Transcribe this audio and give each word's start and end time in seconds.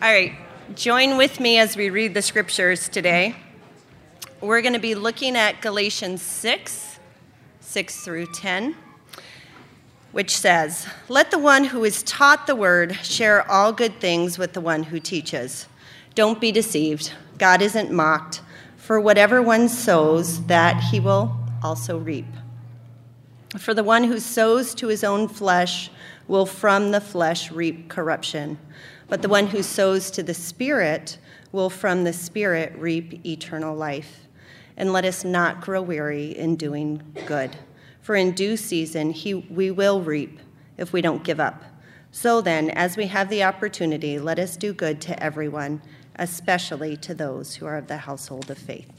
All 0.00 0.08
right, 0.08 0.32
join 0.76 1.16
with 1.16 1.40
me 1.40 1.58
as 1.58 1.76
we 1.76 1.90
read 1.90 2.14
the 2.14 2.22
scriptures 2.22 2.88
today. 2.88 3.34
We're 4.40 4.62
going 4.62 4.74
to 4.74 4.78
be 4.78 4.94
looking 4.94 5.34
at 5.34 5.60
Galatians 5.60 6.22
6 6.22 7.00
6 7.58 8.04
through 8.04 8.26
10, 8.26 8.76
which 10.12 10.36
says, 10.36 10.86
Let 11.08 11.32
the 11.32 11.38
one 11.40 11.64
who 11.64 11.82
is 11.82 12.04
taught 12.04 12.46
the 12.46 12.54
word 12.54 12.94
share 13.02 13.50
all 13.50 13.72
good 13.72 13.98
things 13.98 14.38
with 14.38 14.52
the 14.52 14.60
one 14.60 14.84
who 14.84 15.00
teaches. 15.00 15.66
Don't 16.14 16.40
be 16.40 16.52
deceived. 16.52 17.12
God 17.36 17.60
isn't 17.60 17.90
mocked. 17.90 18.40
For 18.76 19.00
whatever 19.00 19.42
one 19.42 19.68
sows, 19.68 20.44
that 20.46 20.80
he 20.80 21.00
will 21.00 21.36
also 21.60 21.98
reap. 21.98 22.28
For 23.58 23.74
the 23.74 23.82
one 23.82 24.04
who 24.04 24.20
sows 24.20 24.76
to 24.76 24.86
his 24.86 25.02
own 25.02 25.26
flesh 25.26 25.90
will 26.28 26.46
from 26.46 26.92
the 26.92 27.00
flesh 27.00 27.50
reap 27.50 27.88
corruption, 27.88 28.58
but 29.08 29.22
the 29.22 29.28
one 29.28 29.46
who 29.46 29.62
sows 29.62 30.10
to 30.12 30.22
the 30.22 30.34
Spirit 30.34 31.18
will 31.50 31.70
from 31.70 32.04
the 32.04 32.12
Spirit 32.12 32.74
reap 32.76 33.24
eternal 33.26 33.74
life. 33.74 34.26
And 34.76 34.92
let 34.92 35.04
us 35.04 35.24
not 35.24 35.60
grow 35.60 35.82
weary 35.82 36.36
in 36.36 36.56
doing 36.56 37.02
good, 37.26 37.56
for 38.00 38.14
in 38.14 38.32
due 38.32 38.56
season 38.56 39.10
he, 39.10 39.34
we 39.34 39.70
will 39.70 40.00
reap 40.00 40.38
if 40.76 40.92
we 40.92 41.00
don't 41.00 41.24
give 41.24 41.40
up. 41.40 41.64
So 42.12 42.40
then, 42.40 42.70
as 42.70 42.96
we 42.96 43.06
have 43.08 43.28
the 43.28 43.42
opportunity, 43.42 44.18
let 44.18 44.38
us 44.38 44.56
do 44.56 44.72
good 44.72 45.00
to 45.02 45.22
everyone, 45.22 45.82
especially 46.16 46.96
to 46.98 47.14
those 47.14 47.56
who 47.56 47.66
are 47.66 47.76
of 47.76 47.88
the 47.88 47.98
household 47.98 48.50
of 48.50 48.58
faith. 48.58 48.90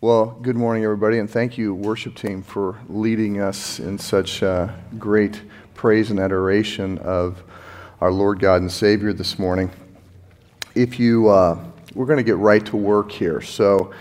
Well, 0.00 0.38
good 0.40 0.56
morning, 0.56 0.82
everybody, 0.82 1.18
and 1.18 1.28
thank 1.28 1.58
you, 1.58 1.74
worship 1.74 2.14
team, 2.14 2.42
for 2.42 2.78
leading 2.88 3.38
us 3.38 3.78
in 3.78 3.98
such 3.98 4.42
uh, 4.42 4.68
great 4.98 5.42
praise 5.74 6.10
and 6.10 6.18
adoration 6.18 6.96
of 6.98 7.42
our 8.00 8.10
Lord 8.10 8.38
God 8.38 8.62
and 8.62 8.72
Savior 8.72 9.12
this 9.12 9.38
morning. 9.38 9.70
If 10.74 10.98
you, 10.98 11.28
uh, 11.28 11.62
we're 11.94 12.06
going 12.06 12.16
to 12.16 12.22
get 12.22 12.38
right 12.38 12.64
to 12.64 12.76
work 12.78 13.12
here. 13.12 13.42
So, 13.42 13.92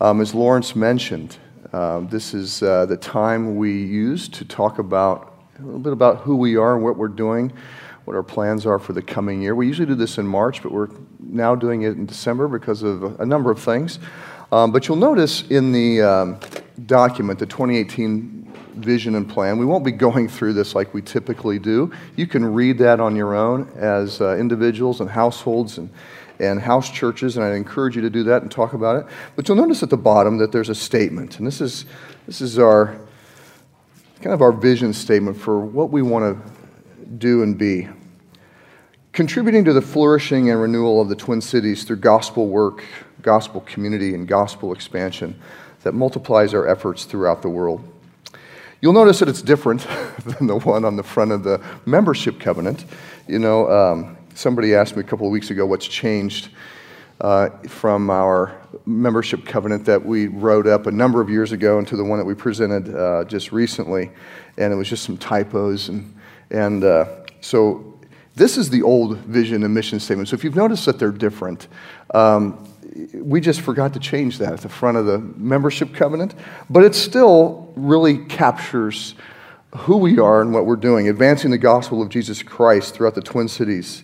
um, 0.00 0.20
as 0.20 0.36
Lawrence 0.36 0.76
mentioned, 0.76 1.36
uh, 1.72 1.98
this 2.00 2.32
is 2.32 2.62
uh, 2.62 2.86
the 2.86 2.96
time 2.96 3.56
we 3.56 3.72
use 3.72 4.28
to 4.28 4.44
talk 4.44 4.78
about 4.78 5.42
a 5.58 5.62
little 5.62 5.80
bit 5.80 5.92
about 5.92 6.18
who 6.18 6.36
we 6.36 6.56
are 6.56 6.76
and 6.76 6.84
what 6.84 6.96
we're 6.96 7.08
doing, 7.08 7.52
what 8.04 8.14
our 8.14 8.22
plans 8.22 8.66
are 8.66 8.78
for 8.78 8.92
the 8.92 9.02
coming 9.02 9.42
year. 9.42 9.56
We 9.56 9.66
usually 9.66 9.86
do 9.86 9.96
this 9.96 10.18
in 10.18 10.28
March, 10.28 10.62
but 10.62 10.70
we're 10.70 10.88
now 11.18 11.56
doing 11.56 11.82
it 11.82 11.96
in 11.96 12.06
December 12.06 12.46
because 12.46 12.84
of 12.84 13.18
a 13.20 13.26
number 13.26 13.50
of 13.50 13.60
things. 13.60 13.98
Um, 14.52 14.70
but 14.70 14.86
you'll 14.86 14.96
notice 14.96 15.42
in 15.48 15.72
the 15.72 16.02
um, 16.02 16.40
document, 16.86 17.40
the 17.40 17.46
2018 17.46 18.39
vision 18.84 19.14
and 19.14 19.28
plan, 19.28 19.58
we 19.58 19.66
won't 19.66 19.84
be 19.84 19.92
going 19.92 20.28
through 20.28 20.52
this 20.52 20.74
like 20.74 20.92
we 20.94 21.02
typically 21.02 21.58
do. 21.58 21.92
You 22.16 22.26
can 22.26 22.44
read 22.44 22.78
that 22.78 23.00
on 23.00 23.16
your 23.16 23.34
own 23.34 23.70
as 23.76 24.20
uh, 24.20 24.36
individuals 24.36 25.00
and 25.00 25.08
households 25.08 25.78
and, 25.78 25.90
and 26.38 26.60
house 26.60 26.90
churches, 26.90 27.36
and 27.36 27.44
I'd 27.44 27.54
encourage 27.54 27.96
you 27.96 28.02
to 28.02 28.10
do 28.10 28.24
that 28.24 28.42
and 28.42 28.50
talk 28.50 28.72
about 28.72 28.96
it. 28.96 29.12
But 29.36 29.48
you'll 29.48 29.56
notice 29.56 29.82
at 29.82 29.90
the 29.90 29.96
bottom 29.96 30.38
that 30.38 30.52
there's 30.52 30.68
a 30.68 30.74
statement, 30.74 31.38
and 31.38 31.46
this 31.46 31.60
is, 31.60 31.84
this 32.26 32.40
is 32.40 32.58
our 32.58 32.98
kind 34.20 34.34
of 34.34 34.42
our 34.42 34.52
vision 34.52 34.92
statement 34.92 35.36
for 35.36 35.60
what 35.60 35.90
we 35.90 36.02
want 36.02 36.36
to 36.36 37.06
do 37.16 37.42
and 37.42 37.56
be. 37.56 37.88
Contributing 39.12 39.64
to 39.64 39.72
the 39.72 39.82
flourishing 39.82 40.50
and 40.50 40.60
renewal 40.60 41.00
of 41.00 41.08
the 41.08 41.16
Twin 41.16 41.40
Cities 41.40 41.84
through 41.84 41.96
gospel 41.96 42.46
work, 42.46 42.84
gospel 43.22 43.60
community, 43.62 44.14
and 44.14 44.28
gospel 44.28 44.72
expansion 44.72 45.40
that 45.82 45.92
multiplies 45.92 46.54
our 46.54 46.68
efforts 46.68 47.04
throughout 47.04 47.42
the 47.42 47.48
world. 47.48 47.82
You'll 48.80 48.94
notice 48.94 49.18
that 49.18 49.28
it's 49.28 49.42
different 49.42 49.86
than 50.24 50.46
the 50.46 50.58
one 50.58 50.84
on 50.84 50.96
the 50.96 51.02
front 51.02 51.32
of 51.32 51.44
the 51.44 51.62
membership 51.84 52.40
covenant. 52.40 52.86
You 53.28 53.38
know, 53.38 53.70
um, 53.70 54.16
somebody 54.34 54.74
asked 54.74 54.96
me 54.96 55.00
a 55.00 55.06
couple 55.06 55.26
of 55.26 55.32
weeks 55.32 55.50
ago 55.50 55.66
what's 55.66 55.86
changed 55.86 56.48
uh, 57.20 57.50
from 57.68 58.08
our 58.08 58.58
membership 58.86 59.44
covenant 59.44 59.84
that 59.84 60.04
we 60.04 60.28
wrote 60.28 60.66
up 60.66 60.86
a 60.86 60.90
number 60.90 61.20
of 61.20 61.28
years 61.28 61.52
ago 61.52 61.78
into 61.78 61.94
the 61.94 62.04
one 62.04 62.18
that 62.18 62.24
we 62.24 62.34
presented 62.34 62.94
uh, 62.94 63.24
just 63.24 63.52
recently, 63.52 64.10
and 64.56 64.72
it 64.72 64.76
was 64.76 64.88
just 64.88 65.04
some 65.04 65.18
typos 65.18 65.90
and 65.90 66.14
and 66.50 66.82
uh, 66.82 67.04
so 67.40 67.98
this 68.34 68.56
is 68.56 68.70
the 68.70 68.82
old 68.82 69.18
vision 69.18 69.62
and 69.62 69.74
mission 69.74 70.00
statement. 70.00 70.28
So 70.28 70.34
if 70.34 70.42
you've 70.42 70.56
noticed 70.56 70.86
that 70.86 70.98
they're 70.98 71.12
different, 71.12 71.68
um, 72.14 72.69
we 73.14 73.40
just 73.40 73.60
forgot 73.60 73.94
to 73.94 74.00
change 74.00 74.38
that 74.38 74.52
at 74.52 74.60
the 74.60 74.68
front 74.68 74.96
of 74.96 75.06
the 75.06 75.18
membership 75.18 75.94
covenant, 75.94 76.34
but 76.68 76.84
it 76.84 76.94
still 76.94 77.72
really 77.76 78.18
captures 78.26 79.14
who 79.76 79.96
we 79.96 80.18
are 80.18 80.40
and 80.40 80.52
what 80.52 80.66
we're 80.66 80.76
doing, 80.76 81.08
advancing 81.08 81.50
the 81.50 81.58
gospel 81.58 82.02
of 82.02 82.08
Jesus 82.08 82.42
Christ 82.42 82.94
throughout 82.94 83.14
the 83.14 83.22
Twin 83.22 83.48
Cities 83.48 84.02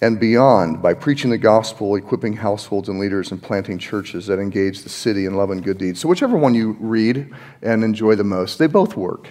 and 0.00 0.20
beyond 0.20 0.82
by 0.82 0.94
preaching 0.94 1.30
the 1.30 1.38
gospel, 1.38 1.96
equipping 1.96 2.34
households 2.34 2.88
and 2.88 2.98
leaders, 2.98 3.30
and 3.30 3.42
planting 3.42 3.78
churches 3.78 4.26
that 4.26 4.38
engage 4.38 4.82
the 4.82 4.88
city 4.88 5.24
in 5.24 5.34
love 5.34 5.50
and 5.50 5.62
good 5.62 5.78
deeds. 5.78 6.00
So, 6.00 6.08
whichever 6.08 6.36
one 6.36 6.54
you 6.54 6.76
read 6.80 7.32
and 7.62 7.82
enjoy 7.82 8.14
the 8.14 8.24
most, 8.24 8.58
they 8.58 8.66
both 8.66 8.96
work. 8.96 9.28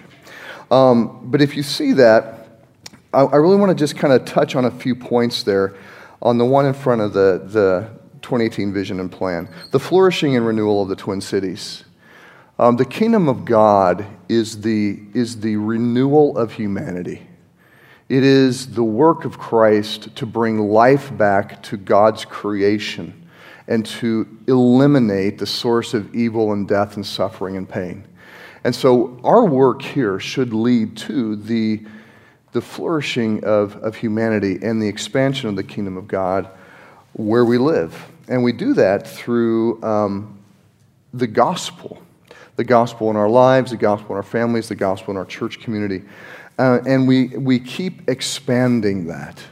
Um, 0.70 1.30
but 1.30 1.40
if 1.40 1.56
you 1.56 1.62
see 1.62 1.92
that, 1.94 2.48
I, 3.12 3.22
I 3.22 3.36
really 3.36 3.56
want 3.56 3.70
to 3.70 3.76
just 3.76 3.96
kind 3.96 4.12
of 4.12 4.24
touch 4.24 4.56
on 4.56 4.64
a 4.64 4.70
few 4.70 4.94
points 4.96 5.44
there. 5.44 5.76
On 6.22 6.38
the 6.38 6.46
one 6.46 6.66
in 6.66 6.74
front 6.74 7.02
of 7.02 7.12
the, 7.12 7.42
the 7.44 7.90
2018 8.26 8.72
vision 8.72 8.98
and 8.98 9.12
plan, 9.12 9.48
the 9.70 9.78
flourishing 9.78 10.34
and 10.34 10.44
renewal 10.44 10.82
of 10.82 10.88
the 10.88 10.96
Twin 10.96 11.20
Cities. 11.20 11.84
Um, 12.58 12.76
the 12.76 12.84
kingdom 12.84 13.28
of 13.28 13.44
God 13.44 14.04
is 14.28 14.62
the, 14.62 14.98
is 15.14 15.38
the 15.38 15.54
renewal 15.54 16.36
of 16.36 16.52
humanity. 16.52 17.24
It 18.08 18.24
is 18.24 18.74
the 18.74 18.82
work 18.82 19.24
of 19.24 19.38
Christ 19.38 20.16
to 20.16 20.26
bring 20.26 20.58
life 20.58 21.16
back 21.16 21.62
to 21.64 21.76
God's 21.76 22.24
creation 22.24 23.28
and 23.68 23.86
to 23.86 24.26
eliminate 24.48 25.38
the 25.38 25.46
source 25.46 25.94
of 25.94 26.12
evil 26.12 26.52
and 26.52 26.66
death 26.66 26.96
and 26.96 27.06
suffering 27.06 27.56
and 27.56 27.68
pain. 27.68 28.04
And 28.64 28.74
so 28.74 29.20
our 29.22 29.44
work 29.44 29.82
here 29.82 30.18
should 30.18 30.52
lead 30.52 30.96
to 30.96 31.36
the, 31.36 31.84
the 32.50 32.60
flourishing 32.60 33.44
of, 33.44 33.76
of 33.76 33.94
humanity 33.94 34.58
and 34.62 34.82
the 34.82 34.88
expansion 34.88 35.48
of 35.48 35.54
the 35.54 35.62
kingdom 35.62 35.96
of 35.96 36.08
God 36.08 36.48
where 37.12 37.44
we 37.44 37.58
live. 37.58 38.10
And 38.28 38.42
we 38.42 38.52
do 38.52 38.74
that 38.74 39.06
through 39.06 39.82
um, 39.82 40.38
the 41.12 41.26
gospel 41.26 42.02
the 42.56 42.64
gospel 42.64 43.10
in 43.10 43.16
our 43.16 43.28
lives, 43.28 43.70
the 43.70 43.76
gospel 43.76 44.12
in 44.12 44.16
our 44.16 44.22
families, 44.22 44.68
the 44.68 44.74
gospel 44.74 45.12
in 45.12 45.16
our 45.16 45.24
church 45.26 45.60
community. 45.60 46.02
Uh, 46.58 46.80
and 46.86 47.06
we, 47.06 47.28
we 47.28 47.58
keep 47.58 48.08
expanding 48.08 49.06
that. 49.06 49.42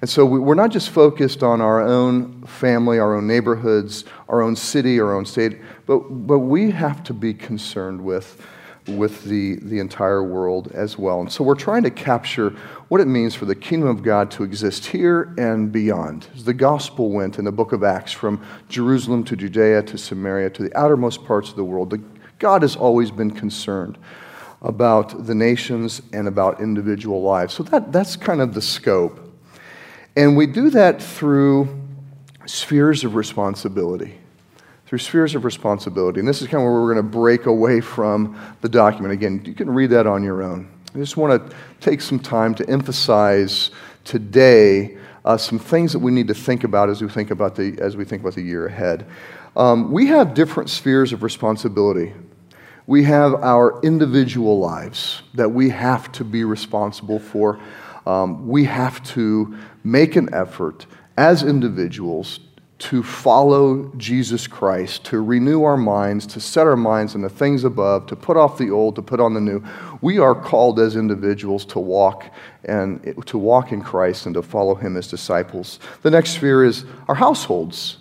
And 0.00 0.08
so 0.08 0.24
we, 0.24 0.38
we're 0.38 0.54
not 0.54 0.70
just 0.70 0.90
focused 0.90 1.42
on 1.42 1.60
our 1.60 1.82
own 1.82 2.42
family, 2.42 3.00
our 3.00 3.16
own 3.16 3.26
neighborhoods, 3.26 4.04
our 4.28 4.40
own 4.40 4.54
city, 4.54 5.00
our 5.00 5.12
own 5.12 5.26
state, 5.26 5.58
but, 5.86 5.98
but 5.98 6.38
we 6.38 6.70
have 6.70 7.02
to 7.04 7.12
be 7.12 7.34
concerned 7.34 8.04
with, 8.04 8.40
with 8.86 9.24
the, 9.24 9.56
the 9.56 9.80
entire 9.80 10.22
world 10.22 10.70
as 10.72 10.96
well. 10.96 11.20
And 11.20 11.32
so 11.32 11.42
we're 11.42 11.56
trying 11.56 11.82
to 11.82 11.90
capture 11.90 12.54
what 12.88 13.00
it 13.00 13.06
means 13.06 13.34
for 13.34 13.44
the 13.44 13.54
kingdom 13.54 13.88
of 13.88 14.02
God 14.02 14.30
to 14.32 14.44
exist 14.44 14.86
here 14.86 15.34
and 15.36 15.70
beyond. 15.70 16.26
As 16.34 16.44
the 16.44 16.54
gospel 16.54 17.10
went 17.10 17.38
in 17.38 17.44
the 17.44 17.52
book 17.52 17.72
of 17.72 17.84
Acts 17.84 18.12
from 18.12 18.44
Jerusalem 18.68 19.24
to 19.24 19.36
Judea 19.36 19.82
to 19.82 19.98
Samaria 19.98 20.50
to 20.50 20.62
the 20.62 20.76
outermost 20.76 21.24
parts 21.24 21.50
of 21.50 21.56
the 21.56 21.64
world, 21.64 21.90
the, 21.90 22.02
God 22.38 22.62
has 22.62 22.76
always 22.76 23.10
been 23.10 23.30
concerned 23.30 23.98
about 24.62 25.26
the 25.26 25.34
nations 25.34 26.02
and 26.12 26.26
about 26.26 26.60
individual 26.60 27.22
lives. 27.22 27.54
So 27.54 27.62
that, 27.64 27.92
that's 27.92 28.16
kind 28.16 28.40
of 28.40 28.54
the 28.54 28.62
scope. 28.62 29.20
And 30.16 30.36
we 30.36 30.46
do 30.46 30.70
that 30.70 31.02
through 31.02 31.68
spheres 32.46 33.04
of 33.04 33.14
responsibility. 33.14 34.18
Through 34.86 34.98
spheres 34.98 35.34
of 35.34 35.44
responsibility. 35.44 36.18
And 36.18 36.26
this 36.26 36.40
is 36.40 36.48
kind 36.48 36.62
of 36.62 36.64
where 36.64 36.80
we're 36.80 36.94
going 36.94 37.04
to 37.04 37.10
break 37.10 37.46
away 37.46 37.80
from 37.80 38.40
the 38.62 38.68
document. 38.68 39.12
Again, 39.12 39.42
you 39.44 39.52
can 39.52 39.70
read 39.70 39.90
that 39.90 40.06
on 40.06 40.24
your 40.24 40.42
own. 40.42 40.70
I 40.94 40.98
just 40.98 41.16
want 41.16 41.50
to 41.50 41.56
take 41.80 42.00
some 42.00 42.18
time 42.18 42.54
to 42.56 42.68
emphasize 42.68 43.70
today 44.04 44.96
uh, 45.24 45.36
some 45.36 45.58
things 45.58 45.92
that 45.92 45.98
we 45.98 46.10
need 46.10 46.28
to 46.28 46.34
think 46.34 46.64
about 46.64 46.88
as 46.88 47.02
we 47.02 47.08
think 47.08 47.30
about 47.30 47.54
the, 47.54 47.76
as 47.80 47.96
we 47.96 48.04
think 48.04 48.22
about 48.22 48.34
the 48.34 48.42
year 48.42 48.66
ahead. 48.66 49.06
Um, 49.56 49.92
we 49.92 50.06
have 50.06 50.34
different 50.34 50.70
spheres 50.70 51.12
of 51.12 51.22
responsibility 51.22 52.14
we 52.88 53.04
have 53.04 53.34
our 53.34 53.78
individual 53.82 54.58
lives 54.58 55.22
that 55.34 55.50
we 55.50 55.68
have 55.68 56.10
to 56.10 56.24
be 56.24 56.42
responsible 56.42 57.18
for. 57.18 57.60
Um, 58.06 58.48
we 58.48 58.64
have 58.64 59.02
to 59.08 59.58
make 59.84 60.16
an 60.16 60.32
effort 60.32 60.86
as 61.18 61.42
individuals 61.42 62.40
to 62.78 63.02
follow 63.02 63.90
Jesus 63.96 64.46
Christ, 64.46 65.04
to 65.06 65.20
renew 65.20 65.64
our 65.64 65.76
minds, 65.76 66.26
to 66.28 66.40
set 66.40 66.66
our 66.66 66.76
minds 66.76 67.16
on 67.16 67.22
the 67.22 67.28
things 67.28 67.64
above, 67.64 68.06
to 68.06 68.14
put 68.14 68.36
off 68.36 68.56
the 68.56 68.70
old, 68.70 68.94
to 68.96 69.02
put 69.02 69.18
on 69.18 69.34
the 69.34 69.40
new. 69.40 69.64
We 70.00 70.18
are 70.18 70.34
called 70.34 70.78
as 70.78 70.94
individuals 70.94 71.64
to 71.66 71.80
walk 71.80 72.32
and 72.64 73.26
to 73.26 73.38
walk 73.38 73.72
in 73.72 73.82
Christ 73.82 74.26
and 74.26 74.34
to 74.36 74.42
follow 74.42 74.76
him 74.76 74.96
as 74.96 75.08
disciples. 75.08 75.80
The 76.02 76.10
next 76.10 76.30
sphere 76.30 76.64
is 76.64 76.84
our 77.08 77.16
households. 77.16 77.98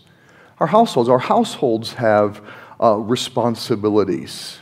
Our 0.59 0.67
households. 0.67 1.09
Our 1.09 1.19
households 1.19 1.93
have 1.93 2.41
uh, 2.79 2.97
responsibilities. 2.97 4.59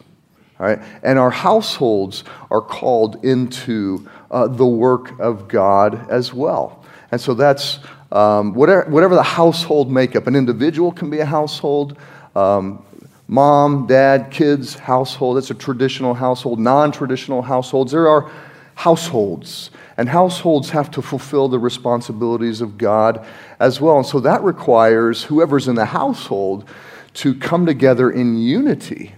Right? 0.57 0.79
And 1.03 1.19
our 1.19 1.31
households 1.31 2.23
are 2.50 2.61
called 2.61 3.25
into 3.25 4.09
uh, 4.31 4.47
the 4.47 4.65
work 4.65 5.19
of 5.19 5.50
God 5.50 6.09
as 6.09 6.33
well. 6.33 6.85
And 7.11 7.19
so 7.19 7.33
that's 7.33 7.79
um, 8.15 8.53
whatever, 8.53 8.89
whatever 8.89 9.13
the 9.13 9.23
household 9.23 9.91
makeup. 9.91 10.25
An 10.25 10.35
individual 10.35 10.91
can 10.91 11.09
be 11.09 11.19
a 11.19 11.25
household. 11.25 11.97
Um, 12.35 12.83
mom, 13.27 13.88
dad, 13.88 14.31
kids, 14.31 14.75
household. 14.75 15.38
That's 15.38 15.51
a 15.51 15.56
traditional 15.56 16.13
household. 16.13 16.59
Non 16.59 16.91
traditional 16.91 17.41
households. 17.41 17.91
There 17.91 18.07
are 18.07 18.31
households. 18.75 19.69
And 19.97 20.09
households 20.09 20.69
have 20.69 20.89
to 20.91 21.01
fulfill 21.01 21.50
the 21.50 21.59
responsibilities 21.59 22.62
of 22.62 22.77
God 22.77 23.25
as 23.59 23.79
well. 23.81 23.97
And 23.97 24.06
so 24.06 24.19
that 24.21 24.41
requires 24.44 25.23
whoever's 25.23 25.68
in 25.68 25.75
the 25.75 25.85
household 25.85 26.68
to 27.15 27.33
come 27.33 27.65
together 27.65 28.11
in 28.11 28.38
unity, 28.38 29.13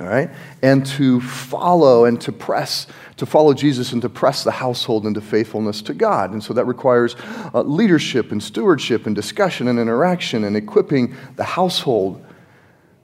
all 0.00 0.06
right, 0.06 0.30
and 0.62 0.84
to 0.86 1.20
follow 1.20 2.04
and 2.04 2.20
to 2.22 2.32
press, 2.32 2.88
to 3.16 3.26
follow 3.26 3.54
Jesus 3.54 3.92
and 3.92 4.02
to 4.02 4.08
press 4.08 4.42
the 4.42 4.50
household 4.50 5.06
into 5.06 5.20
faithfulness 5.20 5.82
to 5.82 5.94
God. 5.94 6.32
And 6.32 6.42
so 6.42 6.52
that 6.54 6.64
requires 6.64 7.14
uh, 7.54 7.62
leadership 7.62 8.32
and 8.32 8.42
stewardship 8.42 9.06
and 9.06 9.14
discussion 9.14 9.68
and 9.68 9.78
interaction 9.78 10.44
and 10.44 10.56
equipping 10.56 11.14
the 11.36 11.44
household 11.44 12.24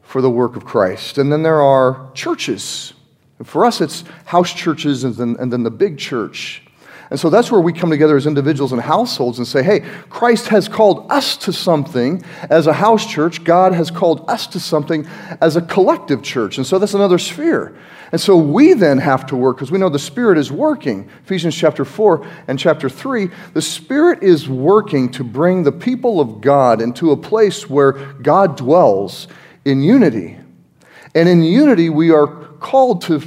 for 0.02 0.20
the 0.20 0.30
work 0.30 0.56
of 0.56 0.64
Christ. 0.64 1.18
And 1.18 1.30
then 1.30 1.44
there 1.44 1.62
are 1.62 2.10
churches 2.14 2.94
for 3.44 3.64
us, 3.64 3.80
it's 3.80 4.04
house 4.26 4.52
churches 4.52 5.04
and 5.04 5.14
then, 5.14 5.36
and 5.38 5.52
then 5.52 5.62
the 5.62 5.70
big 5.70 5.98
church. 5.98 6.62
And 7.10 7.18
so 7.18 7.28
that's 7.28 7.50
where 7.50 7.60
we 7.60 7.72
come 7.72 7.90
together 7.90 8.16
as 8.16 8.26
individuals 8.26 8.70
and 8.70 8.80
households 8.80 9.38
and 9.38 9.46
say, 9.46 9.64
hey, 9.64 9.80
Christ 10.08 10.46
has 10.48 10.68
called 10.68 11.10
us 11.10 11.36
to 11.38 11.52
something 11.52 12.24
as 12.48 12.68
a 12.68 12.72
house 12.72 13.04
church. 13.04 13.42
God 13.42 13.72
has 13.72 13.90
called 13.90 14.24
us 14.30 14.46
to 14.48 14.60
something 14.60 15.06
as 15.40 15.56
a 15.56 15.62
collective 15.62 16.22
church. 16.22 16.56
And 16.56 16.66
so 16.66 16.78
that's 16.78 16.94
another 16.94 17.18
sphere. 17.18 17.76
And 18.12 18.20
so 18.20 18.36
we 18.36 18.74
then 18.74 18.98
have 18.98 19.26
to 19.26 19.36
work 19.36 19.56
because 19.56 19.72
we 19.72 19.78
know 19.78 19.88
the 19.88 19.98
Spirit 19.98 20.38
is 20.38 20.52
working. 20.52 21.10
Ephesians 21.24 21.56
chapter 21.56 21.84
4 21.84 22.24
and 22.46 22.56
chapter 22.56 22.88
3, 22.88 23.28
the 23.54 23.62
Spirit 23.62 24.22
is 24.22 24.48
working 24.48 25.10
to 25.10 25.24
bring 25.24 25.64
the 25.64 25.72
people 25.72 26.20
of 26.20 26.40
God 26.40 26.80
into 26.80 27.10
a 27.10 27.16
place 27.16 27.68
where 27.68 27.92
God 27.92 28.56
dwells 28.56 29.26
in 29.64 29.82
unity. 29.82 30.38
And 31.16 31.28
in 31.28 31.42
unity, 31.42 31.88
we 31.90 32.12
are 32.12 32.28
called 32.60 33.02
to 33.02 33.20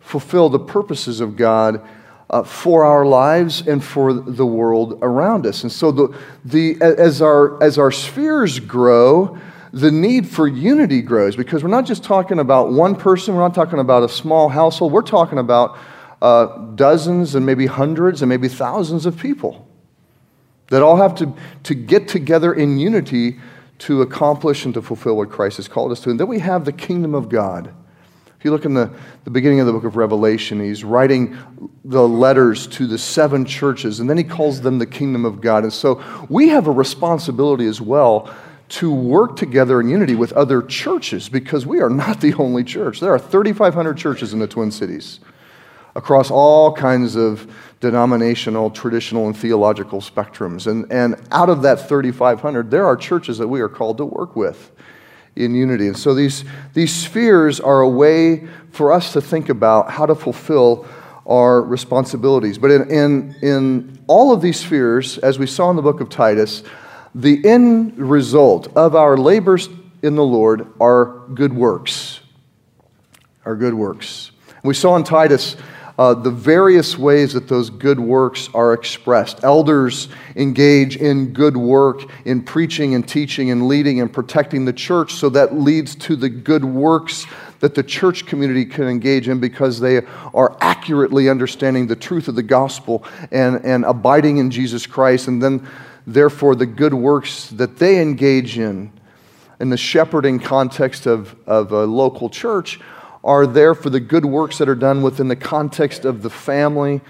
fulfill 0.00 0.50
the 0.50 0.58
purposes 0.58 1.20
of 1.20 1.36
God 1.36 1.86
uh, 2.32 2.42
for 2.42 2.84
our 2.84 3.04
lives 3.04 3.66
and 3.66 3.84
for 3.84 4.12
the 4.12 4.46
world 4.46 4.98
around 5.02 5.46
us. 5.46 5.62
And 5.62 5.70
so, 5.70 5.92
the, 5.92 6.18
the, 6.44 6.80
as, 6.80 7.20
our, 7.20 7.62
as 7.62 7.78
our 7.78 7.92
spheres 7.92 8.58
grow, 8.58 9.38
the 9.72 9.90
need 9.90 10.26
for 10.26 10.48
unity 10.48 11.02
grows 11.02 11.36
because 11.36 11.62
we're 11.62 11.70
not 11.70 11.86
just 11.86 12.02
talking 12.02 12.38
about 12.38 12.72
one 12.72 12.96
person, 12.96 13.34
we're 13.34 13.40
not 13.40 13.54
talking 13.54 13.78
about 13.78 14.02
a 14.02 14.08
small 14.08 14.48
household, 14.48 14.92
we're 14.92 15.02
talking 15.02 15.38
about 15.38 15.78
uh, 16.22 16.46
dozens 16.74 17.34
and 17.34 17.44
maybe 17.44 17.66
hundreds 17.66 18.22
and 18.22 18.28
maybe 18.28 18.48
thousands 18.48 19.06
of 19.06 19.18
people 19.18 19.68
that 20.68 20.82
all 20.82 20.96
have 20.96 21.14
to, 21.14 21.34
to 21.64 21.74
get 21.74 22.08
together 22.08 22.54
in 22.54 22.78
unity 22.78 23.38
to 23.78 24.00
accomplish 24.00 24.64
and 24.64 24.72
to 24.74 24.80
fulfill 24.80 25.16
what 25.16 25.28
Christ 25.28 25.56
has 25.56 25.68
called 25.68 25.92
us 25.92 26.00
to. 26.00 26.10
And 26.10 26.20
then 26.20 26.28
we 26.28 26.38
have 26.38 26.64
the 26.64 26.72
kingdom 26.72 27.14
of 27.14 27.28
God 27.28 27.74
if 28.42 28.46
you 28.46 28.50
look 28.50 28.64
in 28.64 28.74
the, 28.74 28.90
the 29.22 29.30
beginning 29.30 29.60
of 29.60 29.66
the 29.66 29.72
book 29.72 29.84
of 29.84 29.94
Revelation, 29.94 30.58
he's 30.58 30.82
writing 30.82 31.38
the 31.84 32.08
letters 32.08 32.66
to 32.66 32.88
the 32.88 32.98
seven 32.98 33.44
churches, 33.44 34.00
and 34.00 34.10
then 34.10 34.18
he 34.18 34.24
calls 34.24 34.60
them 34.60 34.80
the 34.80 34.86
kingdom 34.86 35.24
of 35.24 35.40
God. 35.40 35.62
And 35.62 35.72
so 35.72 36.02
we 36.28 36.48
have 36.48 36.66
a 36.66 36.72
responsibility 36.72 37.66
as 37.66 37.80
well 37.80 38.34
to 38.70 38.92
work 38.92 39.36
together 39.36 39.80
in 39.80 39.88
unity 39.88 40.16
with 40.16 40.32
other 40.32 40.60
churches 40.60 41.28
because 41.28 41.64
we 41.64 41.80
are 41.80 41.88
not 41.88 42.20
the 42.20 42.34
only 42.34 42.64
church. 42.64 42.98
There 42.98 43.14
are 43.14 43.18
3,500 43.20 43.96
churches 43.96 44.32
in 44.32 44.40
the 44.40 44.48
Twin 44.48 44.72
Cities 44.72 45.20
across 45.94 46.28
all 46.28 46.72
kinds 46.72 47.14
of 47.14 47.48
denominational, 47.78 48.70
traditional, 48.70 49.28
and 49.28 49.36
theological 49.36 50.00
spectrums. 50.00 50.66
And, 50.66 50.90
and 50.90 51.14
out 51.30 51.48
of 51.48 51.62
that 51.62 51.88
3,500, 51.88 52.72
there 52.72 52.86
are 52.86 52.96
churches 52.96 53.38
that 53.38 53.46
we 53.46 53.60
are 53.60 53.68
called 53.68 53.98
to 53.98 54.04
work 54.04 54.34
with 54.34 54.72
in 55.36 55.54
unity. 55.54 55.86
And 55.86 55.96
so 55.96 56.14
these, 56.14 56.44
these 56.74 56.92
spheres 56.92 57.60
are 57.60 57.80
a 57.80 57.88
way 57.88 58.46
for 58.70 58.92
us 58.92 59.12
to 59.14 59.20
think 59.20 59.48
about 59.48 59.90
how 59.90 60.06
to 60.06 60.14
fulfill 60.14 60.86
our 61.26 61.62
responsibilities. 61.62 62.58
But 62.58 62.70
in, 62.70 62.90
in, 62.90 63.36
in 63.42 63.98
all 64.06 64.32
of 64.32 64.42
these 64.42 64.60
spheres, 64.60 65.18
as 65.18 65.38
we 65.38 65.46
saw 65.46 65.70
in 65.70 65.76
the 65.76 65.82
book 65.82 66.00
of 66.00 66.08
Titus, 66.08 66.62
the 67.14 67.46
end 67.46 67.98
result 67.98 68.74
of 68.76 68.94
our 68.94 69.16
labors 69.16 69.68
in 70.02 70.16
the 70.16 70.24
Lord 70.24 70.66
are 70.80 71.26
good 71.34 71.52
works. 71.52 72.20
Are 73.44 73.56
good 73.56 73.74
works. 73.74 74.30
We 74.62 74.74
saw 74.74 74.96
in 74.96 75.04
Titus 75.04 75.56
uh, 75.98 76.14
the 76.14 76.30
various 76.30 76.96
ways 76.96 77.32
that 77.32 77.48
those 77.48 77.70
good 77.70 78.00
works 78.00 78.48
are 78.54 78.72
expressed. 78.72 79.44
Elders 79.44 80.08
engage 80.36 80.96
in 80.96 81.32
good 81.32 81.56
work 81.56 82.02
in 82.24 82.42
preaching 82.42 82.94
and 82.94 83.06
teaching 83.06 83.50
and 83.50 83.68
leading 83.68 84.00
and 84.00 84.12
protecting 84.12 84.64
the 84.64 84.72
church, 84.72 85.14
so 85.14 85.28
that 85.28 85.54
leads 85.54 85.94
to 85.94 86.16
the 86.16 86.28
good 86.28 86.64
works 86.64 87.26
that 87.60 87.74
the 87.76 87.82
church 87.82 88.26
community 88.26 88.64
can 88.64 88.88
engage 88.88 89.28
in 89.28 89.38
because 89.38 89.78
they 89.78 89.98
are 90.34 90.56
accurately 90.60 91.28
understanding 91.28 91.86
the 91.86 91.94
truth 91.94 92.26
of 92.26 92.34
the 92.34 92.42
gospel 92.42 93.04
and, 93.30 93.64
and 93.64 93.84
abiding 93.84 94.38
in 94.38 94.50
Jesus 94.50 94.84
Christ. 94.84 95.28
And 95.28 95.40
then, 95.40 95.68
therefore, 96.04 96.56
the 96.56 96.66
good 96.66 96.92
works 96.92 97.50
that 97.50 97.76
they 97.76 98.02
engage 98.02 98.58
in 98.58 98.92
in 99.60 99.70
the 99.70 99.76
shepherding 99.76 100.40
context 100.40 101.06
of, 101.06 101.36
of 101.46 101.70
a 101.70 101.84
local 101.84 102.28
church 102.28 102.80
are 103.24 103.46
there 103.46 103.74
for 103.74 103.90
the 103.90 104.00
good 104.00 104.24
works 104.24 104.58
that 104.58 104.68
are 104.68 104.74
done 104.74 105.02
within 105.02 105.28
the 105.28 105.36
context 105.36 106.04
of 106.04 106.22
the 106.22 106.30
family, 106.30 107.00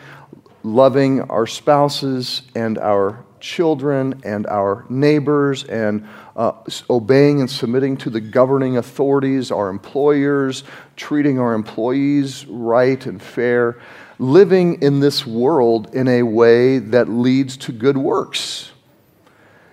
loving 0.62 1.22
our 1.22 1.46
spouses 1.46 2.42
and 2.54 2.78
our 2.78 3.24
children 3.40 4.20
and 4.24 4.46
our 4.46 4.86
neighbors 4.88 5.64
and 5.64 6.06
uh, 6.36 6.52
obeying 6.88 7.40
and 7.40 7.50
submitting 7.50 7.96
to 7.96 8.08
the 8.08 8.20
governing 8.20 8.76
authorities, 8.76 9.50
our 9.50 9.68
employers, 9.68 10.64
treating 10.96 11.38
our 11.38 11.52
employees 11.52 12.46
right 12.46 13.04
and 13.06 13.20
fair, 13.20 13.80
living 14.18 14.80
in 14.80 15.00
this 15.00 15.26
world 15.26 15.92
in 15.94 16.06
a 16.08 16.22
way 16.22 16.78
that 16.78 17.08
leads 17.08 17.56
to 17.56 17.72
good 17.72 17.96
works. 17.96 18.70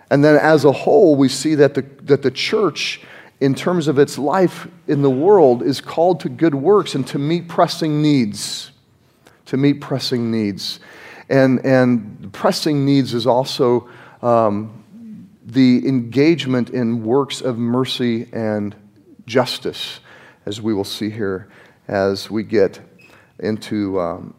And 0.09 0.23
then 0.23 0.37
as 0.37 0.65
a 0.65 0.71
whole, 0.71 1.15
we 1.15 1.29
see 1.29 1.55
that 1.55 1.75
the, 1.75 1.83
that 2.03 2.23
the 2.23 2.31
church 2.31 3.01
in 3.41 3.55
terms 3.55 3.87
of 3.87 3.97
its 3.97 4.17
life 4.17 4.67
in 4.87 5.01
the 5.01 5.09
world, 5.09 5.63
is 5.63 5.79
called 5.79 6.19
to 6.21 6.29
good 6.29 6.55
works 6.55 6.95
and 6.95 7.07
to 7.07 7.17
meet 7.17 7.47
pressing 7.47 8.01
needs. 8.01 8.71
To 9.45 9.57
meet 9.57 9.81
pressing 9.81 10.29
needs. 10.29 10.79
And, 11.29 11.63
and 11.65 12.31
pressing 12.33 12.85
needs 12.85 13.13
is 13.13 13.25
also 13.25 13.89
um, 14.21 14.83
the 15.45 15.87
engagement 15.87 16.71
in 16.71 17.03
works 17.03 17.41
of 17.41 17.57
mercy 17.57 18.27
and 18.33 18.75
justice, 19.25 19.99
as 20.45 20.61
we 20.61 20.73
will 20.73 20.83
see 20.83 21.09
here 21.09 21.49
as 21.87 22.29
we 22.29 22.43
get 22.43 22.79
into, 23.39 23.99
um, 23.99 24.33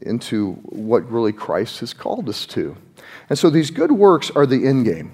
into 0.00 0.52
what 0.64 1.08
really 1.10 1.32
Christ 1.32 1.80
has 1.80 1.92
called 1.92 2.28
us 2.28 2.46
to. 2.46 2.76
And 3.28 3.38
so 3.38 3.50
these 3.50 3.70
good 3.70 3.92
works 3.92 4.30
are 4.30 4.46
the 4.46 4.66
end 4.66 4.86
game. 4.86 5.12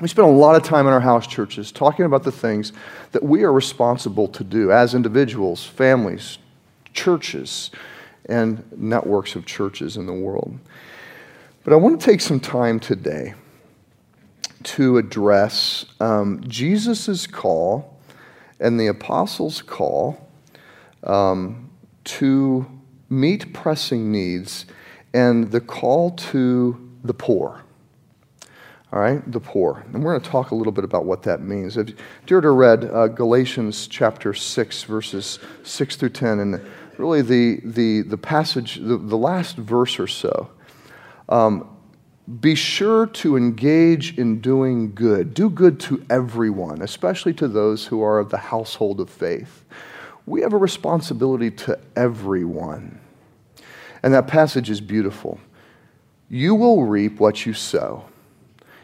We 0.00 0.06
spend 0.06 0.28
a 0.28 0.30
lot 0.30 0.54
of 0.54 0.62
time 0.62 0.86
in 0.86 0.92
our 0.92 1.00
house 1.00 1.26
churches 1.26 1.72
talking 1.72 2.04
about 2.04 2.22
the 2.22 2.30
things 2.30 2.72
that 3.10 3.22
we 3.22 3.42
are 3.42 3.52
responsible 3.52 4.28
to 4.28 4.44
do 4.44 4.70
as 4.70 4.94
individuals, 4.94 5.66
families, 5.66 6.38
churches, 6.94 7.72
and 8.26 8.62
networks 8.76 9.34
of 9.34 9.44
churches 9.44 9.96
in 9.96 10.06
the 10.06 10.12
world. 10.12 10.56
But 11.64 11.72
I 11.72 11.76
want 11.76 12.00
to 12.00 12.06
take 12.06 12.20
some 12.20 12.38
time 12.38 12.78
today 12.78 13.34
to 14.62 14.98
address 14.98 15.84
um, 15.98 16.44
Jesus' 16.46 17.26
call 17.26 17.98
and 18.60 18.78
the 18.78 18.86
apostles' 18.86 19.62
call 19.62 20.28
um, 21.02 21.70
to 22.04 22.66
meet 23.10 23.52
pressing 23.52 24.12
needs 24.12 24.66
and 25.12 25.50
the 25.50 25.60
call 25.60 26.12
to 26.12 26.88
the 27.02 27.14
poor 27.14 27.64
all 28.90 29.00
right, 29.00 29.30
the 29.30 29.40
poor. 29.40 29.84
And 29.92 30.02
we're 30.02 30.12
going 30.12 30.22
to 30.22 30.30
talk 30.30 30.50
a 30.50 30.54
little 30.54 30.72
bit 30.72 30.84
about 30.84 31.04
what 31.04 31.22
that 31.24 31.42
means. 31.42 31.76
If 31.76 31.92
ever 32.30 32.54
read 32.54 32.84
uh, 32.84 33.08
Galatians 33.08 33.86
chapter 33.86 34.32
6, 34.32 34.82
verses 34.84 35.38
6 35.62 35.96
through 35.96 36.08
10, 36.08 36.40
and 36.40 36.66
really 36.96 37.20
the, 37.20 37.60
the, 37.64 38.00
the 38.02 38.16
passage, 38.16 38.76
the, 38.76 38.96
the 38.96 39.16
last 39.16 39.56
verse 39.56 39.98
or 39.98 40.06
so, 40.06 40.50
um, 41.28 41.68
be 42.40 42.54
sure 42.54 43.06
to 43.06 43.36
engage 43.36 44.16
in 44.18 44.40
doing 44.40 44.94
good. 44.94 45.34
Do 45.34 45.50
good 45.50 45.80
to 45.80 46.04
everyone, 46.08 46.80
especially 46.80 47.34
to 47.34 47.48
those 47.48 47.86
who 47.86 48.02
are 48.02 48.18
of 48.18 48.30
the 48.30 48.38
household 48.38 49.00
of 49.00 49.10
faith. 49.10 49.64
We 50.24 50.40
have 50.42 50.52
a 50.52 50.58
responsibility 50.58 51.50
to 51.50 51.78
everyone. 51.96 53.00
And 54.02 54.14
that 54.14 54.28
passage 54.28 54.70
is 54.70 54.80
beautiful. 54.80 55.40
You 56.30 56.54
will 56.54 56.84
reap 56.84 57.18
what 57.20 57.46
you 57.46 57.54
sow. 57.54 58.04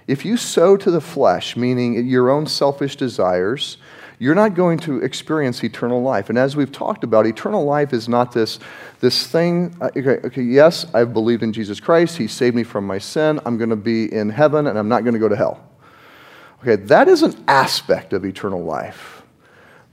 If 0.06 0.24
you 0.24 0.36
sow 0.36 0.76
to 0.76 0.90
the 0.90 1.00
flesh, 1.00 1.56
meaning 1.56 2.06
your 2.06 2.30
own 2.30 2.46
selfish 2.46 2.96
desires, 2.96 3.78
you're 4.18 4.34
not 4.34 4.54
going 4.54 4.78
to 4.80 4.98
experience 4.98 5.62
eternal 5.64 6.02
life. 6.02 6.28
And 6.28 6.38
as 6.38 6.56
we've 6.56 6.70
talked 6.70 7.04
about, 7.04 7.26
eternal 7.26 7.64
life 7.64 7.92
is 7.92 8.08
not 8.08 8.32
this, 8.32 8.58
this 9.00 9.26
thing. 9.26 9.76
Uh, 9.80 9.90
okay, 9.96 10.20
okay, 10.26 10.42
yes, 10.42 10.86
I've 10.94 11.12
believed 11.12 11.42
in 11.42 11.52
Jesus 11.52 11.80
Christ. 11.80 12.16
He 12.16 12.26
saved 12.26 12.54
me 12.54 12.62
from 12.62 12.86
my 12.86 12.98
sin. 12.98 13.40
I'm 13.44 13.58
going 13.58 13.70
to 13.70 13.76
be 13.76 14.12
in 14.12 14.30
heaven 14.30 14.66
and 14.66 14.78
I'm 14.78 14.88
not 14.88 15.04
going 15.04 15.14
to 15.14 15.20
go 15.20 15.28
to 15.28 15.36
hell. 15.36 15.68
Okay, 16.62 16.76
that 16.76 17.08
is 17.08 17.22
an 17.22 17.42
aspect 17.48 18.12
of 18.12 18.24
eternal 18.24 18.62
life. 18.62 19.22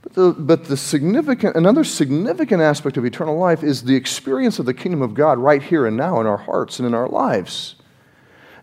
But 0.02 0.14
the, 0.14 0.32
but 0.32 0.64
the 0.64 0.76
significant, 0.76 1.56
another 1.56 1.84
significant 1.84 2.62
aspect 2.62 2.96
of 2.96 3.04
eternal 3.04 3.36
life 3.36 3.62
is 3.62 3.82
the 3.82 3.94
experience 3.94 4.58
of 4.58 4.66
the 4.66 4.74
kingdom 4.74 5.02
of 5.02 5.14
God 5.14 5.38
right 5.38 5.62
here 5.62 5.86
and 5.86 5.96
now 5.96 6.20
in 6.20 6.26
our 6.26 6.38
hearts 6.38 6.78
and 6.78 6.86
in 6.86 6.94
our 6.94 7.08
lives. 7.08 7.76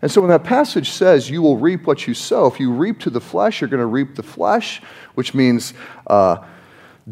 And 0.02 0.10
so 0.10 0.20
when 0.20 0.30
that 0.30 0.44
passage 0.44 0.90
says 0.90 1.28
you 1.28 1.42
will 1.42 1.58
reap 1.58 1.86
what 1.86 2.06
you 2.06 2.14
sow, 2.14 2.46
if 2.46 2.58
you 2.58 2.72
reap 2.72 3.00
to 3.00 3.10
the 3.10 3.20
flesh, 3.20 3.60
you're 3.60 3.68
going 3.68 3.80
to 3.80 3.86
reap 3.86 4.14
the 4.14 4.22
flesh, 4.22 4.80
which 5.14 5.34
means 5.34 5.74
uh, 6.06 6.38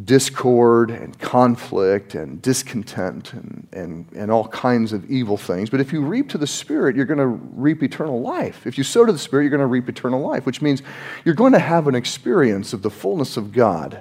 discord 0.05 0.91
and 0.91 1.19
conflict 1.19 2.15
and 2.15 2.41
discontent 2.41 3.33
and, 3.33 3.67
and, 3.73 4.07
and 4.15 4.31
all 4.31 4.49
kinds 4.49 4.93
of 4.93 5.11
evil 5.11 5.37
things. 5.37 5.71
But 5.71 5.81
if 5.81 5.93
you 5.93 6.03
reap 6.03 6.29
to 6.31 6.39
the 6.39 6.47
Spirit, 6.47 6.97
you're 6.97 7.05
going 7.05 7.19
to 7.19 7.27
reap 7.27 7.83
eternal 7.83 8.21
life. 8.21 8.67
If 8.67 8.79
you 8.79 8.85
sow 8.85 9.05
to 9.05 9.13
the 9.13 9.19
Spirit, 9.19 9.45
you're 9.45 9.51
going 9.51 9.61
to 9.61 9.67
reap 9.67 9.89
eternal 9.89 10.21
life, 10.21 10.47
which 10.47 10.63
means 10.63 10.83
you're 11.25 11.35
going 11.35 11.53
to 11.53 11.59
have 11.59 11.89
an 11.89 11.95
experience 11.95 12.73
of 12.73 12.83
the 12.83 12.91
fullness 12.91 13.37
of 13.37 13.53
God 13.53 14.01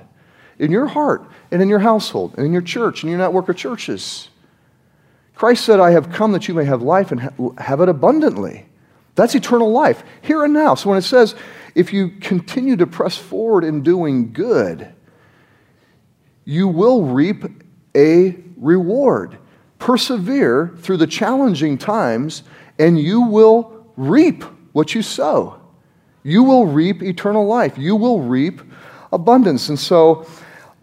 in 0.60 0.72
your 0.72 0.88
heart 0.88 1.30
and 1.52 1.62
in 1.62 1.70
your 1.70 1.80
household 1.80 2.36
and 2.38 2.46
in 2.46 2.54
your 2.54 2.62
church 2.62 3.04
and 3.04 3.10
your 3.10 3.20
network 3.20 3.50
of 3.50 3.58
churches. 3.58 4.30
Christ 5.36 5.66
said, 5.66 5.80
I 5.80 5.92
have 5.92 6.12
come 6.12 6.32
that 6.32 6.48
you 6.48 6.54
may 6.54 6.66
have 6.66 6.82
life 6.82 7.12
and 7.12 7.54
have 7.60 7.82
it 7.82 7.90
abundantly. 7.90 8.67
That's 9.18 9.34
eternal 9.34 9.72
life, 9.72 10.04
here 10.22 10.44
and 10.44 10.54
now. 10.54 10.76
So 10.76 10.90
when 10.92 11.00
it 11.00 11.02
says, 11.02 11.34
if 11.74 11.92
you 11.92 12.10
continue 12.22 12.76
to 12.76 12.86
press 12.86 13.18
forward 13.18 13.64
in 13.64 13.82
doing 13.82 14.32
good, 14.32 14.94
you 16.46 16.68
will 16.68 17.04
reap 17.04 17.44
a 17.96 18.38
reward. 18.58 19.40
Persevere 19.80 20.76
through 20.78 20.98
the 20.98 21.08
challenging 21.08 21.80
times, 21.80 22.44
and 22.78 23.00
you 23.00 23.22
will 23.22 23.88
reap 23.98 24.44
what 24.74 24.94
you 24.94 25.02
sow. 25.02 25.60
You 26.22 26.44
will 26.44 26.68
reap 26.68 27.02
eternal 27.02 27.48
life. 27.48 27.76
You 27.76 27.96
will 27.96 28.22
reap 28.22 28.62
abundance. 29.12 29.70
And 29.70 29.80
so, 29.80 30.28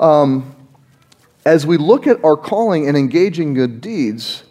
um, 0.01 0.57
as 1.45 1.69
we 1.69 1.77
look 1.77 2.09
at 2.09 2.25
our 2.25 2.37
calling 2.37 2.89
and 2.89 2.97
engaging 2.97 3.55
good 3.55 3.81
deeds, 3.81 4.43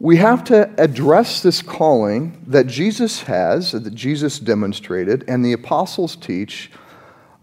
we 0.00 0.16
have 0.16 0.42
to 0.44 0.68
address 0.78 1.42
this 1.42 1.60
calling 1.60 2.42
that 2.46 2.66
Jesus 2.66 3.20
has, 3.22 3.72
that 3.72 3.94
Jesus 3.94 4.38
demonstrated, 4.38 5.24
and 5.28 5.44
the 5.44 5.52
apostles 5.52 6.16
teach 6.16 6.70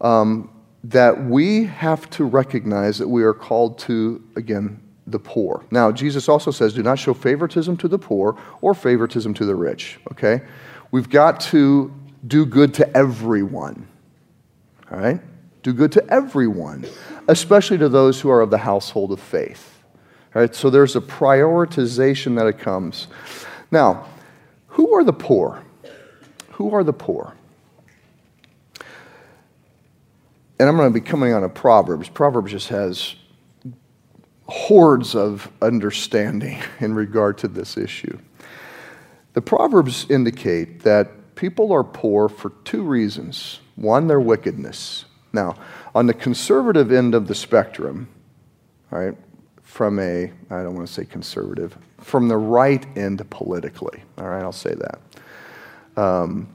um, 0.01 0.49
that 0.83 1.23
we 1.25 1.65
have 1.65 2.09
to 2.09 2.25
recognize 2.25 2.97
that 2.97 3.07
we 3.07 3.23
are 3.23 3.33
called 3.33 3.77
to, 3.77 4.23
again, 4.35 4.81
the 5.05 5.19
poor. 5.19 5.63
Now, 5.69 5.91
Jesus 5.91 6.27
also 6.27 6.49
says, 6.49 6.73
do 6.73 6.81
not 6.81 6.97
show 6.97 7.13
favoritism 7.13 7.77
to 7.77 7.87
the 7.87 7.99
poor 7.99 8.35
or 8.61 8.73
favoritism 8.73 9.35
to 9.35 9.45
the 9.45 9.55
rich, 9.55 9.99
okay? 10.11 10.41
We've 10.89 11.09
got 11.09 11.39
to 11.41 11.93
do 12.25 12.43
good 12.45 12.73
to 12.75 12.97
everyone, 12.97 13.87
all 14.91 14.97
right? 14.97 15.21
Do 15.61 15.73
good 15.73 15.91
to 15.91 16.05
everyone, 16.09 16.87
especially 17.27 17.77
to 17.77 17.89
those 17.89 18.19
who 18.19 18.29
are 18.31 18.41
of 18.41 18.49
the 18.49 18.57
household 18.57 19.11
of 19.11 19.19
faith. 19.19 19.76
Right? 20.37 20.53
So 20.53 20.69
there's 20.69 20.95
a 20.95 21.01
prioritization 21.01 22.35
that 22.35 22.45
it 22.45 22.59
comes. 22.59 23.07
Now, 23.71 24.05
who 24.67 24.93
are 24.93 25.03
the 25.03 25.11
poor? 25.11 25.63
Who 26.51 26.75
are 26.75 26.83
the 26.83 26.93
poor? 26.93 27.33
And 30.59 30.69
I'm 30.69 30.77
going 30.77 30.93
to 30.93 30.93
be 30.93 31.03
coming 31.03 31.33
on 31.33 31.43
a 31.43 31.49
Proverbs. 31.49 32.07
Proverbs 32.07 32.51
just 32.51 32.67
has 32.67 33.15
hordes 34.47 35.15
of 35.15 35.51
understanding 35.59 36.61
in 36.81 36.93
regard 36.93 37.39
to 37.39 37.47
this 37.47 37.75
issue. 37.75 38.19
The 39.33 39.41
Proverbs 39.41 40.05
indicate 40.07 40.81
that 40.83 41.33
people 41.33 41.71
are 41.71 41.83
poor 41.83 42.29
for 42.29 42.51
two 42.63 42.83
reasons. 42.83 43.59
One, 43.75 44.05
their 44.05 44.19
wickedness. 44.19 45.05
Now, 45.33 45.55
on 45.95 46.05
the 46.05 46.13
conservative 46.13 46.91
end 46.91 47.15
of 47.15 47.27
the 47.27 47.33
spectrum, 47.33 48.07
right, 48.91 49.17
from 49.67 49.99
a, 49.99 50.31
I 50.49 50.63
don't 50.63 50.73
want 50.73 50.87
to 50.87 50.93
say 50.93 51.03
conservative, 51.03 51.77
from 51.99 52.29
the 52.29 52.37
right 52.37 52.85
end 52.97 53.29
politically. 53.29 54.01
All 54.17 54.27
right, 54.27 54.41
I'll 54.41 54.51
say 54.51 54.73
that. 54.73 56.01
Um, 56.01 56.47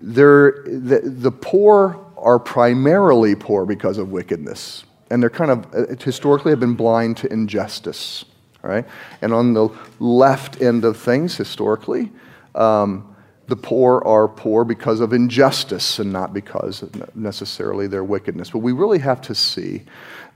the, 0.00 1.00
the 1.02 1.32
poor 1.32 2.00
are 2.16 2.38
primarily 2.38 3.34
poor 3.34 3.66
because 3.66 3.98
of 3.98 4.12
wickedness. 4.12 4.84
And 5.10 5.20
they're 5.20 5.30
kind 5.30 5.50
of, 5.50 5.74
uh, 5.74 5.96
historically, 6.02 6.52
have 6.52 6.60
been 6.60 6.74
blind 6.74 7.16
to 7.18 7.32
injustice. 7.32 8.24
All 8.62 8.70
right? 8.70 8.86
And 9.20 9.34
on 9.34 9.52
the 9.52 9.68
left 9.98 10.62
end 10.62 10.84
of 10.84 10.96
things, 10.96 11.36
historically, 11.36 12.12
um, 12.54 13.15
the 13.48 13.56
poor 13.56 14.02
are 14.04 14.26
poor 14.26 14.64
because 14.64 15.00
of 15.00 15.12
injustice 15.12 15.98
and 15.98 16.12
not 16.12 16.34
because 16.34 16.84
necessarily 17.14 17.86
their 17.86 18.04
wickedness. 18.04 18.50
But 18.50 18.58
we 18.58 18.72
really 18.72 18.98
have 18.98 19.20
to 19.22 19.34
see 19.34 19.84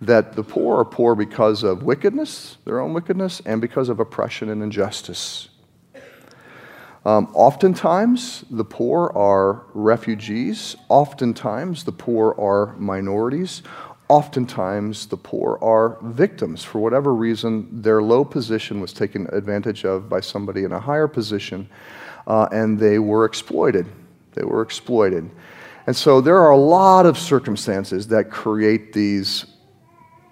that 0.00 0.35
the 0.35 0.45
poor 0.45 0.79
are 0.79 0.85
poor 0.85 1.14
because 1.14 1.62
of 1.62 1.83
wickedness, 1.83 2.59
their 2.64 2.81
own 2.81 2.95
wickedness, 2.95 3.43
and 3.45 3.61
because 3.61 3.88
of 3.88 4.00
oppression 4.00 4.49
and 4.49 4.62
injustice. 4.62 5.49
Um, 7.05 7.31
oftentimes, 7.35 8.45
the 8.50 8.64
poor 8.64 9.11
are 9.17 9.64
refugees. 9.73 10.76
Oftentimes, 10.88 11.85
the 11.85 11.93
poor 11.93 12.35
are 12.38 12.76
minorities. 12.76 13.62
Oftentimes, 14.09 15.07
the 15.07 15.17
poor 15.17 15.59
are 15.62 15.97
victims. 16.02 16.62
For 16.62 16.79
whatever 16.79 17.14
reason, 17.14 17.69
their 17.83 18.02
low 18.02 18.25
position 18.25 18.81
was 18.81 18.93
taken 18.93 19.29
advantage 19.33 19.85
of 19.85 20.09
by 20.09 20.21
somebody 20.21 20.64
in 20.64 20.73
a 20.73 20.81
higher 20.81 21.09
position, 21.09 21.69
uh, 22.31 22.49
and 22.53 22.79
they 22.79 23.01
were 23.01 23.25
exploited. 23.25 23.87
They 24.35 24.45
were 24.45 24.63
exploited. 24.63 25.29
And 25.89 25.97
so, 25.97 26.21
there 26.21 26.39
are 26.39 26.53
a 26.53 26.57
lot 26.57 27.05
of 27.05 27.19
circumstances 27.19 28.07
that 28.09 28.31
create 28.31 28.93
these 28.93 29.47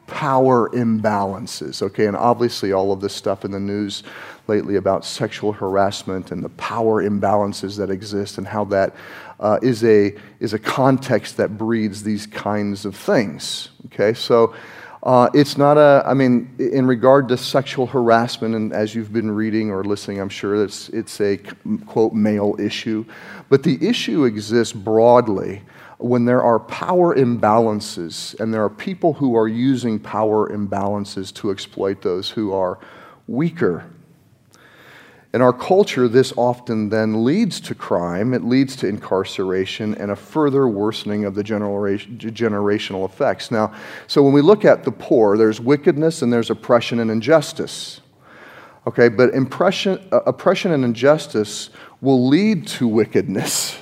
power 0.06 0.70
imbalances, 0.70 1.82
okay? 1.82 2.06
And 2.06 2.16
obviously, 2.16 2.70
all 2.72 2.92
of 2.92 3.00
this 3.00 3.12
stuff 3.12 3.44
in 3.44 3.50
the 3.50 3.58
news 3.58 4.04
lately 4.46 4.76
about 4.76 5.04
sexual 5.04 5.52
harassment 5.52 6.30
and 6.30 6.42
the 6.42 6.50
power 6.50 7.02
imbalances 7.02 7.76
that 7.78 7.90
exist 7.90 8.38
and 8.38 8.46
how 8.46 8.64
that 8.66 8.94
uh, 9.40 9.58
is 9.60 9.82
a, 9.82 10.14
is 10.38 10.54
a 10.54 10.58
context 10.58 11.36
that 11.38 11.58
breeds 11.58 12.04
these 12.04 12.26
kinds 12.28 12.84
of 12.84 12.94
things, 12.94 13.70
okay? 13.86 14.14
So, 14.14 14.54
uh, 15.02 15.28
it's 15.32 15.56
not 15.56 15.78
a, 15.78 16.02
I 16.04 16.14
mean, 16.14 16.54
in 16.58 16.86
regard 16.86 17.28
to 17.28 17.36
sexual 17.36 17.86
harassment, 17.86 18.54
and 18.54 18.72
as 18.72 18.94
you've 18.94 19.12
been 19.12 19.30
reading 19.30 19.70
or 19.70 19.84
listening, 19.84 20.20
I'm 20.20 20.28
sure 20.28 20.62
it's, 20.62 20.88
it's 20.88 21.20
a 21.20 21.36
quote 21.86 22.12
male 22.12 22.56
issue. 22.58 23.04
But 23.48 23.62
the 23.62 23.78
issue 23.86 24.24
exists 24.24 24.72
broadly 24.72 25.62
when 25.98 26.24
there 26.24 26.42
are 26.42 26.60
power 26.60 27.14
imbalances 27.16 28.38
and 28.40 28.54
there 28.54 28.62
are 28.62 28.70
people 28.70 29.12
who 29.12 29.36
are 29.36 29.48
using 29.48 29.98
power 29.98 30.48
imbalances 30.48 31.34
to 31.34 31.50
exploit 31.50 32.02
those 32.02 32.30
who 32.30 32.52
are 32.52 32.78
weaker. 33.26 33.84
In 35.34 35.42
our 35.42 35.52
culture, 35.52 36.08
this 36.08 36.32
often 36.36 36.88
then 36.88 37.22
leads 37.22 37.60
to 37.60 37.74
crime, 37.74 38.32
it 38.32 38.44
leads 38.44 38.74
to 38.76 38.88
incarceration 38.88 39.94
and 39.96 40.10
a 40.10 40.16
further 40.16 40.66
worsening 40.66 41.26
of 41.26 41.34
the 41.34 41.44
generational 41.44 43.04
effects. 43.04 43.50
Now, 43.50 43.74
so 44.06 44.22
when 44.22 44.32
we 44.32 44.40
look 44.40 44.64
at 44.64 44.84
the 44.84 44.90
poor, 44.90 45.36
there's 45.36 45.60
wickedness 45.60 46.22
and 46.22 46.32
there's 46.32 46.48
oppression 46.48 47.00
and 47.00 47.10
injustice. 47.10 48.00
Okay, 48.86 49.10
but 49.10 49.34
impression, 49.34 50.02
uh, 50.12 50.20
oppression 50.20 50.72
and 50.72 50.82
injustice 50.82 51.68
will 52.00 52.26
lead 52.26 52.66
to 52.66 52.88
wickedness. 52.88 53.76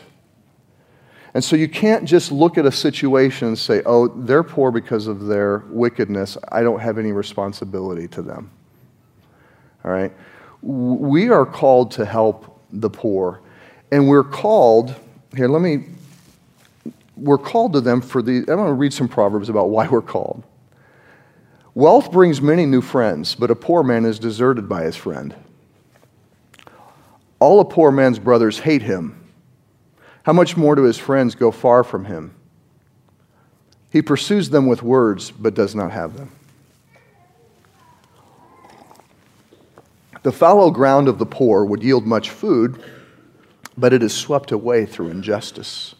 And 1.32 1.44
so 1.44 1.54
you 1.54 1.68
can't 1.68 2.06
just 2.06 2.32
look 2.32 2.58
at 2.58 2.66
a 2.66 2.72
situation 2.72 3.46
and 3.48 3.58
say, 3.58 3.82
oh, 3.86 4.08
they're 4.08 4.42
poor 4.42 4.72
because 4.72 5.06
of 5.06 5.26
their 5.26 5.62
wickedness. 5.68 6.36
I 6.50 6.62
don't 6.62 6.80
have 6.80 6.98
any 6.98 7.12
responsibility 7.12 8.08
to 8.08 8.22
them. 8.22 8.50
All 9.84 9.92
right? 9.92 10.12
We 10.62 11.30
are 11.30 11.46
called 11.46 11.92
to 11.92 12.04
help 12.04 12.60
the 12.72 12.90
poor. 12.90 13.40
And 13.92 14.08
we're 14.08 14.24
called, 14.24 14.94
here, 15.36 15.48
let 15.48 15.62
me, 15.62 15.84
we're 17.16 17.38
called 17.38 17.72
to 17.74 17.80
them 17.80 18.00
for 18.00 18.22
the, 18.22 18.38
I'm 18.38 18.44
going 18.44 18.66
to 18.66 18.72
read 18.72 18.92
some 18.92 19.08
Proverbs 19.08 19.48
about 19.48 19.70
why 19.70 19.86
we're 19.88 20.02
called. 20.02 20.42
Wealth 21.74 22.10
brings 22.10 22.40
many 22.40 22.66
new 22.66 22.80
friends, 22.80 23.34
but 23.34 23.50
a 23.50 23.54
poor 23.54 23.82
man 23.82 24.04
is 24.04 24.18
deserted 24.18 24.68
by 24.68 24.84
his 24.84 24.96
friend. 24.96 25.34
All 27.38 27.60
a 27.60 27.64
poor 27.64 27.92
man's 27.92 28.18
brothers 28.18 28.60
hate 28.60 28.82
him 28.82 29.26
how 30.26 30.32
much 30.32 30.56
more 30.56 30.74
do 30.74 30.82
his 30.82 30.98
friends 30.98 31.36
go 31.36 31.52
far 31.52 31.84
from 31.84 32.06
him? 32.06 32.34
He 33.92 34.02
pursues 34.02 34.50
them 34.50 34.66
with 34.66 34.82
words, 34.82 35.30
but 35.30 35.54
does 35.54 35.72
not 35.72 35.92
have 35.92 36.16
them. 36.16 36.32
The 40.26 40.32
fallow 40.32 40.72
ground 40.72 41.06
of 41.06 41.20
the 41.20 41.24
poor 41.24 41.64
would 41.64 41.84
yield 41.84 42.04
much 42.04 42.30
food, 42.30 42.82
but 43.78 43.92
it 43.92 44.02
is 44.02 44.12
swept 44.12 44.50
away 44.50 44.84
through 44.84 45.10
injustice. 45.10 45.94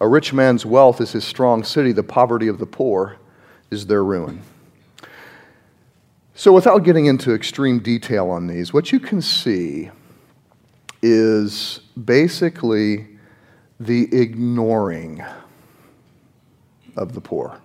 A 0.00 0.06
rich 0.06 0.32
man's 0.32 0.64
wealth 0.64 1.00
is 1.00 1.10
his 1.10 1.24
strong 1.24 1.64
city, 1.64 1.90
the 1.90 2.04
poverty 2.04 2.46
of 2.46 2.58
the 2.58 2.66
poor 2.66 3.16
is 3.72 3.86
their 3.86 4.04
ruin. 4.04 4.42
So, 6.36 6.52
without 6.52 6.84
getting 6.84 7.06
into 7.06 7.34
extreme 7.34 7.80
detail 7.80 8.30
on 8.30 8.46
these, 8.46 8.72
what 8.72 8.92
you 8.92 9.00
can 9.00 9.20
see 9.20 9.90
is 11.02 11.80
basically 12.04 13.08
the 13.80 14.14
ignoring 14.16 15.24
of 16.94 17.14
the 17.14 17.20
poor. 17.20 17.58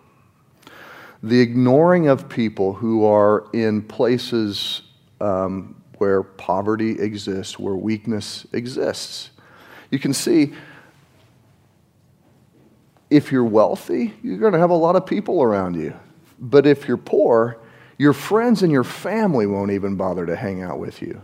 The 1.22 1.40
ignoring 1.42 2.08
of 2.08 2.28
people 2.28 2.74
who 2.74 3.06
are 3.06 3.46
in 3.54 3.84
places 3.84 4.82
um, 5.20 5.82
where 5.98 6.24
poverty 6.24 7.00
exists, 7.00 7.58
where 7.58 7.76
weakness 7.76 8.46
exists. 8.54 9.32
You 9.92 10.00
can 10.00 10.14
see 10.14 10.54
if 13.10 13.32
you're 13.32 13.46
wealthy, 13.46 14.14
you're 14.22 14.38
going 14.38 14.54
to 14.54 14.60
have 14.60 14.70
a 14.70 14.76
lot 14.76 14.96
of 14.96 15.06
people 15.06 15.42
around 15.42 15.76
you. 15.76 15.94
But 16.40 16.68
if 16.68 16.88
you're 16.88 16.98
poor, 16.98 17.58
your 17.98 18.14
friends 18.14 18.64
and 18.64 18.72
your 18.72 18.84
family 18.84 19.48
won't 19.48 19.72
even 19.72 19.96
bother 19.96 20.26
to 20.26 20.36
hang 20.36 20.62
out 20.62 20.78
with 20.78 21.02
you. 21.02 21.22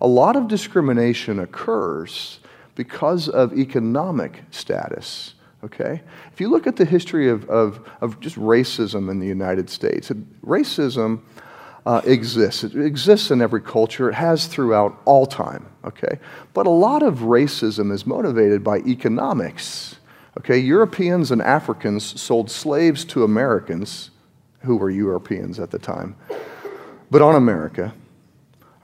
A 0.00 0.06
lot 0.06 0.36
of 0.36 0.48
discrimination 0.48 1.38
occurs 1.38 2.40
because 2.74 3.28
of 3.28 3.58
economic 3.58 4.42
status. 4.50 5.34
Okay? 5.64 6.02
If 6.32 6.40
you 6.40 6.50
look 6.50 6.66
at 6.66 6.76
the 6.76 6.84
history 6.84 7.28
of, 7.28 7.48
of, 7.48 7.88
of 8.00 8.20
just 8.20 8.36
racism 8.36 9.10
in 9.10 9.20
the 9.20 9.26
United 9.26 9.70
States, 9.70 10.10
racism 10.44 11.20
uh, 11.84 12.00
exists. 12.04 12.64
It 12.64 12.76
exists 12.76 13.30
in 13.30 13.42
every 13.42 13.60
culture, 13.60 14.08
it 14.08 14.14
has 14.14 14.46
throughout 14.46 15.00
all 15.04 15.26
time. 15.26 15.66
Okay? 15.84 16.18
But 16.54 16.66
a 16.66 16.70
lot 16.70 17.02
of 17.02 17.20
racism 17.20 17.92
is 17.92 18.06
motivated 18.06 18.62
by 18.62 18.78
economics. 18.78 19.96
Okay? 20.38 20.58
Europeans 20.58 21.30
and 21.30 21.42
Africans 21.42 22.20
sold 22.20 22.50
slaves 22.50 23.04
to 23.06 23.24
Americans, 23.24 24.10
who 24.60 24.76
were 24.76 24.90
Europeans 24.90 25.58
at 25.58 25.70
the 25.70 25.78
time, 25.78 26.14
but 27.10 27.20
on 27.20 27.34
America, 27.34 27.92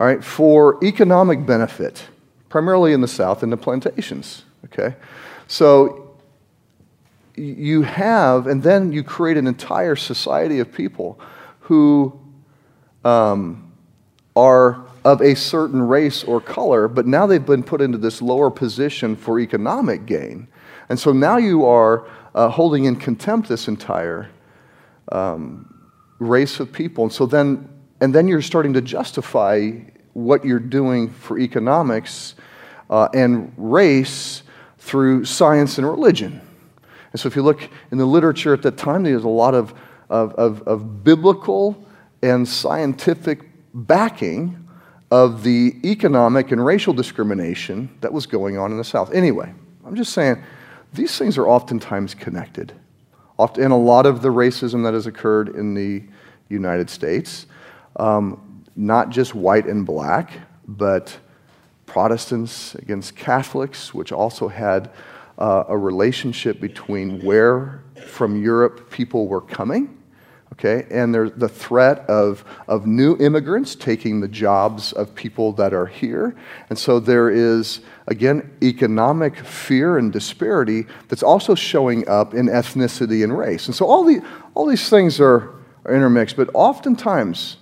all 0.01 0.07
right, 0.07 0.23
for 0.23 0.83
economic 0.85 1.47
benefit, 1.47 2.09
primarily 2.49 2.93
in 2.93 3.01
the 3.01 3.09
South 3.09 3.43
in 3.43 3.51
the 3.51 3.57
plantations. 3.57 4.45
Okay? 4.67 4.95
So 5.47 6.17
you 7.37 7.83
have, 7.83 8.47
and 8.47 8.63
then 8.63 8.93
you 8.93 9.03
create 9.03 9.37
an 9.37 9.47
entire 9.47 9.97
society 9.97 10.59
of 10.59 10.73
people 10.73 11.21
who 11.61 12.19
um, 13.09 13.73
are 14.37 14.85
of 15.05 15.23
a 15.23 15.35
certain 15.35 15.81
race 15.81 16.23
or 16.25 16.41
color, 16.41 16.89
but 16.89 17.07
now 17.07 17.27
they've 17.27 17.47
been 17.47 17.63
put 17.63 17.81
into 17.81 17.97
this 17.97 18.21
lower 18.21 18.51
position 18.51 19.17
for 19.17 19.41
economic 19.41 20.05
gain. 20.05 20.47
And 20.91 20.99
so 20.99 21.13
now 21.13 21.39
you 21.39 21.65
are 21.65 22.07
uh, 22.35 22.49
holding 22.49 22.85
in 22.85 22.97
contempt 22.97 23.49
this 23.49 23.67
entire 23.67 24.31
um, 25.11 25.91
race 26.19 26.61
of 26.61 26.71
people. 26.71 27.05
And 27.05 27.13
so 27.13 27.25
then, 27.25 27.69
and 28.03 28.15
then 28.15 28.29
you're 28.29 28.43
starting 28.43 28.75
to 28.75 28.83
justify 28.83 29.71
what 30.13 30.45
you're 30.45 30.59
doing 30.59 31.09
for 31.09 31.39
economics 31.39 32.35
uh, 32.91 33.09
and 33.15 33.53
race 33.57 34.43
through 34.79 35.25
science 35.25 35.79
and 35.79 35.89
religion. 35.89 36.41
And 37.13 37.21
so, 37.21 37.27
if 37.27 37.37
you 37.37 37.43
look 37.43 37.69
in 37.91 37.97
the 37.99 38.05
literature 38.05 38.53
at 38.53 38.63
that 38.63 38.77
time, 38.77 39.03
there's 39.03 39.25
a 39.25 39.29
lot 39.29 39.55
of, 39.55 39.73
of, 40.11 40.35
of, 40.35 40.63
of 40.63 41.05
biblical 41.05 41.88
and 42.23 42.47
scientific 42.47 43.45
backing 43.75 44.69
of 45.11 45.43
the 45.43 45.77
economic 45.85 46.53
and 46.53 46.65
racial 46.65 46.93
discrimination 46.93 47.89
that 48.01 48.13
was 48.13 48.27
going 48.27 48.59
on 48.59 48.71
in 48.73 48.79
the 48.79 48.85
South. 48.85 49.13
Anyway, 49.13 49.53
I'm 49.87 49.95
just 49.95 50.13
saying 50.13 50.43
these 50.93 51.17
things 51.17 51.39
are 51.39 51.47
oftentimes 51.47 52.15
connected. 52.15 52.73
Often, 53.39 53.65
and 53.65 53.73
a 53.73 53.77
lot 53.77 54.05
of 54.05 54.21
the 54.21 54.29
racism 54.29 54.83
that 54.85 54.95
has 54.95 55.07
occurred 55.07 55.51
in 55.51 55.75
the 55.75 56.03
United 56.49 56.91
States, 56.91 57.47
um, 57.97 58.65
not 58.75 59.11
just 59.11 59.35
white 59.35 59.67
and 59.67 59.87
black, 59.87 60.33
but 60.67 61.17
Protestants 61.87 62.75
against 62.75 63.17
Catholics, 63.17 63.95
which 63.95 64.13
also 64.13 64.49
had 64.49 64.91
uh, 65.39 65.65
a 65.69 65.79
relationship 65.79 66.61
between 66.61 67.25
where 67.25 67.83
from 68.07 68.43
Europe 68.43 68.91
people 68.91 69.27
were 69.27 69.41
coming. 69.41 69.98
Okay, 70.59 70.89
and 70.91 71.15
there's 71.15 71.31
the 71.37 71.49
threat 71.49 72.01
of, 72.09 72.45
of 72.67 72.85
new 72.85 73.17
immigrants 73.19 73.77
taking 73.77 74.19
the 74.19 74.27
jobs 74.27 74.93
of 74.93 75.15
people 75.15 75.53
that 75.53 75.73
are 75.73 75.87
here. 75.87 76.35
And 76.69 76.77
so 76.77 76.99
there 76.99 77.31
is, 77.31 77.81
again, 78.09 78.51
economic 78.61 79.37
fear 79.37 79.99
and 79.99 80.13
disparity 80.13 80.87
that's 81.07 81.23
also 81.23 81.55
showing 81.55 82.09
up 82.09 82.35
in 82.35 82.47
ethnicity 82.47 83.23
and 83.23 83.39
race. 83.39 83.67
And 83.67 83.75
so 83.75 83.87
all, 83.87 84.03
the, 84.03 84.21
all 84.55 84.67
these 84.67 84.91
things 84.91 85.21
are, 85.21 85.55
are 85.85 85.95
intermixed, 85.95 86.37
but 86.37 86.51
oftentimes, 86.55 87.59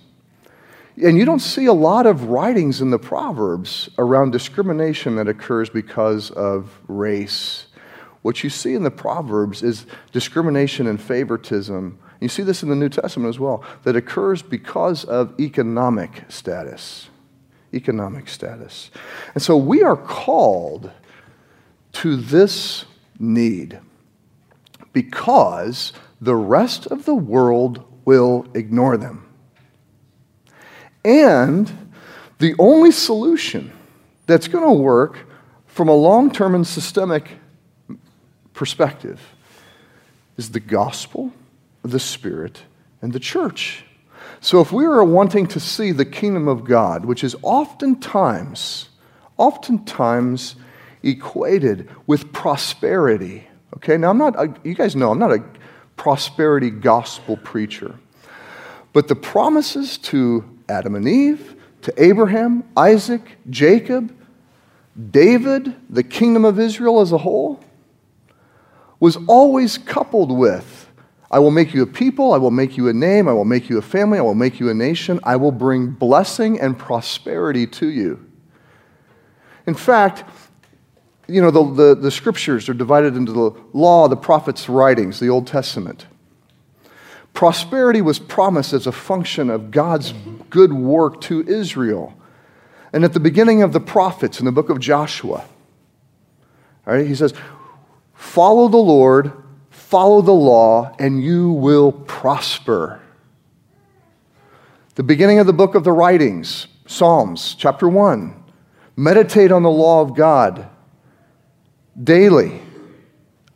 and 0.99 1.19
you 1.19 1.25
don't 1.25 1.37
see 1.37 1.67
a 1.67 1.73
lot 1.73 2.07
of 2.07 2.23
writings 2.23 2.81
in 2.81 2.89
the 2.89 2.97
Proverbs 2.97 3.91
around 3.99 4.31
discrimination 4.31 5.17
that 5.17 5.27
occurs 5.27 5.69
because 5.69 6.31
of 6.31 6.79
race 6.87 7.67
what 8.27 8.43
you 8.43 8.49
see 8.49 8.73
in 8.73 8.83
the 8.83 8.91
Proverbs 8.91 9.63
is 9.63 9.85
discrimination 10.11 10.85
and 10.85 11.01
favoritism. 11.01 11.97
You 12.19 12.29
see 12.29 12.43
this 12.43 12.63
in 12.63 12.69
the 12.69 12.75
New 12.75 12.89
Testament 12.89 13.29
as 13.29 13.39
well, 13.39 13.63
that 13.83 13.95
occurs 13.95 14.41
because 14.41 15.03
of 15.03 15.39
economic 15.39 16.23
status. 16.29 17.09
Economic 17.73 18.27
status. 18.27 18.89
And 19.33 19.43
so 19.43 19.55
we 19.57 19.83
are 19.83 19.97
called 19.97 20.91
to 21.93 22.15
this 22.15 22.85
need 23.19 23.79
because 24.93 25.93
the 26.21 26.35
rest 26.35 26.87
of 26.87 27.05
the 27.05 27.15
world 27.15 27.83
will 28.05 28.47
ignore 28.53 28.97
them. 28.97 29.27
And 31.05 31.71
the 32.39 32.55
only 32.57 32.91
solution 32.91 33.71
that's 34.25 34.47
going 34.47 34.65
to 34.65 34.73
work 34.73 35.19
from 35.65 35.87
a 35.87 35.93
long 35.93 36.31
term 36.31 36.55
and 36.55 36.65
systemic 36.65 37.29
perspective 38.53 39.21
is 40.37 40.51
the 40.51 40.59
gospel, 40.59 41.31
the 41.91 41.99
Spirit, 41.99 42.63
and 43.01 43.13
the 43.13 43.19
church. 43.19 43.83
So 44.39 44.61
if 44.61 44.71
we 44.71 44.85
are 44.85 45.03
wanting 45.03 45.47
to 45.47 45.59
see 45.59 45.91
the 45.91 46.05
kingdom 46.05 46.47
of 46.47 46.63
God, 46.63 47.05
which 47.05 47.23
is 47.23 47.35
oftentimes, 47.41 48.89
oftentimes 49.37 50.55
equated 51.03 51.89
with 52.05 52.31
prosperity, 52.33 53.47
okay? 53.75 53.97
Now 53.97 54.09
I'm 54.09 54.17
not, 54.17 54.65
you 54.65 54.75
guys 54.75 54.95
know 54.95 55.11
I'm 55.11 55.19
not 55.19 55.31
a 55.31 55.43
prosperity 55.95 56.69
gospel 56.69 57.37
preacher. 57.37 57.95
But 58.93 59.07
the 59.07 59.15
promises 59.15 59.97
to 59.99 60.43
Adam 60.69 60.95
and 60.95 61.07
Eve, 61.07 61.55
to 61.83 61.93
Abraham, 62.03 62.63
Isaac, 62.75 63.37
Jacob, 63.49 64.13
David, 65.11 65.75
the 65.89 66.03
kingdom 66.03 66.45
of 66.45 66.59
Israel 66.59 67.01
as 67.01 67.11
a 67.11 67.17
whole, 67.17 67.59
was 68.99 69.17
always 69.27 69.77
coupled 69.77 70.31
with 70.31 70.86
I 71.29 71.39
will 71.39 71.51
make 71.51 71.73
you 71.73 71.83
a 71.83 71.87
people, 71.87 72.33
I 72.33 72.37
will 72.37 72.51
make 72.51 72.77
you 72.77 72.87
a 72.87 72.93
name, 72.93 73.27
I 73.27 73.33
will 73.33 73.45
make 73.45 73.69
you 73.69 73.77
a 73.77 73.81
family, 73.81 74.17
I 74.17 74.21
will 74.21 74.35
make 74.35 74.59
you 74.59 74.69
a 74.69 74.73
nation, 74.73 75.19
I 75.23 75.35
will 75.35 75.51
bring 75.51 75.89
blessing 75.89 76.59
and 76.59 76.77
prosperity 76.77 77.67
to 77.67 77.89
you. 77.89 78.25
In 79.65 79.73
fact, 79.73 80.23
you 81.27 81.41
know, 81.41 81.51
the, 81.51 81.63
the, 81.73 81.95
the 81.95 82.11
scriptures 82.11 82.69
are 82.69 82.73
divided 82.73 83.17
into 83.17 83.33
the 83.33 83.51
law, 83.73 84.07
the 84.07 84.15
prophets' 84.15 84.69
writings, 84.69 85.19
the 85.19 85.27
Old 85.27 85.45
Testament. 85.45 86.05
Prosperity 87.33 88.01
was 88.01 88.17
promised 88.17 88.71
as 88.71 88.87
a 88.87 88.91
function 88.91 89.49
of 89.49 89.69
God's 89.69 90.13
good 90.49 90.71
work 90.71 91.19
to 91.21 91.45
Israel. 91.47 92.17
And 92.93 93.03
at 93.03 93.13
the 93.13 93.19
beginning 93.19 93.61
of 93.61 93.73
the 93.73 93.81
prophets 93.81 94.39
in 94.39 94.45
the 94.45 94.51
book 94.51 94.69
of 94.69 94.79
Joshua, 94.79 95.45
all 96.87 96.93
right, 96.93 97.05
he 97.05 97.13
says, 97.13 97.33
Follow 98.13 98.69
the 98.69 98.77
Lord, 98.77 99.33
follow 99.87 100.21
the 100.21 100.33
law, 100.33 100.93
and 100.99 101.23
you 101.23 101.49
will 101.49 101.93
prosper. 101.93 102.99
The 104.95 105.03
beginning 105.03 105.39
of 105.39 105.47
the 105.47 105.53
book 105.53 105.75
of 105.75 105.85
the 105.85 105.93
writings, 105.93 106.67
Psalms, 106.87 107.55
chapter 107.57 107.87
1. 107.87 108.43
Meditate 108.97 109.49
on 109.49 109.63
the 109.63 109.71
law 109.71 110.01
of 110.01 110.13
God 110.13 110.67
daily 112.03 112.59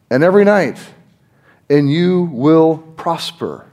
and 0.10 0.24
every 0.24 0.46
night, 0.46 0.80
and 1.70 1.91
you 1.91 2.30
will 2.32 2.78
prosper. 2.78 3.65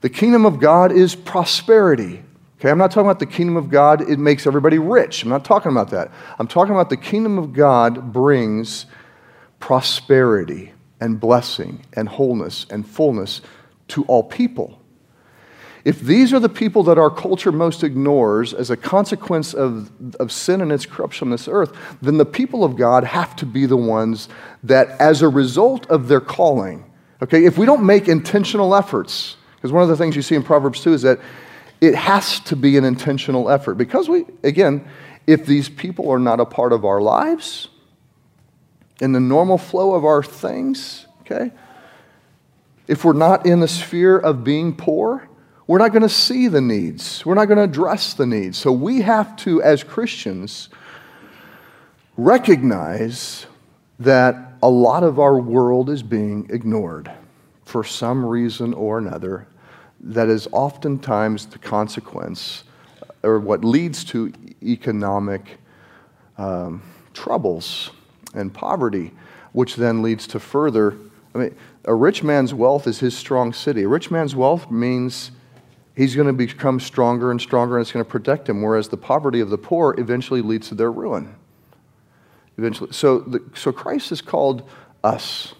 The 0.00 0.08
kingdom 0.08 0.46
of 0.46 0.60
God 0.60 0.90
is 0.90 1.14
prosperity. 1.14 2.22
Okay, 2.58 2.70
I'm 2.70 2.78
not 2.78 2.92
talking 2.92 3.10
about 3.10 3.18
the 3.18 3.26
kingdom 3.26 3.58
of 3.58 3.68
God, 3.68 4.08
it 4.08 4.18
makes 4.18 4.46
everybody 4.46 4.78
rich. 4.78 5.22
I'm 5.22 5.28
not 5.28 5.44
talking 5.44 5.70
about 5.70 5.90
that. 5.90 6.12
I'm 6.38 6.48
talking 6.48 6.72
about 6.72 6.88
the 6.88 6.96
kingdom 6.96 7.36
of 7.36 7.52
God 7.52 8.10
brings 8.10 8.86
prosperity 9.60 10.72
and 11.00 11.20
blessing 11.20 11.84
and 11.94 12.08
wholeness 12.08 12.66
and 12.70 12.86
fullness 12.86 13.40
to 13.88 14.04
all 14.04 14.22
people. 14.22 14.80
if 15.84 16.00
these 16.00 16.34
are 16.34 16.40
the 16.40 16.48
people 16.48 16.82
that 16.82 16.98
our 16.98 17.08
culture 17.08 17.52
most 17.52 17.82
ignores 17.82 18.52
as 18.52 18.68
a 18.68 18.76
consequence 18.76 19.54
of, 19.54 19.90
of 20.20 20.30
sin 20.30 20.60
and 20.60 20.70
its 20.70 20.84
corruption 20.84 21.28
on 21.28 21.30
this 21.30 21.48
earth, 21.48 21.72
then 22.02 22.18
the 22.18 22.26
people 22.26 22.62
of 22.62 22.76
God 22.76 23.04
have 23.04 23.34
to 23.36 23.46
be 23.46 23.64
the 23.64 23.76
ones 23.76 24.28
that, 24.64 24.88
as 25.00 25.22
a 25.22 25.28
result 25.28 25.86
of 25.86 26.08
their 26.08 26.20
calling, 26.20 26.84
okay, 27.22 27.44
if 27.46 27.56
we 27.56 27.64
don't 27.64 27.86
make 27.86 28.06
intentional 28.06 28.74
efforts, 28.74 29.36
because 29.56 29.72
one 29.72 29.82
of 29.82 29.88
the 29.88 29.96
things 29.96 30.14
you 30.14 30.22
see 30.22 30.34
in 30.34 30.42
Proverbs 30.42 30.82
2 30.82 30.92
is 30.92 31.02
that 31.02 31.20
it 31.80 31.94
has 31.94 32.40
to 32.40 32.56
be 32.56 32.76
an 32.76 32.84
intentional 32.84 33.48
effort. 33.48 33.76
Because 33.76 34.08
we, 34.08 34.26
again, 34.42 34.86
if 35.26 35.46
these 35.46 35.68
people 35.68 36.10
are 36.10 36.18
not 36.18 36.40
a 36.40 36.44
part 36.44 36.72
of 36.72 36.84
our 36.84 37.00
lives, 37.00 37.68
in 39.00 39.12
the 39.12 39.20
normal 39.20 39.58
flow 39.58 39.94
of 39.94 40.04
our 40.04 40.22
things, 40.22 41.06
okay, 41.20 41.52
if 42.86 43.04
we're 43.04 43.12
not 43.12 43.46
in 43.46 43.60
the 43.60 43.68
sphere 43.68 44.18
of 44.18 44.42
being 44.42 44.74
poor, 44.74 45.28
we're 45.66 45.78
not 45.78 45.92
going 45.92 46.02
to 46.02 46.08
see 46.08 46.48
the 46.48 46.62
needs. 46.62 47.24
We're 47.26 47.34
not 47.34 47.44
going 47.44 47.58
to 47.58 47.64
address 47.64 48.14
the 48.14 48.26
needs. 48.26 48.56
So 48.56 48.72
we 48.72 49.02
have 49.02 49.36
to, 49.36 49.62
as 49.62 49.84
Christians, 49.84 50.70
recognize 52.16 53.46
that 53.98 54.54
a 54.62 54.70
lot 54.70 55.02
of 55.02 55.18
our 55.18 55.38
world 55.38 55.90
is 55.90 56.02
being 56.02 56.48
ignored 56.50 57.10
for 57.64 57.84
some 57.84 58.24
reason 58.24 58.72
or 58.72 58.98
another 58.98 59.46
that 60.00 60.28
is 60.28 60.48
oftentimes 60.52 61.46
the 61.46 61.58
consequence 61.58 62.64
or 63.22 63.38
what 63.38 63.64
leads 63.64 64.04
to 64.04 64.32
economic 64.62 65.58
um, 66.38 66.82
troubles 67.12 67.90
and 68.34 68.52
poverty, 68.52 69.12
which 69.52 69.76
then 69.76 70.02
leads 70.02 70.26
to 70.28 70.40
further. 70.40 70.96
I 71.34 71.38
mean, 71.38 71.56
a 71.84 71.94
rich 71.94 72.22
man's 72.22 72.52
wealth 72.52 72.86
is 72.86 73.00
his 73.00 73.16
strong 73.16 73.52
city. 73.52 73.82
A 73.82 73.88
rich 73.88 74.10
man's 74.10 74.34
wealth 74.34 74.70
means 74.70 75.30
he's 75.96 76.14
going 76.14 76.26
to 76.26 76.32
become 76.32 76.80
stronger 76.80 77.30
and 77.30 77.40
stronger 77.40 77.76
and 77.76 77.82
it's 77.82 77.92
going 77.92 78.04
to 78.04 78.10
protect 78.10 78.48
him, 78.48 78.62
whereas 78.62 78.88
the 78.88 78.96
poverty 78.96 79.40
of 79.40 79.50
the 79.50 79.58
poor 79.58 79.94
eventually 79.98 80.42
leads 80.42 80.68
to 80.68 80.74
their 80.74 80.92
ruin. 80.92 81.34
Eventually. 82.56 82.92
So, 82.92 83.20
the, 83.20 83.42
so 83.54 83.72
Christ 83.72 84.10
has 84.10 84.20
called 84.20 84.68
us 85.04 85.54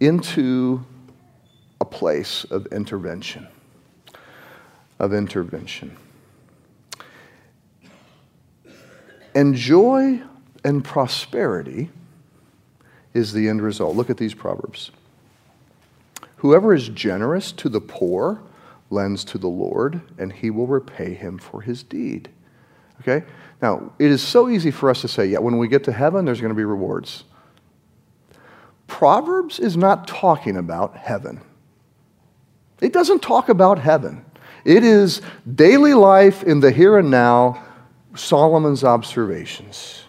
into 0.00 0.84
a 1.80 1.84
place 1.84 2.44
of 2.44 2.66
intervention. 2.66 3.46
Of 4.98 5.14
intervention. 5.14 5.96
And 9.34 9.54
joy 9.54 10.22
and 10.64 10.84
prosperity 10.84 11.90
is 13.14 13.32
the 13.32 13.48
end 13.48 13.62
result. 13.62 13.96
Look 13.96 14.10
at 14.10 14.16
these 14.16 14.34
proverbs. 14.34 14.90
Whoever 16.36 16.72
is 16.72 16.88
generous 16.88 17.52
to 17.52 17.68
the 17.68 17.80
poor 17.80 18.40
lends 18.88 19.24
to 19.24 19.38
the 19.38 19.48
Lord, 19.48 20.00
and 20.18 20.32
he 20.32 20.50
will 20.50 20.66
repay 20.66 21.14
him 21.14 21.38
for 21.38 21.60
his 21.60 21.82
deed. 21.82 22.28
Okay? 23.00 23.24
Now, 23.62 23.92
it 23.98 24.10
is 24.10 24.22
so 24.22 24.48
easy 24.48 24.70
for 24.70 24.90
us 24.90 25.00
to 25.02 25.08
say, 25.08 25.26
yeah, 25.26 25.38
when 25.38 25.58
we 25.58 25.68
get 25.68 25.84
to 25.84 25.92
heaven, 25.92 26.24
there's 26.24 26.40
going 26.40 26.50
to 26.50 26.56
be 26.56 26.64
rewards. 26.64 27.24
Proverbs 28.86 29.60
is 29.60 29.76
not 29.76 30.08
talking 30.08 30.56
about 30.56 30.96
heaven. 30.96 31.40
It 32.80 32.92
doesn't 32.92 33.20
talk 33.20 33.48
about 33.48 33.78
heaven. 33.78 34.24
It 34.64 34.82
is 34.82 35.22
daily 35.54 35.94
life 35.94 36.42
in 36.42 36.60
the 36.60 36.70
here 36.70 36.98
and 36.98 37.10
now, 37.10 37.64
Solomon's 38.14 38.82
observations. 38.82 40.02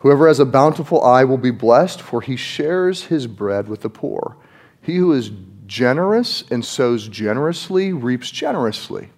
Whoever 0.00 0.28
has 0.28 0.40
a 0.40 0.46
bountiful 0.46 1.02
eye 1.02 1.24
will 1.24 1.38
be 1.38 1.50
blessed, 1.50 2.00
for 2.00 2.20
he 2.22 2.36
shares 2.36 3.04
his 3.04 3.26
bread 3.26 3.68
with 3.68 3.82
the 3.82 3.90
poor. 3.90 4.36
He 4.82 4.96
who 4.96 5.12
is 5.12 5.30
generous 5.66 6.42
and 6.50 6.64
sows 6.64 7.06
generously 7.06 7.92
reaps 7.92 8.30
generously. 8.30 9.10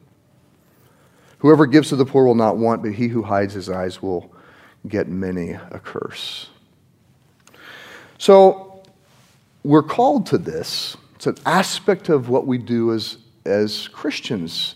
Whoever 1.38 1.66
gives 1.66 1.88
to 1.88 1.96
the 1.96 2.04
poor 2.04 2.24
will 2.24 2.34
not 2.34 2.56
want, 2.56 2.82
but 2.82 2.92
he 2.92 3.08
who 3.08 3.22
hides 3.22 3.54
his 3.54 3.68
eyes 3.68 4.02
will 4.02 4.32
get 4.86 5.08
many 5.08 5.52
a 5.52 5.80
curse. 5.82 6.48
So, 8.18 8.82
we're 9.64 9.82
called 9.82 10.26
to 10.26 10.38
this. 10.38 10.96
It's 11.14 11.26
an 11.26 11.36
aspect 11.46 12.08
of 12.08 12.28
what 12.28 12.46
we 12.46 12.58
do 12.58 12.92
as, 12.92 13.18
as 13.44 13.86
Christians, 13.88 14.74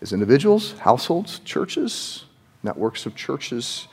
as 0.00 0.12
individuals, 0.12 0.78
households, 0.78 1.40
churches, 1.40 2.24
networks 2.62 3.06
of 3.06 3.16
churches. 3.16 3.88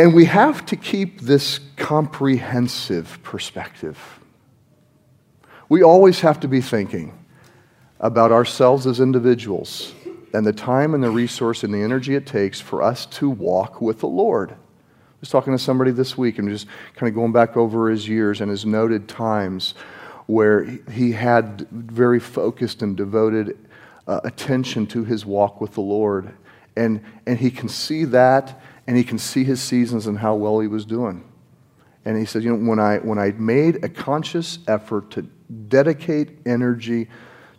And 0.00 0.14
we 0.14 0.24
have 0.24 0.64
to 0.64 0.76
keep 0.76 1.20
this 1.20 1.60
comprehensive 1.76 3.22
perspective. 3.22 3.98
We 5.68 5.82
always 5.82 6.20
have 6.20 6.40
to 6.40 6.48
be 6.48 6.62
thinking 6.62 7.12
about 7.98 8.32
ourselves 8.32 8.86
as 8.86 8.98
individuals 8.98 9.92
and 10.32 10.46
the 10.46 10.54
time 10.54 10.94
and 10.94 11.04
the 11.04 11.10
resource 11.10 11.64
and 11.64 11.74
the 11.74 11.82
energy 11.82 12.14
it 12.14 12.24
takes 12.24 12.62
for 12.62 12.82
us 12.82 13.04
to 13.04 13.28
walk 13.28 13.82
with 13.82 14.00
the 14.00 14.06
Lord. 14.06 14.52
I 14.52 14.56
was 15.20 15.28
talking 15.28 15.52
to 15.52 15.58
somebody 15.58 15.90
this 15.90 16.16
week 16.16 16.38
and 16.38 16.48
just 16.48 16.66
kind 16.94 17.06
of 17.06 17.14
going 17.14 17.32
back 17.32 17.58
over 17.58 17.90
his 17.90 18.08
years 18.08 18.40
and 18.40 18.50
his 18.50 18.64
noted 18.64 19.06
times 19.06 19.74
where 20.24 20.64
he 20.90 21.12
had 21.12 21.68
very 21.70 22.20
focused 22.20 22.80
and 22.80 22.96
devoted 22.96 23.68
uh, 24.06 24.22
attention 24.24 24.86
to 24.86 25.04
his 25.04 25.26
walk 25.26 25.60
with 25.60 25.74
the 25.74 25.82
Lord. 25.82 26.32
And, 26.74 27.04
and 27.26 27.38
he 27.38 27.50
can 27.50 27.68
see 27.68 28.06
that 28.06 28.58
and 28.86 28.96
he 28.96 29.04
can 29.04 29.18
see 29.18 29.44
his 29.44 29.60
seasons 29.60 30.06
and 30.06 30.18
how 30.18 30.34
well 30.34 30.60
he 30.60 30.68
was 30.68 30.84
doing. 30.84 31.24
And 32.04 32.16
he 32.16 32.24
said, 32.24 32.42
You 32.42 32.56
know, 32.56 32.68
when 32.68 32.78
I, 32.78 32.98
when 32.98 33.18
I 33.18 33.32
made 33.32 33.84
a 33.84 33.88
conscious 33.88 34.58
effort 34.66 35.10
to 35.12 35.22
dedicate 35.68 36.38
energy 36.46 37.08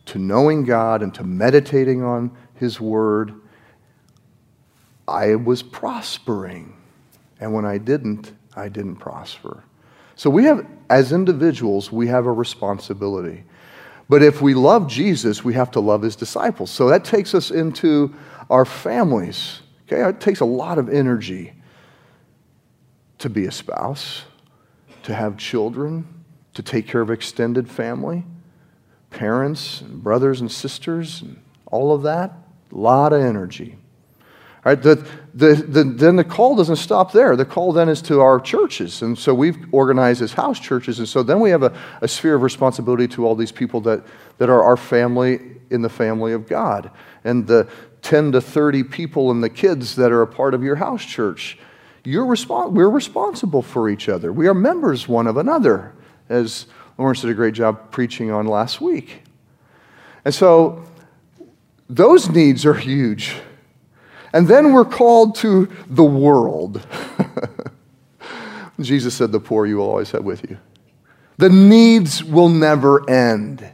to 0.06 0.20
knowing 0.20 0.64
God 0.64 1.04
and 1.04 1.14
to 1.16 1.24
meditating 1.24 2.04
on 2.04 2.36
his 2.56 2.82
word, 2.82 3.34
I 5.08 5.36
was 5.36 5.62
prospering. 5.62 6.76
And 7.40 7.54
when 7.54 7.66
I 7.66 7.78
didn't, 7.78 8.34
I 8.56 8.70
didn't 8.70 8.98
prosper. 8.98 9.64
So 10.16 10.30
we 10.30 10.44
have, 10.46 10.66
as 10.90 11.12
individuals, 11.12 11.92
we 11.92 12.08
have 12.08 12.26
a 12.26 12.32
responsibility. 12.32 13.44
But 14.10 14.22
if 14.22 14.42
we 14.42 14.54
love 14.54 14.88
Jesus, 14.88 15.44
we 15.44 15.54
have 15.54 15.72
to 15.72 15.80
love 15.80 16.02
his 16.02 16.16
disciples. 16.16 16.70
So 16.70 16.90
that 16.90 17.06
takes 17.06 17.34
us 17.34 17.50
into 17.50 18.14
our 18.50 18.66
families. 18.66 19.62
Okay, 19.92 20.08
it 20.08 20.22
takes 20.22 20.40
a 20.40 20.46
lot 20.46 20.78
of 20.78 20.90
energy 20.90 21.54
to 23.18 23.30
be 23.30 23.46
a 23.46 23.52
spouse, 23.52 24.24
to 25.04 25.14
have 25.14 25.36
children, 25.36 26.08
to 26.54 26.64
take 26.64 26.88
care 26.88 27.02
of 27.02 27.12
extended 27.12 27.70
family, 27.70 28.24
parents, 29.10 29.82
and 29.82 30.02
brothers 30.02 30.40
and 30.40 30.50
sisters, 30.50 31.22
and 31.22 31.42
all 31.66 31.94
of 31.94 32.04
that. 32.04 32.32
A 32.72 32.76
lot 32.76 33.12
of 33.12 33.22
energy. 33.22 33.78
All 34.64 34.72
right, 34.72 34.82
the, 34.82 35.06
the, 35.34 35.56
the, 35.56 35.84
then 35.84 36.16
the 36.16 36.24
call 36.24 36.56
doesn't 36.56 36.78
stop 36.78 37.12
there. 37.12 37.36
The 37.36 37.46
call 37.46 37.74
then 37.74 37.90
is 37.90 38.02
to 38.04 38.22
our 38.22 38.40
churches. 38.40 39.02
And 39.02 39.18
so 39.18 39.34
we've 39.34 39.58
organized 39.74 40.22
as 40.22 40.32
house 40.32 40.60
churches. 40.60 41.00
And 41.00 41.10
so 41.10 41.22
then 41.22 41.40
we 41.42 41.50
have 41.50 41.64
a, 41.64 41.78
a 42.00 42.08
sphere 42.08 42.36
of 42.36 42.44
responsibility 42.44 43.08
to 43.10 43.26
all 43.26 43.36
these 43.36 43.52
people 43.52 43.82
that, 43.82 44.06
that 44.38 44.50
are 44.50 44.64
our 44.64 44.78
family 44.78 45.58
in 45.70 45.82
the 45.82 45.90
family 45.90 46.32
of 46.34 46.48
God. 46.48 46.92
And 47.24 47.48
the, 47.48 47.68
10 48.02 48.32
to 48.34 48.42
30 48.42 48.84
people 48.84 49.32
and 49.32 49.44
the 49.44 49.50
kids 49.50 49.96
that 49.96 50.12
are 50.12 50.22
a 50.22 50.28
part 50.28 50.54
of 50.54 50.64
your 50.64 50.76
house 50.76 51.06
church. 51.06 51.58
You're 52.04 52.26
respons- 52.26 52.72
we're 52.72 52.90
responsible 52.90 53.62
for 53.62 53.90
each 53.90 54.10
other. 54.10 54.34
We 54.34 54.48
are 54.48 54.54
members 54.54 55.08
one 55.08 55.28
of 55.28 55.38
another, 55.38 55.94
as 56.30 56.66
Lawrence 56.98 57.22
did 57.22 57.30
a 57.30 57.36
great 57.36 57.54
job 57.54 57.92
preaching 57.92 58.32
on 58.32 58.48
last 58.48 58.82
week. 58.82 59.22
And 60.26 60.34
so 60.34 60.84
those 61.90 62.30
needs 62.30 62.66
are 62.66 62.74
huge. 62.74 63.36
And 64.34 64.48
then 64.48 64.72
we're 64.72 64.86
called 64.86 65.36
to 65.36 65.70
the 65.88 66.04
world. 66.04 66.86
Jesus 68.80 69.14
said, 69.14 69.32
The 69.32 69.40
poor 69.40 69.66
you 69.66 69.78
will 69.78 69.90
always 69.90 70.12
have 70.12 70.24
with 70.24 70.50
you. 70.50 70.58
The 71.38 71.50
needs 71.50 72.24
will 72.24 72.50
never 72.50 73.08
end. 73.10 73.68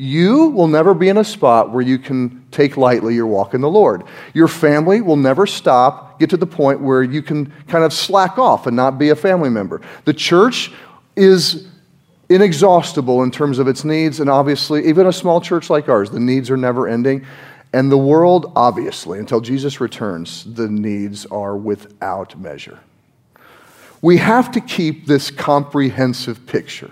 You 0.00 0.46
will 0.46 0.66
never 0.66 0.94
be 0.94 1.10
in 1.10 1.18
a 1.18 1.24
spot 1.24 1.72
where 1.72 1.82
you 1.82 1.98
can 1.98 2.46
take 2.52 2.78
lightly 2.78 3.14
your 3.14 3.26
walk 3.26 3.52
in 3.52 3.60
the 3.60 3.68
Lord. 3.68 4.04
Your 4.32 4.48
family 4.48 5.02
will 5.02 5.18
never 5.18 5.46
stop, 5.46 6.18
get 6.18 6.30
to 6.30 6.38
the 6.38 6.46
point 6.46 6.80
where 6.80 7.02
you 7.02 7.20
can 7.20 7.52
kind 7.68 7.84
of 7.84 7.92
slack 7.92 8.38
off 8.38 8.66
and 8.66 8.74
not 8.74 8.98
be 8.98 9.10
a 9.10 9.14
family 9.14 9.50
member. 9.50 9.82
The 10.06 10.14
church 10.14 10.72
is 11.16 11.68
inexhaustible 12.30 13.22
in 13.24 13.30
terms 13.30 13.58
of 13.58 13.68
its 13.68 13.84
needs, 13.84 14.20
and 14.20 14.30
obviously, 14.30 14.88
even 14.88 15.06
a 15.06 15.12
small 15.12 15.38
church 15.38 15.68
like 15.68 15.90
ours, 15.90 16.08
the 16.08 16.18
needs 16.18 16.50
are 16.50 16.56
never 16.56 16.88
ending. 16.88 17.26
And 17.74 17.92
the 17.92 17.98
world, 17.98 18.54
obviously, 18.56 19.18
until 19.18 19.42
Jesus 19.42 19.82
returns, 19.82 20.44
the 20.54 20.66
needs 20.66 21.26
are 21.26 21.58
without 21.58 22.40
measure. 22.40 22.80
We 24.00 24.16
have 24.16 24.50
to 24.52 24.62
keep 24.62 25.04
this 25.04 25.30
comprehensive 25.30 26.46
picture, 26.46 26.90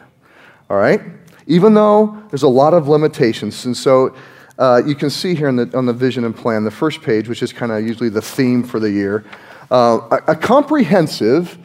all 0.69 0.77
right? 0.77 1.01
Even 1.49 1.73
though 1.73 2.23
there's 2.29 2.45
a 2.45 2.49
lot 2.49 2.75
of 2.75 2.89
limitations. 2.89 3.65
And 3.65 3.77
so 3.77 4.15
uh, 4.59 4.83
you 4.87 4.95
can 4.95 5.09
see 5.09 5.35
here 5.35 5.51
the, 5.51 5.77
on 5.77 5.87
the 5.87 5.93
vision 5.93 6.25
and 6.25 6.37
plan, 6.37 6.63
the 6.63 6.71
first 6.71 7.01
page, 7.03 7.27
which 7.27 7.43
is 7.43 7.53
kind 7.53 7.73
of 7.73 7.85
usually 7.85 8.11
the 8.11 8.23
theme 8.23 8.63
for 8.63 8.79
the 8.79 8.91
year, 8.91 9.25
uh, 9.71 9.99
a, 10.11 10.33
a 10.33 10.37
comprehensive 10.37 11.59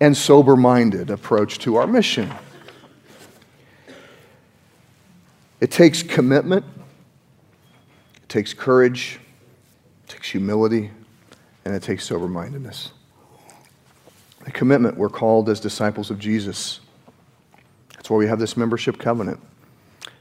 and 0.00 0.16
sober 0.16 0.56
minded 0.56 1.10
approach 1.10 1.58
to 1.60 1.76
our 1.76 1.86
mission. 1.86 2.32
It 5.60 5.70
takes 5.70 6.02
commitment, 6.02 6.64
it 8.16 8.28
takes 8.28 8.54
courage, 8.54 9.20
it 10.04 10.10
takes 10.10 10.30
humility, 10.30 10.90
and 11.64 11.74
it 11.74 11.82
takes 11.82 12.06
sober 12.06 12.28
mindedness. 12.28 12.92
The 14.44 14.50
commitment, 14.50 14.96
we're 14.96 15.08
called 15.08 15.50
as 15.50 15.60
disciples 15.60 16.10
of 16.10 16.18
Jesus. 16.18 16.80
That's 18.06 18.12
why 18.12 18.18
we 18.18 18.28
have 18.28 18.38
this 18.38 18.56
membership 18.56 18.98
covenant. 18.98 19.40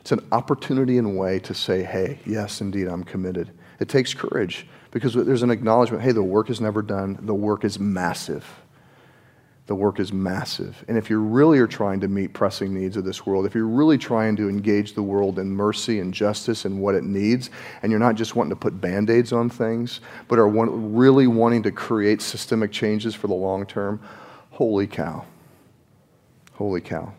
It's 0.02 0.12
an 0.12 0.26
opportunity 0.32 0.98
and 0.98 1.16
way 1.16 1.38
to 1.42 1.54
say, 1.54 1.84
hey, 1.84 2.18
yes, 2.26 2.60
indeed, 2.60 2.88
I'm 2.88 3.04
committed. 3.04 3.52
It 3.80 3.90
takes 3.90 4.12
courage 4.12 4.66
because 4.90 5.14
there's 5.14 5.44
an 5.44 5.52
acknowledgement 5.52 6.02
hey, 6.02 6.12
the 6.12 6.24
work 6.24 6.50
is 6.50 6.60
never 6.60 6.82
done, 6.82 7.20
the 7.22 7.36
work 7.36 7.64
is 7.64 7.80
massive. 7.80 8.44
The 9.68 9.76
work 9.76 10.00
is 10.00 10.12
massive. 10.12 10.84
And 10.88 10.98
if 10.98 11.12
you 11.12 11.20
really 11.20 11.60
are 11.60 11.68
trying 11.68 12.00
to 12.00 12.08
meet 12.08 12.34
pressing 12.34 12.74
needs 12.74 12.98
of 12.98 13.06
this 13.06 13.24
world, 13.24 13.46
if 13.46 13.54
you're 13.54 13.68
really 13.68 14.00
trying 14.00 14.36
to 14.38 14.50
engage 14.50 14.94
the 14.94 15.04
world 15.04 15.38
in 15.38 15.52
mercy 15.52 16.00
and 16.00 16.12
justice 16.12 16.66
and 16.66 16.82
what 16.82 16.96
it 16.96 17.04
needs, 17.04 17.52
and 17.84 17.92
you're 17.92 18.00
not 18.00 18.16
just 18.16 18.36
wanting 18.36 18.50
to 18.50 18.56
put 18.56 18.82
band 18.82 19.12
aids 19.12 19.32
on 19.32 19.48
things, 19.48 20.02
but 20.28 20.40
are 20.40 20.48
really 20.48 21.28
wanting 21.28 21.62
to 21.62 21.72
create 21.72 22.24
systemic 22.24 22.72
changes 22.72 23.14
for 23.14 23.28
the 23.28 23.36
long 23.36 23.64
term, 23.64 24.02
holy 24.50 24.88
cow. 24.88 25.24
Holy 26.54 26.82
cow. 26.82 27.14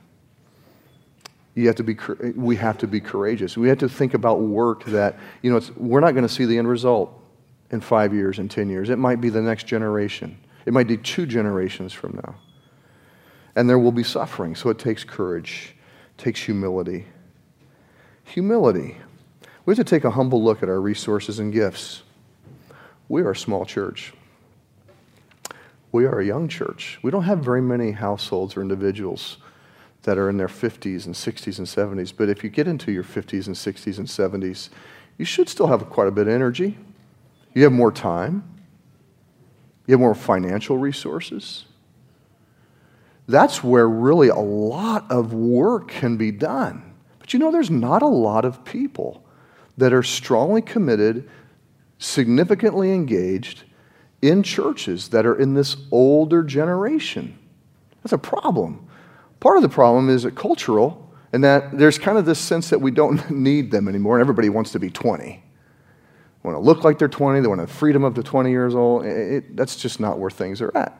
You 1.56 1.66
have 1.68 1.76
to 1.76 1.82
be, 1.82 1.96
we 2.36 2.54
have 2.56 2.76
to 2.78 2.86
be 2.86 3.00
courageous. 3.00 3.56
We 3.56 3.70
have 3.70 3.78
to 3.78 3.88
think 3.88 4.12
about 4.12 4.40
work 4.40 4.84
that, 4.84 5.18
you 5.40 5.50
know, 5.50 5.60
we're 5.78 6.00
not 6.00 6.12
going 6.12 6.26
to 6.26 6.32
see 6.32 6.44
the 6.44 6.58
end 6.58 6.68
result 6.68 7.18
in 7.70 7.80
five 7.80 8.12
years 8.12 8.38
and 8.38 8.50
10 8.50 8.68
years. 8.68 8.90
It 8.90 8.98
might 8.98 9.22
be 9.22 9.30
the 9.30 9.40
next 9.40 9.66
generation. 9.66 10.36
It 10.66 10.74
might 10.74 10.86
be 10.86 10.98
two 10.98 11.24
generations 11.24 11.94
from 11.94 12.20
now. 12.22 12.34
And 13.56 13.70
there 13.70 13.78
will 13.78 13.90
be 13.90 14.02
suffering, 14.02 14.54
so 14.54 14.68
it 14.68 14.78
takes 14.78 15.02
courage, 15.02 15.74
it 16.18 16.22
takes 16.22 16.42
humility. 16.42 17.06
Humility. 18.24 18.98
We 19.64 19.74
have 19.74 19.78
to 19.78 19.90
take 19.90 20.04
a 20.04 20.10
humble 20.10 20.44
look 20.44 20.62
at 20.62 20.68
our 20.68 20.80
resources 20.80 21.38
and 21.38 21.54
gifts. 21.54 22.02
We 23.08 23.22
are 23.22 23.30
a 23.30 23.36
small 23.36 23.64
church. 23.64 24.12
We 25.90 26.04
are 26.04 26.20
a 26.20 26.24
young 26.24 26.48
church. 26.48 26.98
We 27.02 27.10
don't 27.10 27.22
have 27.22 27.38
very 27.38 27.62
many 27.62 27.92
households 27.92 28.58
or 28.58 28.60
individuals 28.60 29.38
that 30.06 30.18
are 30.18 30.30
in 30.30 30.36
their 30.36 30.46
50s 30.46 31.04
and 31.04 31.14
60s 31.14 31.58
and 31.58 31.66
70s. 31.66 32.12
But 32.16 32.28
if 32.28 32.44
you 32.44 32.48
get 32.48 32.68
into 32.68 32.92
your 32.92 33.02
50s 33.02 33.48
and 33.48 33.56
60s 33.56 33.98
and 33.98 34.06
70s, 34.06 34.68
you 35.18 35.24
should 35.24 35.48
still 35.48 35.66
have 35.66 35.90
quite 35.90 36.06
a 36.06 36.12
bit 36.12 36.28
of 36.28 36.32
energy. 36.32 36.78
You 37.54 37.64
have 37.64 37.72
more 37.72 37.90
time. 37.90 38.44
You 39.86 39.94
have 39.94 40.00
more 40.00 40.14
financial 40.14 40.78
resources. 40.78 41.64
That's 43.26 43.64
where 43.64 43.88
really 43.88 44.28
a 44.28 44.36
lot 44.36 45.10
of 45.10 45.34
work 45.34 45.88
can 45.88 46.16
be 46.16 46.30
done. 46.30 46.94
But 47.18 47.32
you 47.32 47.40
know, 47.40 47.50
there's 47.50 47.70
not 47.70 48.02
a 48.02 48.06
lot 48.06 48.44
of 48.44 48.64
people 48.64 49.24
that 49.76 49.92
are 49.92 50.04
strongly 50.04 50.62
committed, 50.62 51.28
significantly 51.98 52.92
engaged 52.92 53.64
in 54.22 54.44
churches 54.44 55.08
that 55.08 55.26
are 55.26 55.36
in 55.36 55.54
this 55.54 55.76
older 55.90 56.44
generation. 56.44 57.36
That's 58.04 58.12
a 58.12 58.18
problem. 58.18 58.86
Part 59.40 59.56
of 59.56 59.62
the 59.62 59.68
problem 59.68 60.08
is 60.08 60.26
cultural, 60.34 61.10
and 61.32 61.44
that 61.44 61.76
there's 61.76 61.98
kind 61.98 62.18
of 62.18 62.24
this 62.24 62.38
sense 62.38 62.70
that 62.70 62.80
we 62.80 62.90
don't 62.90 63.30
need 63.36 63.70
them 63.70 63.88
anymore, 63.88 64.16
and 64.16 64.20
everybody 64.20 64.48
wants 64.48 64.72
to 64.72 64.78
be 64.78 64.90
20. 64.90 65.24
They 65.24 65.40
want 66.42 66.56
to 66.56 66.60
look 66.60 66.84
like 66.84 66.98
they're 66.98 67.08
20, 67.08 67.40
they 67.40 67.48
want 67.48 67.60
the 67.60 67.66
freedom 67.66 68.04
of 68.04 68.14
the 68.14 68.22
20 68.22 68.50
years 68.50 68.74
old. 68.74 69.04
It, 69.04 69.32
it, 69.32 69.56
that's 69.56 69.76
just 69.76 70.00
not 70.00 70.18
where 70.18 70.30
things 70.30 70.60
are 70.60 70.76
at. 70.76 70.96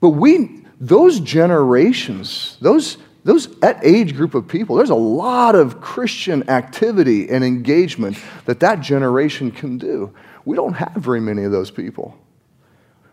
But 0.00 0.10
we, 0.10 0.64
those 0.80 1.20
generations, 1.20 2.56
those, 2.60 2.98
those 3.24 3.48
age 3.82 4.14
group 4.14 4.34
of 4.34 4.46
people, 4.46 4.76
there's 4.76 4.90
a 4.90 4.94
lot 4.94 5.54
of 5.54 5.80
Christian 5.80 6.48
activity 6.48 7.28
and 7.28 7.44
engagement 7.44 8.16
that 8.46 8.60
that 8.60 8.80
generation 8.80 9.50
can 9.50 9.78
do. 9.78 10.12
We 10.44 10.56
don't 10.56 10.74
have 10.74 10.94
very 10.94 11.20
many 11.20 11.44
of 11.44 11.52
those 11.52 11.70
people. 11.70 12.16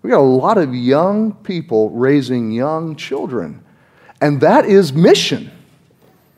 We 0.02 0.12
got 0.12 0.20
a 0.20 0.22
lot 0.22 0.58
of 0.58 0.76
young 0.76 1.34
people 1.34 1.90
raising 1.90 2.52
young 2.52 2.96
children. 2.96 3.64
And 4.22 4.42
that 4.42 4.66
is 4.66 4.94
mission. 4.94 5.52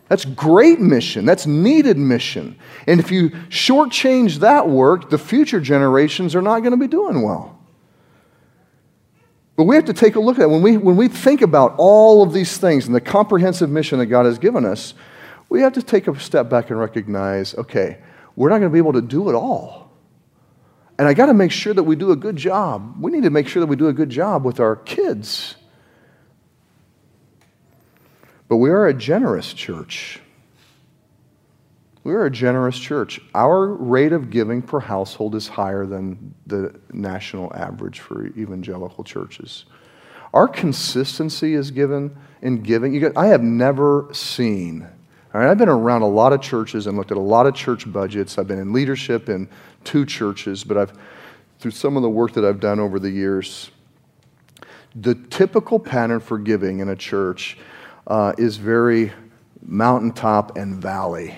That's 0.10 0.26
great 0.26 0.80
mission. 0.80 1.26
That's 1.26 1.46
needed 1.46 1.98
mission. 1.98 2.58
And 2.88 3.00
if 3.00 3.12
you 3.12 3.30
shortchange 3.50 4.40
that 4.40 4.70
work, 4.70 5.10
the 5.10 5.18
future 5.18 5.60
generations 5.60 6.36
are 6.36 6.42
not 6.42 6.60
going 6.60 6.72
to 6.72 6.78
be 6.78 6.88
doing 6.88 7.22
well. 7.22 7.60
But 9.58 9.66
we 9.66 9.76
have 9.76 9.86
to 9.86 9.94
take 9.94 10.16
a 10.16 10.20
look 10.20 10.38
at 10.38 10.44
it. 10.44 10.50
When 10.50 10.62
we, 10.62 10.78
when 10.78 10.96
we 10.96 11.08
think 11.08 11.42
about 11.42 11.76
all 11.78 12.24
of 12.24 12.32
these 12.32 12.58
things 12.58 12.86
and 12.86 12.96
the 12.96 13.02
comprehensive 13.02 13.70
mission 13.70 14.00
that 14.00 14.06
God 14.06 14.26
has 14.26 14.38
given 14.38 14.66
us, 14.66 14.94
we 15.50 15.62
have 15.62 15.74
to 15.74 15.82
take 15.82 16.08
a 16.08 16.18
step 16.20 16.50
back 16.50 16.70
and 16.70 16.80
recognize 16.80 17.56
okay, 17.56 17.98
we're 18.36 18.50
not 18.50 18.60
going 18.60 18.70
to 18.70 18.74
be 18.74 18.78
able 18.78 18.94
to 18.94 19.02
do 19.02 19.30
it 19.30 19.34
all. 19.34 19.92
And 21.00 21.08
I 21.08 21.14
got 21.14 21.28
to 21.28 21.34
make 21.34 21.52
sure 21.52 21.74
that 21.74 21.84
we 21.84 21.96
do 21.96 22.12
a 22.12 22.16
good 22.16 22.38
job. 22.38 22.96
We 23.00 23.12
need 23.12 23.24
to 23.24 23.30
make 23.30 23.48
sure 23.48 23.60
that 23.60 23.68
we 23.68 23.76
do 23.76 23.88
a 23.88 23.94
good 23.94 24.10
job 24.10 24.46
with 24.46 24.60
our 24.60 24.76
kids 24.76 25.57
but 28.48 28.58
we 28.58 28.70
are 28.70 28.88
a 28.88 28.94
generous 28.94 29.54
church. 29.54 30.20
We 32.04 32.14
are 32.14 32.26
a 32.26 32.32
generous 32.32 32.80
church. 32.80 33.20
Our 33.36 33.68
rate 33.68 34.14
of 34.14 34.30
giving 34.30 34.62
per 34.62 34.80
household 34.80 35.36
is 35.36 35.50
higher 35.50 35.86
than 35.86 36.34
the 36.46 36.80
national 36.94 37.54
average 37.54 38.00
for 38.00 38.28
evangelical 38.28 39.04
churches. 39.04 39.66
Our 40.34 40.48
consistency 40.48 41.54
is 41.54 41.72
given 41.72 42.16
in 42.42 42.64
giving. 42.64 43.18
I 43.18 43.28
have 43.28 43.42
never 43.42 44.08
seen, 44.14 44.88
all 45.34 45.42
right, 45.42 45.50
I've 45.50 45.58
been 45.58 45.68
around 45.68 46.04
a 46.04 46.08
lot 46.08 46.32
of 46.32 46.42
churches 46.42 46.88
and 46.88 46.98
looked 46.98 47.12
at 47.12 47.18
a 47.18 47.20
lot 47.20 47.46
of 47.46 47.56
church 47.56 47.92
budgets. 47.92 48.38
I've 48.38 48.48
been 48.48 48.60
in 48.60 48.72
leadership 48.72 49.28
in 49.28 49.50
two 49.84 50.06
churches, 50.06 50.64
but 50.64 50.78
I've, 50.78 50.94
through 51.60 51.72
some 51.72 51.98
of 51.98 52.04
the 52.04 52.10
work 52.10 52.34
that 52.34 52.46
I've 52.46 52.60
done 52.62 52.80
over 52.80 53.00
the 53.00 53.10
years, 53.10 53.72
the 54.96 55.16
typical 55.16 55.80
pattern 55.80 56.22
for 56.22 56.38
giving 56.38 56.80
in 56.80 56.88
a 56.88 56.96
church 56.96 57.58
uh, 58.08 58.34
is 58.38 58.58
very 58.58 59.12
mountaintop 59.62 60.58
and 60.58 60.82
valley. 60.82 61.36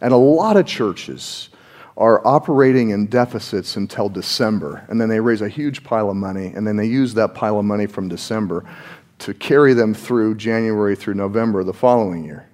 And 0.00 0.12
a 0.12 0.16
lot 0.16 0.56
of 0.56 0.66
churches 0.66 1.50
are 1.96 2.24
operating 2.26 2.90
in 2.90 3.06
deficits 3.06 3.76
until 3.76 4.08
December, 4.08 4.84
and 4.88 5.00
then 5.00 5.08
they 5.08 5.18
raise 5.18 5.42
a 5.42 5.48
huge 5.48 5.82
pile 5.82 6.08
of 6.10 6.16
money, 6.16 6.52
and 6.54 6.66
then 6.66 6.76
they 6.76 6.86
use 6.86 7.12
that 7.14 7.34
pile 7.34 7.58
of 7.58 7.64
money 7.64 7.86
from 7.86 8.08
December 8.08 8.64
to 9.18 9.34
carry 9.34 9.74
them 9.74 9.92
through 9.92 10.36
January 10.36 10.94
through 10.94 11.14
November 11.14 11.64
the 11.64 11.72
following 11.72 12.24
year. 12.24 12.48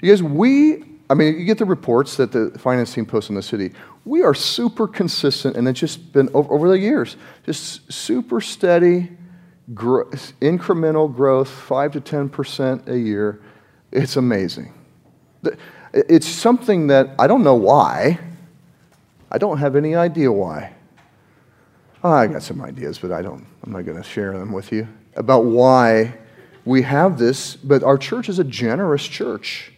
Because 0.00 0.22
we, 0.22 0.84
I 1.10 1.14
mean, 1.14 1.38
you 1.38 1.44
get 1.44 1.58
the 1.58 1.66
reports 1.66 2.16
that 2.16 2.32
the 2.32 2.50
finance 2.58 2.94
team 2.94 3.04
posts 3.04 3.28
in 3.28 3.36
the 3.36 3.42
city. 3.42 3.72
We 4.06 4.22
are 4.22 4.34
super 4.34 4.88
consistent, 4.88 5.56
and 5.56 5.68
it's 5.68 5.78
just 5.78 6.14
been 6.14 6.30
over, 6.32 6.54
over 6.54 6.68
the 6.70 6.78
years, 6.78 7.18
just 7.44 7.92
super 7.92 8.40
steady, 8.40 9.10
incremental 9.70 11.14
growth, 11.14 11.48
5 11.48 11.92
to 11.92 12.00
10% 12.00 12.88
a 12.88 12.98
year. 12.98 13.40
It's 13.92 14.16
amazing. 14.16 14.72
It's 15.92 16.28
something 16.28 16.88
that 16.88 17.14
I 17.18 17.26
don't 17.26 17.42
know 17.42 17.54
why. 17.54 18.18
I 19.30 19.38
don't 19.38 19.58
have 19.58 19.76
any 19.76 19.94
idea 19.94 20.30
why. 20.30 20.72
Oh, 22.04 22.10
I 22.10 22.26
got 22.26 22.42
some 22.42 22.60
ideas, 22.60 22.98
but 22.98 23.10
I 23.10 23.22
don't, 23.22 23.44
I'm 23.64 23.72
not 23.72 23.84
going 23.84 23.96
to 23.96 24.08
share 24.08 24.38
them 24.38 24.52
with 24.52 24.70
you 24.70 24.86
about 25.16 25.44
why 25.44 26.14
we 26.64 26.82
have 26.82 27.18
this. 27.18 27.56
But 27.56 27.82
our 27.82 27.98
church 27.98 28.28
is 28.28 28.38
a 28.38 28.44
generous 28.44 29.04
church. 29.04 29.72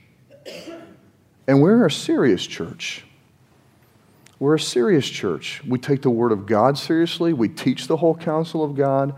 And 1.47 1.63
we're 1.63 1.87
a 1.87 1.91
serious 1.91 2.47
church. 2.47 3.05
We're 4.39 4.57
a 4.57 4.61
serious 4.61 5.09
church. 5.09 5.63
We 5.67 5.79
take 5.79 6.03
the 6.03 6.11
Word 6.11 6.31
of 6.31 6.47
God 6.47 6.77
seriously. 6.77 7.33
We 7.33 7.49
teach 7.49 7.87
the 7.87 7.97
whole 7.97 8.15
counsel 8.15 8.63
of 8.63 8.77
God. 8.77 9.15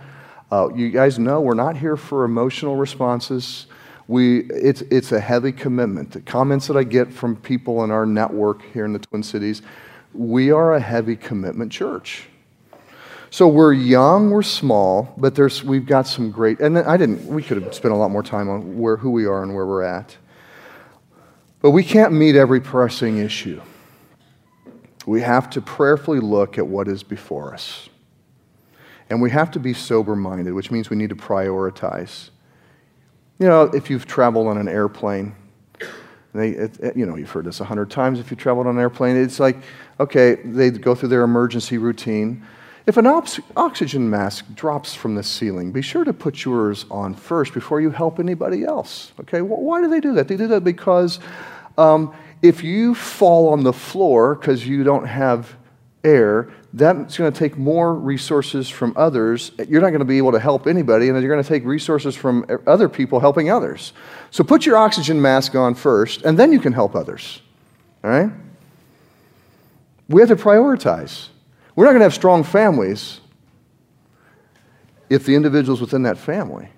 Uh, 0.51 0.69
you 0.75 0.91
guys 0.91 1.19
know 1.19 1.41
we're 1.41 1.55
not 1.55 1.77
here 1.77 1.97
for 1.97 2.25
emotional 2.25 2.77
responses. 2.77 3.67
We, 4.09 4.41
it's, 4.47 4.81
it's 4.83 5.13
a 5.13 5.21
heavy 5.21 5.53
commitment. 5.53 6.11
The 6.11 6.21
comments 6.21 6.67
that 6.67 6.77
I 6.77 6.83
get 6.83 7.13
from 7.13 7.37
people 7.37 7.85
in 7.85 7.93
our 7.93 8.05
network 8.05 8.63
here 8.73 8.85
in 8.85 8.93
the 8.93 8.99
Twin 8.99 9.23
Cities, 9.23 9.63
we 10.13 10.51
are 10.51 10.75
a 10.75 10.81
heavy 10.81 11.15
commitment 11.15 11.71
church. 11.71 12.25
So 13.31 13.47
we're 13.47 13.73
young, 13.73 14.31
we're 14.31 14.43
small, 14.43 15.15
but 15.17 15.37
there's, 15.37 15.63
we've 15.63 15.87
got 15.87 16.09
some 16.09 16.33
great, 16.33 16.59
and 16.59 16.77
I 16.77 16.97
didn't, 16.97 17.25
we 17.27 17.45
could 17.45 17.63
have 17.63 17.73
spent 17.73 17.95
a 17.95 17.97
lot 17.97 18.11
more 18.11 18.25
time 18.25 18.49
on 18.49 18.77
where, 18.77 18.97
who 18.97 19.13
we 19.13 19.27
are 19.27 19.45
and 19.45 19.55
where 19.55 19.67
we're 19.67 19.85
at. 19.85 20.17
But 21.63 21.71
we 21.71 21.85
can't 21.85 22.13
meet 22.13 22.35
every 22.35 22.61
pressing 22.61 23.19
issue. 23.19 23.61
We 25.07 25.21
have 25.21 25.49
to 25.51 25.61
prayerfully 25.61 26.19
look 26.19 26.59
at 26.59 26.67
what 26.67 26.89
is 26.89 27.05
before 27.05 27.55
us. 27.55 27.90
And 29.11 29.21
we 29.21 29.31
have 29.31 29.51
to 29.53 29.61
be 29.61 29.75
sober 29.75 30.15
minded, 30.15 30.55
which 30.55 30.71
means 30.71 30.89
we 30.89 30.97
need 30.97 31.11
to 31.11 31.17
prioritize. 31.17 32.31
You 33.39 33.49
know, 33.49 33.63
if 33.65 33.91
you've 33.91 34.07
traveled 34.07 34.47
on 34.47 34.57
an 34.57 34.69
airplane, 34.69 35.35
they, 36.33 36.51
it, 36.51 36.97
you 36.97 37.07
know, 37.07 37.17
you've 37.17 37.31
heard 37.31 37.47
this 37.47 37.61
a 37.61 37.65
hundred 37.65 37.91
times 37.91 38.21
if 38.21 38.31
you 38.31 38.37
traveled 38.37 38.69
on 38.69 38.77
an 38.77 38.81
airplane. 38.81 39.17
It's 39.17 39.41
like, 39.41 39.59
okay, 39.99 40.37
they 40.45 40.71
go 40.71 40.95
through 40.95 41.09
their 41.09 41.23
emergency 41.23 41.77
routine. 41.77 42.47
If 42.87 42.97
an 42.97 43.07
oxygen 43.07 44.09
mask 44.09 44.47
drops 44.55 44.95
from 44.95 45.15
the 45.15 45.23
ceiling, 45.23 45.73
be 45.73 45.83
sure 45.83 46.05
to 46.05 46.13
put 46.13 46.45
yours 46.45 46.87
on 46.91 47.15
first 47.15 47.53
before 47.53 47.81
you 47.81 47.91
help 47.91 48.19
anybody 48.19 48.65
else. 48.65 49.13
Okay, 49.21 49.43
well, 49.43 49.61
why 49.61 49.81
do 49.81 49.89
they 49.89 50.01
do 50.01 50.15
that? 50.15 50.29
They 50.29 50.37
do 50.37 50.47
that 50.49 50.65
because 50.65 51.19
um, 51.77 52.15
if 52.43 52.63
you 52.65 52.95
fall 52.95 53.49
on 53.51 53.65
the 53.65 53.73
floor 53.73 54.35
because 54.35 54.67
you 54.67 54.83
don't 54.83 55.07
have 55.07 55.57
air, 56.05 56.51
that's 56.73 57.19
going 57.19 57.33
to 57.33 57.39
take 57.39 57.59
more 57.59 57.95
resources 57.95 58.69
from 58.69 58.95
others. 58.97 59.53
You're 59.69 59.81
not 59.81 59.91
going 59.91 60.01
to 60.01 60.05
be 60.05 60.19
able 60.19 60.33
to 60.33 60.41
help 60.41 60.67
anybody, 60.67 61.09
and 61.09 61.21
you're 61.21 61.31
going 61.31 61.43
to 61.43 61.49
take 61.49 61.65
resources 61.65 62.17
from 62.17 62.47
other 62.67 62.89
people 62.89 63.21
helping 63.21 63.51
others. 63.51 63.93
So 64.31 64.45
put 64.45 64.65
your 64.65 64.77
oxygen 64.77 65.21
mask 65.21 65.55
on 65.55 65.75
first, 65.75 66.23
and 66.23 66.39
then 66.39 66.53
you 66.53 66.61
can 66.61 66.73
help 66.73 66.95
others. 66.95 67.43
All 68.03 68.11
right? 68.11 68.31
We 70.09 70.21
have 70.23 70.29
to 70.29 70.37
prioritize. 70.37 71.29
We're 71.77 71.85
not 71.85 71.91
going 71.91 72.01
to 72.01 72.07
have 72.07 72.15
strong 72.15 72.45
families 72.45 73.21
if 75.09 75.27
the 75.27 75.35
individuals 75.35 75.81
within 75.81 76.05
that 76.05 76.19
family 76.19 76.69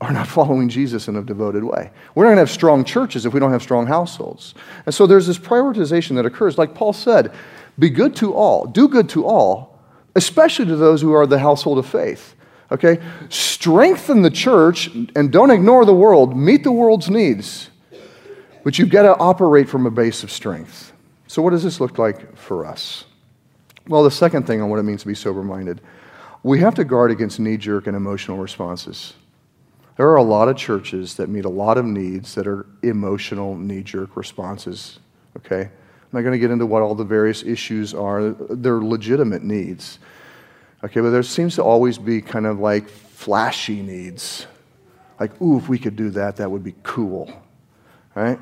are 0.00 0.12
not 0.12 0.26
following 0.28 0.68
Jesus 0.68 1.08
in 1.08 1.16
a 1.16 1.22
devoted 1.22 1.64
way. 1.64 1.90
We're 2.14 2.24
not 2.24 2.30
going 2.30 2.36
to 2.36 2.42
have 2.42 2.50
strong 2.50 2.84
churches 2.84 3.26
if 3.26 3.34
we 3.34 3.40
don't 3.40 3.52
have 3.52 3.62
strong 3.62 3.86
households. 3.86 4.54
And 4.86 4.94
so 4.94 5.06
there's 5.06 5.26
this 5.26 5.38
prioritization 5.38 6.16
that 6.16 6.26
occurs. 6.26 6.56
Like 6.56 6.74
Paul 6.74 6.92
said, 6.92 7.32
be 7.80 7.90
good 7.90 8.14
to 8.16 8.34
all, 8.34 8.66
do 8.66 8.86
good 8.86 9.08
to 9.10 9.26
all, 9.26 9.80
especially 10.14 10.66
to 10.66 10.76
those 10.76 11.00
who 11.00 11.12
are 11.12 11.26
the 11.26 11.38
household 11.38 11.78
of 11.78 11.86
faith. 11.86 12.36
Okay? 12.70 13.00
Strengthen 13.30 14.22
the 14.22 14.30
church 14.30 14.88
and 14.88 15.32
don't 15.32 15.50
ignore 15.50 15.84
the 15.84 15.94
world. 15.94 16.36
Meet 16.36 16.62
the 16.62 16.70
world's 16.70 17.10
needs. 17.10 17.70
But 18.62 18.78
you've 18.78 18.90
got 18.90 19.02
to 19.02 19.16
operate 19.16 19.68
from 19.68 19.86
a 19.86 19.90
base 19.90 20.22
of 20.22 20.30
strength. 20.30 20.92
So, 21.26 21.42
what 21.42 21.50
does 21.50 21.64
this 21.64 21.80
look 21.80 21.98
like 21.98 22.36
for 22.36 22.66
us? 22.66 23.06
Well, 23.88 24.04
the 24.04 24.10
second 24.10 24.46
thing 24.46 24.60
on 24.60 24.68
what 24.68 24.78
it 24.78 24.82
means 24.82 25.00
to 25.00 25.08
be 25.08 25.14
sober 25.14 25.42
minded, 25.42 25.80
we 26.42 26.60
have 26.60 26.74
to 26.74 26.84
guard 26.84 27.10
against 27.10 27.40
knee 27.40 27.56
jerk 27.56 27.86
and 27.86 27.96
emotional 27.96 28.36
responses. 28.36 29.14
There 29.96 30.08
are 30.08 30.16
a 30.16 30.22
lot 30.22 30.48
of 30.48 30.56
churches 30.56 31.16
that 31.16 31.28
meet 31.28 31.44
a 31.44 31.50
lot 31.50 31.78
of 31.78 31.84
needs 31.84 32.34
that 32.34 32.46
are 32.46 32.66
emotional 32.82 33.56
knee 33.56 33.82
jerk 33.82 34.16
responses. 34.16 34.98
Okay? 35.38 35.70
I'm 36.12 36.18
not 36.18 36.22
going 36.22 36.32
to 36.32 36.38
get 36.38 36.50
into 36.50 36.66
what 36.66 36.82
all 36.82 36.96
the 36.96 37.04
various 37.04 37.44
issues 37.44 37.94
are, 37.94 38.30
they're 38.30 38.80
legitimate 38.80 39.44
needs. 39.44 40.00
Okay, 40.82 41.00
but 41.00 41.10
there 41.10 41.22
seems 41.22 41.54
to 41.54 41.62
always 41.62 41.98
be 41.98 42.20
kind 42.20 42.46
of 42.46 42.58
like 42.58 42.88
flashy 42.88 43.80
needs. 43.80 44.46
Like, 45.20 45.40
ooh, 45.40 45.58
if 45.58 45.68
we 45.68 45.78
could 45.78 45.94
do 45.94 46.10
that, 46.10 46.36
that 46.36 46.50
would 46.50 46.64
be 46.64 46.74
cool. 46.82 47.32
Right? 48.16 48.40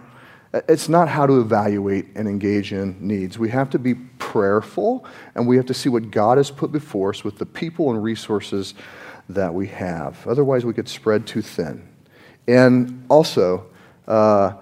It's 0.55 0.89
not 0.89 1.09
how 1.09 1.27
to 1.27 1.41
evaluate 1.41 2.07
and 2.15 2.27
engage 2.27 2.73
in 2.73 2.97
needs. 3.07 3.39
We 3.39 3.51
have 3.51 3.69
to 3.71 3.79
be 3.79 3.95
prayerful 3.95 5.05
and 5.35 5.47
we 5.47 5.57
have 5.57 5.67
to 5.67 5.75
see 5.75 5.91
what 5.91 6.11
God 6.11 6.39
has 6.39 6.51
put 6.51 6.73
before 6.73 7.11
us 7.11 7.23
with 7.23 7.39
the 7.39 7.45
people 7.45 7.91
and 7.91 8.03
resources 8.03 8.73
that 9.29 9.53
we 9.53 9.67
have. 9.67 10.27
Otherwise, 10.27 10.65
we 10.65 10.73
could 10.73 10.89
spread 10.89 11.27
too 11.27 11.43
thin. 11.43 11.87
And 12.47 13.05
also, 13.11 13.67
uh, 14.07 14.55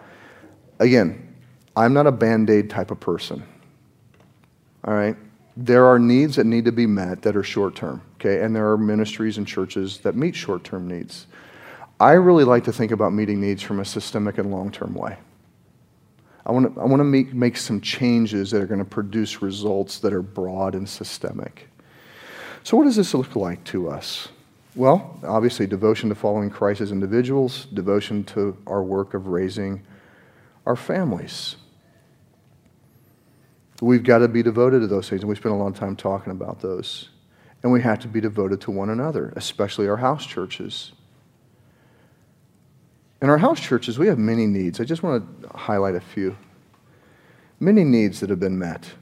again, 0.81 1.26
I'm 1.77 1.93
not 1.93 2.07
a 2.07 2.12
band 2.12 2.49
aid 2.49 2.71
type 2.71 2.91
of 2.91 2.99
person. 2.99 3.45
All 4.85 4.95
right? 4.95 5.17
There 5.57 5.87
are 5.87 5.99
needs 5.99 6.37
that 6.37 6.45
need 6.45 6.65
to 6.65 6.73
be 6.73 6.87
met 6.87 7.23
that 7.23 7.37
are 7.37 7.43
short 7.43 7.75
term, 7.75 8.03
okay? 8.17 8.43
And 8.43 8.55
there 8.55 8.71
are 8.71 8.79
ministries 8.79 9.39
and 9.39 9.47
churches 9.47 9.99
that 9.99 10.15
meet 10.15 10.35
short 10.35 10.65
term 10.65 10.89
needs. 10.89 11.27
I 11.99 12.12
really 12.12 12.45
like 12.45 12.65
to 12.65 12.73
think 12.73 12.93
about 12.93 13.12
meeting 13.12 13.41
needs 13.41 13.62
from 13.62 13.81
a 13.81 13.85
systemic 13.85 14.39
and 14.39 14.51
long 14.51 14.71
term 14.71 14.95
way. 14.95 15.17
I 16.45 16.53
want 16.53 16.75
to, 16.75 16.81
I 16.81 16.85
want 16.85 17.01
to 17.01 17.05
make, 17.05 17.35
make 17.35 17.57
some 17.57 17.81
changes 17.81 18.51
that 18.51 18.62
are 18.62 18.67
going 18.67 18.79
to 18.79 18.85
produce 18.85 19.43
results 19.43 19.99
that 20.01 20.12
are 20.12 20.23
broad 20.23 20.75
and 20.75 20.89
systemic. 20.89 21.69
So, 22.62 22.77
what 22.77 22.85
does 22.85 22.97
this 22.97 23.15
look 23.15 23.35
like 23.35 23.65
to 23.65 23.89
us? 23.89 24.29
Well, 24.75 25.19
obviously, 25.25 25.67
devotion 25.67 26.11
to 26.11 26.15
following 26.15 26.51
Christ 26.51 26.83
as 26.83 26.93
individuals, 26.93 27.65
devotion 27.73 28.25
to 28.25 28.57
our 28.67 28.83
work 28.83 29.15
of 29.15 29.29
raising 29.29 29.83
our 30.67 30.77
families. 30.77 31.57
We've 33.81 34.03
got 34.03 34.19
to 34.19 34.29
be 34.29 34.43
devoted 34.43 34.81
to 34.81 34.87
those 34.87 35.09
things, 35.09 35.23
and 35.23 35.29
we 35.29 35.37
spend 35.37 35.55
a 35.55 35.59
lot 35.59 35.69
of 35.69 35.75
time 35.75 35.97
talking 35.97 36.31
about 36.31 36.61
those. 36.61 37.11
And 37.62 37.73
we 37.73 37.83
have 37.83 37.99
to 38.01 38.09
be 38.09 38.21
devoted 38.21 38.61
to 38.62 38.71
one 38.71 38.91
another, 38.91 39.33
especially 39.37 39.89
our 39.89 39.97
house 39.97 40.25
churches. 40.25 40.93
In 43.21 43.31
our 43.31 43.39
house 43.39 43.61
churches, 43.61 43.99
we 43.99 44.07
have 44.07 44.19
many 44.19 44.47
needs. 44.47 44.81
I 44.81 44.85
just 44.85 45.03
want 45.03 45.43
to 45.43 45.49
highlight 45.57 45.95
a 45.95 46.01
few. 46.01 46.37
Many 47.59 47.85
needs 47.85 48.21
that 48.21 48.31
have 48.31 48.41
been 48.41 48.59
met 48.59 48.93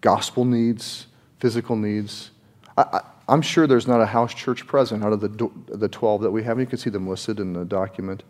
gospel 0.00 0.44
needs, 0.44 1.06
physical 1.40 1.76
needs. 1.76 2.30
I, 2.76 3.00
I'm 3.26 3.40
sure 3.40 3.66
there's 3.66 3.86
not 3.86 4.02
a 4.02 4.06
house 4.06 4.34
church 4.34 4.66
present 4.66 5.02
out 5.02 5.14
of 5.14 5.20
the, 5.20 5.50
the 5.68 5.88
12 5.88 6.22
that 6.22 6.30
we 6.30 6.42
have. 6.42 6.60
You 6.60 6.66
can 6.66 6.78
see 6.78 6.90
them 6.90 7.08
listed 7.08 7.40
in 7.40 7.54
the 7.54 7.64
document 7.64 8.22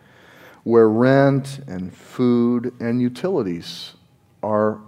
where 0.63 0.89
rent 0.89 1.61
and 1.67 1.93
food 1.93 2.73
and 2.81 3.03
utilities 3.03 3.95
are 4.43 4.81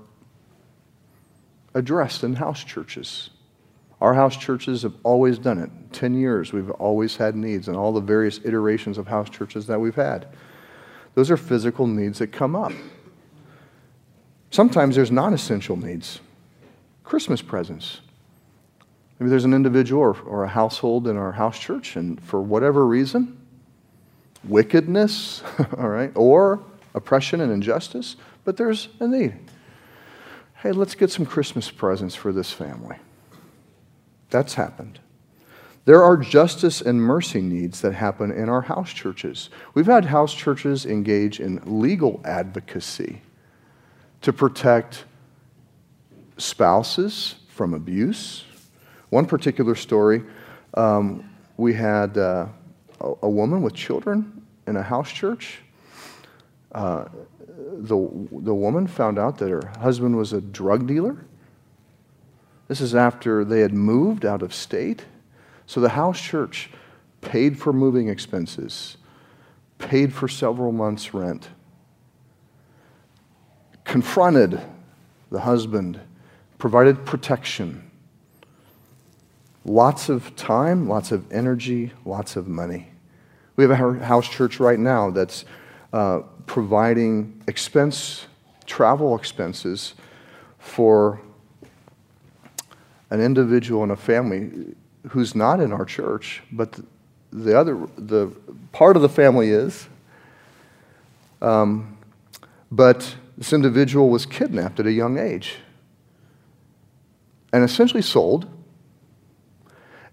addressed 1.77 2.25
in 2.25 2.35
house 2.35 2.65
churches. 2.65 3.29
Our 4.01 4.15
house 4.15 4.37
churches 4.37 4.83
have 4.83 4.95
always 5.03 5.39
done 5.39 5.59
it. 5.59 5.71
10 5.93 6.15
years, 6.15 6.53
we've 6.53 6.71
always 6.71 7.17
had 7.17 7.37
needs, 7.37 7.69
and 7.69 7.77
all 7.77 7.93
the 7.93 8.01
various 8.01 8.41
iterations 8.45 8.97
of 8.97 9.07
house 9.07 9.29
churches 9.29 9.67
that 9.67 9.79
we've 9.79 9.95
had. 9.95 10.27
Those 11.15 11.31
are 11.31 11.37
physical 11.37 11.87
needs 11.87 12.19
that 12.19 12.29
come 12.29 12.57
up. 12.57 12.73
Sometimes 14.51 14.97
there's 14.97 15.11
non 15.11 15.35
essential 15.35 15.77
needs 15.77 16.21
Christmas 17.05 17.43
presents. 17.43 18.01
Maybe 19.19 19.31
there's 19.31 19.45
an 19.45 19.55
individual 19.55 20.03
or, 20.03 20.19
or 20.23 20.45
a 20.45 20.49
household 20.49 21.07
in 21.07 21.17
our 21.17 21.33
house 21.33 21.59
church, 21.59 21.97
and 21.97 22.23
for 22.23 22.41
whatever 22.41 22.87
reason, 22.87 23.39
wickedness, 24.45 25.43
all 25.79 25.89
right, 25.89 26.13
or 26.15 26.63
oppression 26.95 27.43
and 27.43 27.53
injustice, 27.53 28.17
but 28.45 28.57
there's 28.57 28.89
a 29.01 29.07
need. 29.07 29.39
Hey, 30.67 30.73
let's 30.73 30.97
get 30.97 31.13
some 31.13 31.25
Christmas 31.25 31.71
presents 31.71 32.17
for 32.17 32.33
this 32.33 32.51
family. 32.51 32.97
That's 34.31 34.55
happened. 34.55 34.99
There 35.85 36.03
are 36.03 36.17
justice 36.17 36.81
and 36.81 37.01
mercy 37.01 37.41
needs 37.41 37.83
that 37.83 37.95
happen 37.95 38.33
in 38.33 38.49
our 38.49 38.63
house 38.63 38.93
churches. 38.93 39.49
We've 39.75 39.87
had 39.87 40.07
house 40.07 40.35
churches 40.35 40.85
engage 40.85 41.39
in 41.39 41.63
legal 41.67 42.21
advocacy 42.25 43.23
to 44.23 44.33
protect 44.33 45.05
spouses 46.37 47.37
from 47.49 47.73
abuse, 47.73 48.43
one 49.11 49.27
particular 49.27 49.77
story, 49.77 50.25
um, 50.75 51.31
we 51.57 51.75
had 51.75 52.19
uh, 52.19 52.47
a, 53.23 53.31
woman 53.31 53.63
with 53.63 53.75
children 53.75 54.45
in 54.67 54.75
a 54.75 54.83
house 54.83 55.13
church. 55.13 55.61
Uh, 56.73 57.05
the, 57.77 57.97
the 58.33 58.55
woman 58.55 58.87
found 58.87 59.19
out 59.19 59.39
that 59.39 59.51
her 59.51 59.73
husband 59.81 60.17
was 60.17 60.33
a 60.33 60.41
drug 60.41 60.87
dealer. 60.87 61.25
This 62.69 62.81
is 62.81 62.95
after 62.95 63.45
they 63.45 63.61
had 63.61 63.73
moved 63.73 64.25
out 64.25 64.43
of 64.43 64.53
state. 64.53 65.05
So 65.67 65.81
the 65.81 65.91
house 65.91 66.21
church 66.21 66.71
paid 67.21 67.59
for 67.59 67.73
moving 67.73 68.09
expenses, 68.09 68.97
paid 69.79 70.13
for 70.13 70.29
several 70.29 70.73
months' 70.73 71.15
rent, 71.15 71.49
confronted 73.85 74.61
the 75.31 75.41
husband, 75.41 76.01
provided 76.59 77.05
protection 77.05 77.87
Lots 79.67 80.09
of 80.09 80.37
time, 80.37 80.89
lots 80.89 81.11
of 81.11 81.31
energy, 81.33 81.93
lots 82.05 82.37
of 82.37 82.47
money. 82.47 82.87
We 83.57 83.65
have 83.65 83.73
a 83.73 84.05
house 84.05 84.29
church 84.29 84.61
right 84.61 84.79
now 84.79 85.11
that's 85.11 85.45
uh, 85.97 86.21
providing 86.45 87.43
expense, 87.49 88.27
travel 88.67 89.17
expenses 89.17 89.95
for 90.59 91.23
an 93.09 93.23
individual 93.23 93.83
and 93.83 93.91
a 93.91 93.97
family 93.97 94.75
who's 95.09 95.35
not 95.35 95.59
in 95.59 95.73
our 95.73 95.87
church, 95.87 96.43
but 96.53 96.79
the 97.33 97.59
other, 97.59 97.89
the 97.97 98.27
part 98.73 98.95
of 98.97 99.01
the 99.01 99.09
family 99.09 99.49
is. 99.49 99.89
Um, 101.41 101.97
but 102.71 103.17
this 103.39 103.55
individual 103.55 104.11
was 104.11 104.27
kidnapped 104.27 104.79
at 104.79 104.87
a 104.87 104.93
young 104.93 105.19
age 105.19 105.57
and 107.55 107.65
essentially 107.65 108.03
sold 108.03 108.47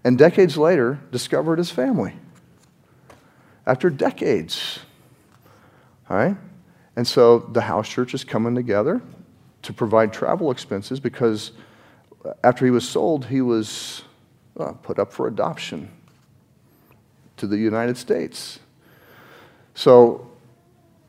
and 0.02 0.16
decades 0.16 0.56
later 0.56 0.98
discovered 1.10 1.58
his 1.58 1.70
family. 1.70 2.14
After 3.66 3.90
decades. 3.90 4.78
All 6.08 6.16
right? 6.16 6.36
And 6.96 7.06
so 7.06 7.38
the 7.38 7.62
house 7.62 7.88
church 7.88 8.14
is 8.14 8.24
coming 8.24 8.54
together 8.54 9.02
to 9.62 9.72
provide 9.72 10.12
travel 10.12 10.50
expenses 10.50 11.00
because 11.00 11.52
after 12.42 12.64
he 12.64 12.70
was 12.70 12.88
sold, 12.88 13.26
he 13.26 13.40
was 13.40 14.02
well, 14.54 14.78
put 14.82 14.98
up 14.98 15.12
for 15.12 15.26
adoption 15.26 15.90
to 17.36 17.46
the 17.46 17.56
United 17.56 17.96
States. 17.96 18.60
So 19.74 20.30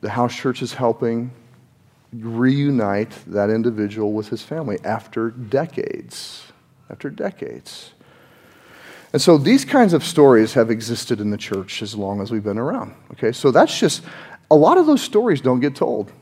the 0.00 0.10
house 0.10 0.34
church 0.34 0.62
is 0.62 0.74
helping 0.74 1.30
reunite 2.12 3.12
that 3.26 3.50
individual 3.50 4.12
with 4.12 4.28
his 4.28 4.42
family 4.42 4.78
after 4.84 5.30
decades. 5.30 6.50
After 6.90 7.10
decades. 7.10 7.92
And 9.12 9.22
so 9.22 9.38
these 9.38 9.64
kinds 9.64 9.92
of 9.92 10.04
stories 10.04 10.54
have 10.54 10.70
existed 10.70 11.20
in 11.20 11.30
the 11.30 11.36
church 11.36 11.80
as 11.80 11.94
long 11.94 12.20
as 12.20 12.30
we've 12.30 12.44
been 12.44 12.58
around. 12.58 12.94
Okay, 13.12 13.32
so 13.32 13.50
that's 13.50 13.78
just 13.78 14.02
a 14.50 14.54
lot 14.54 14.78
of 14.78 14.86
those 14.86 15.02
stories 15.02 15.40
don't 15.40 15.60
get 15.60 15.74
told. 15.74 16.12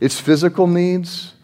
It's 0.00 0.20
physical 0.20 0.66
needs, 0.66 1.34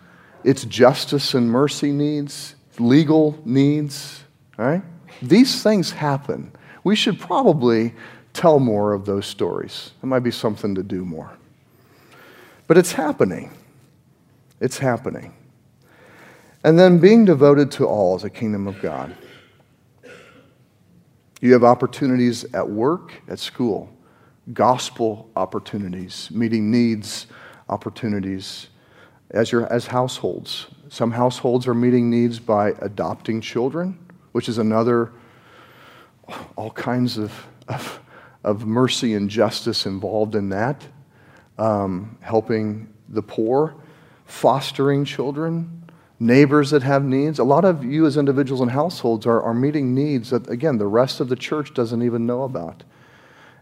it's 0.44 0.64
justice 0.64 1.34
and 1.34 1.50
mercy 1.50 1.92
needs, 1.92 2.54
legal 2.78 3.38
needs, 3.44 4.24
right? 4.56 4.82
These 5.20 5.62
things 5.62 5.92
happen. 5.92 6.52
We 6.84 6.96
should 6.96 7.18
probably 7.18 7.94
tell 8.32 8.58
more 8.58 8.92
of 8.92 9.04
those 9.04 9.26
stories. 9.26 9.92
It 10.02 10.06
might 10.06 10.20
be 10.20 10.30
something 10.30 10.74
to 10.74 10.82
do 10.82 11.04
more. 11.04 11.30
But 12.66 12.78
it's 12.78 12.92
happening. 12.92 13.50
It's 14.60 14.78
happening. 14.78 15.34
And 16.64 16.78
then 16.78 16.98
being 16.98 17.24
devoted 17.24 17.70
to 17.72 17.86
all 17.86 18.14
as 18.14 18.24
a 18.24 18.30
kingdom 18.30 18.66
of 18.66 18.80
God. 18.80 19.14
You 21.40 21.52
have 21.54 21.64
opportunities 21.64 22.44
at 22.54 22.68
work, 22.68 23.12
at 23.28 23.40
school, 23.40 23.90
gospel 24.52 25.30
opportunities, 25.36 26.30
meeting 26.30 26.70
needs 26.70 27.26
opportunities 27.68 28.68
as, 29.30 29.52
your, 29.52 29.72
as 29.72 29.86
households. 29.86 30.66
Some 30.88 31.10
households 31.10 31.66
are 31.66 31.74
meeting 31.74 32.10
needs 32.10 32.38
by 32.38 32.70
adopting 32.80 33.40
children, 33.40 33.98
which 34.32 34.48
is 34.48 34.58
another, 34.58 35.12
all 36.56 36.70
kinds 36.72 37.18
of, 37.18 37.46
of, 37.68 38.00
of 38.44 38.66
mercy 38.66 39.14
and 39.14 39.30
justice 39.30 39.86
involved 39.86 40.34
in 40.34 40.48
that. 40.50 40.82
Um, 41.58 42.18
helping 42.20 42.92
the 43.08 43.22
poor, 43.22 43.74
fostering 44.24 45.04
children, 45.04 45.82
neighbors 46.18 46.70
that 46.70 46.82
have 46.82 47.04
needs. 47.04 47.38
A 47.38 47.44
lot 47.44 47.64
of 47.64 47.84
you 47.84 48.06
as 48.06 48.16
individuals 48.16 48.60
and 48.60 48.70
households 48.70 49.26
are, 49.26 49.42
are 49.42 49.54
meeting 49.54 49.94
needs 49.94 50.30
that, 50.30 50.48
again, 50.48 50.78
the 50.78 50.86
rest 50.86 51.20
of 51.20 51.28
the 51.28 51.36
church 51.36 51.74
doesn't 51.74 52.02
even 52.02 52.26
know 52.26 52.42
about. 52.42 52.84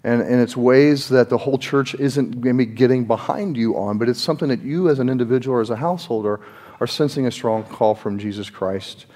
And, 0.02 0.22
and 0.22 0.40
it's 0.40 0.56
ways 0.56 1.08
that 1.10 1.28
the 1.28 1.36
whole 1.36 1.58
church 1.58 1.94
isn't 1.94 2.42
maybe 2.42 2.64
getting 2.64 3.04
behind 3.04 3.56
you 3.56 3.76
on, 3.76 3.98
but 3.98 4.08
it's 4.08 4.20
something 4.20 4.48
that 4.48 4.62
you 4.62 4.88
as 4.88 4.98
an 4.98 5.08
individual 5.10 5.56
or 5.56 5.60
as 5.60 5.70
a 5.70 5.76
household 5.76 6.24
are, 6.24 6.40
are 6.80 6.86
sensing 6.86 7.26
a 7.26 7.30
strong 7.30 7.64
call 7.64 7.94
from 7.94 8.18
Jesus 8.18 8.48
Christ 8.48 9.06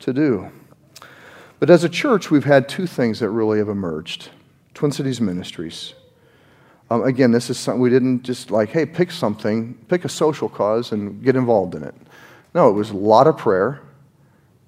to 0.00 0.12
do. 0.12 0.50
But 1.60 1.70
as 1.70 1.84
a 1.84 1.88
church, 1.88 2.30
we've 2.30 2.44
had 2.44 2.68
two 2.68 2.86
things 2.86 3.20
that 3.20 3.30
really 3.30 3.58
have 3.58 3.68
emerged 3.68 4.30
Twin 4.74 4.92
Cities 4.92 5.20
Ministries. 5.20 5.94
Um, 6.90 7.02
again, 7.02 7.30
this 7.32 7.48
is 7.48 7.58
something 7.58 7.80
we 7.80 7.90
didn't 7.90 8.22
just 8.22 8.50
like, 8.50 8.68
hey, 8.68 8.84
pick 8.84 9.10
something, 9.10 9.74
pick 9.88 10.04
a 10.04 10.08
social 10.08 10.48
cause 10.48 10.92
and 10.92 11.22
get 11.22 11.34
involved 11.34 11.74
in 11.74 11.82
it. 11.82 11.94
No, 12.54 12.68
it 12.68 12.72
was 12.72 12.90
a 12.90 12.96
lot 12.96 13.26
of 13.26 13.38
prayer, 13.38 13.80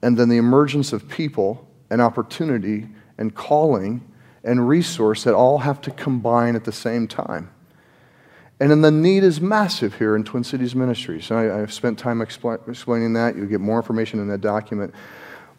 and 0.03 0.17
then 0.17 0.29
the 0.29 0.37
emergence 0.37 0.93
of 0.93 1.09
people 1.09 1.67
and 1.91 2.01
opportunity 2.01 2.89
and 3.19 3.35
calling 3.35 4.01
and 4.49 4.67
resource 4.67 5.25
that 5.25 5.35
all 5.35 5.59
have 5.59 5.81
to 5.83 5.91
combine 5.91 6.57
at 6.57 6.65
the 6.65 6.73
same 6.73 7.07
time. 7.07 7.51
And 8.59 8.71
then 8.71 8.81
the 8.81 8.91
need 8.91 9.23
is 9.23 9.41
massive 9.41 9.95
here 9.99 10.17
in 10.17 10.25
Twin 10.25 10.43
Cities 10.43 10.75
Ministries. 10.75 11.31
I, 11.31 11.43
have 11.43 11.73
spent 11.73 11.99
time 11.99 12.19
expl- 12.19 12.67
explaining 12.67 13.13
that. 13.13 13.37
You'll 13.37 13.47
get 13.47 13.61
more 13.61 13.77
information 13.77 14.19
in 14.19 14.29
that 14.29 14.41
document. 14.41 14.95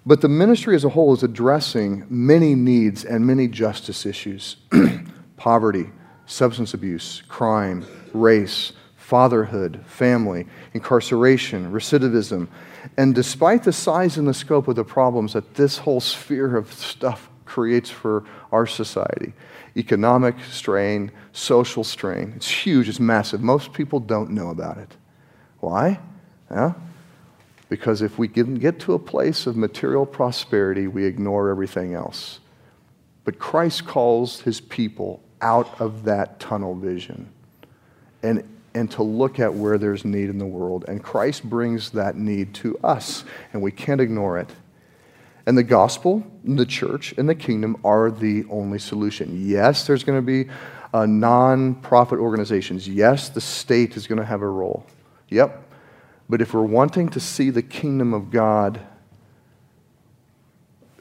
But 0.05 0.21
the 0.21 0.27
ministry 0.27 0.75
as 0.75 0.83
a 0.83 0.89
whole 0.89 1.13
is 1.13 1.23
addressing 1.23 2.05
many 2.09 2.55
needs 2.55 3.05
and 3.05 3.25
many 3.25 3.47
justice 3.47 4.05
issues 4.05 4.57
poverty, 5.37 5.89
substance 6.25 6.73
abuse, 6.73 7.21
crime, 7.27 7.85
race, 8.13 8.73
fatherhood, 8.97 9.83
family, 9.85 10.45
incarceration, 10.73 11.71
recidivism. 11.71 12.47
And 12.97 13.13
despite 13.13 13.63
the 13.63 13.73
size 13.73 14.17
and 14.17 14.27
the 14.27 14.33
scope 14.33 14.67
of 14.67 14.75
the 14.75 14.83
problems 14.83 15.33
that 15.33 15.53
this 15.53 15.77
whole 15.77 16.01
sphere 16.01 16.57
of 16.57 16.73
stuff 16.73 17.28
creates 17.49 17.89
for 17.89 18.23
our 18.51 18.67
society 18.67 19.33
economic 19.77 20.35
strain, 20.51 21.11
social 21.31 21.83
strain 21.83 22.33
it's 22.35 22.49
huge, 22.49 22.89
it's 22.89 22.99
massive. 22.99 23.41
Most 23.41 23.73
people 23.73 23.99
don't 23.99 24.31
know 24.31 24.49
about 24.49 24.77
it. 24.77 24.97
Why? 25.59 25.99
Yeah? 26.49 26.73
Because 27.69 28.01
if 28.01 28.17
we 28.17 28.27
get 28.27 28.79
to 28.79 28.93
a 28.93 28.99
place 28.99 29.45
of 29.45 29.55
material 29.55 30.05
prosperity, 30.05 30.87
we 30.87 31.05
ignore 31.05 31.49
everything 31.49 31.93
else. 31.93 32.39
But 33.25 33.37
Christ 33.37 33.85
calls 33.85 34.41
his 34.41 34.59
people 34.59 35.21
out 35.39 35.79
of 35.79 36.03
that 36.05 36.39
tunnel 36.39 36.75
vision. 36.75 37.29
And 38.23 38.43
and 38.73 38.89
to 38.91 39.03
look 39.03 39.39
at 39.39 39.53
where 39.53 39.77
there's 39.77 40.05
need 40.05 40.29
in 40.29 40.37
the 40.37 40.45
world. 40.45 40.85
And 40.87 41.03
Christ 41.03 41.43
brings 41.43 41.91
that 41.91 42.15
need 42.15 42.53
to 42.55 42.77
us, 42.83 43.23
and 43.51 43.61
we 43.61 43.71
can't 43.71 44.01
ignore 44.01 44.37
it. 44.37 44.49
And 45.49 45.57
the 45.57 45.63
gospel, 45.63 46.23
the 46.43 46.63
church, 46.63 47.15
and 47.17 47.27
the 47.27 47.33
kingdom 47.33 47.77
are 47.83 48.11
the 48.11 48.45
only 48.51 48.77
solution. 48.77 49.47
Yes, 49.49 49.87
there's 49.87 50.03
going 50.03 50.19
to 50.19 50.21
be 50.21 50.47
uh, 50.93 51.07
non 51.07 51.73
profit 51.73 52.19
organizations. 52.19 52.87
Yes, 52.87 53.29
the 53.29 53.41
state 53.41 53.97
is 53.97 54.05
going 54.05 54.19
to 54.19 54.25
have 54.25 54.43
a 54.43 54.47
role. 54.47 54.85
Yep. 55.29 55.59
But 56.29 56.41
if 56.43 56.53
we're 56.53 56.61
wanting 56.61 57.09
to 57.09 57.19
see 57.19 57.49
the 57.49 57.63
kingdom 57.63 58.13
of 58.13 58.29
God 58.29 58.79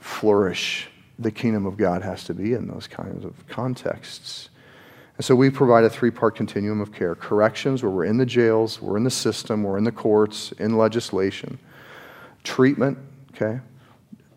flourish, 0.01 0.89
the 1.19 1.31
kingdom 1.31 1.67
of 1.67 1.77
God 1.77 2.01
has 2.01 2.25
to 2.25 2.33
be 2.33 2.55
in 2.55 2.69
those 2.69 2.87
kinds 2.87 3.27
of 3.27 3.47
contexts. 3.49 4.49
And 5.19 5.27
so 5.27 5.35
we 5.35 5.51
provide 5.51 5.85
a 5.85 5.91
three 5.91 6.11
part 6.11 6.37
continuum 6.37 6.81
of 6.81 6.91
care 6.91 7.15
corrections, 7.15 7.83
where 7.83 7.93
we're 7.93 8.07
in 8.07 8.17
the 8.17 8.25
jails, 8.25 8.81
we're 8.81 8.97
in 8.97 9.05
the 9.05 9.11
system, 9.11 9.63
we're 9.63 9.77
in 9.77 9.85
the 9.85 9.93
courts, 9.93 10.53
in 10.53 10.79
legislation, 10.79 11.59
treatment, 12.45 12.97
okay, 13.35 13.61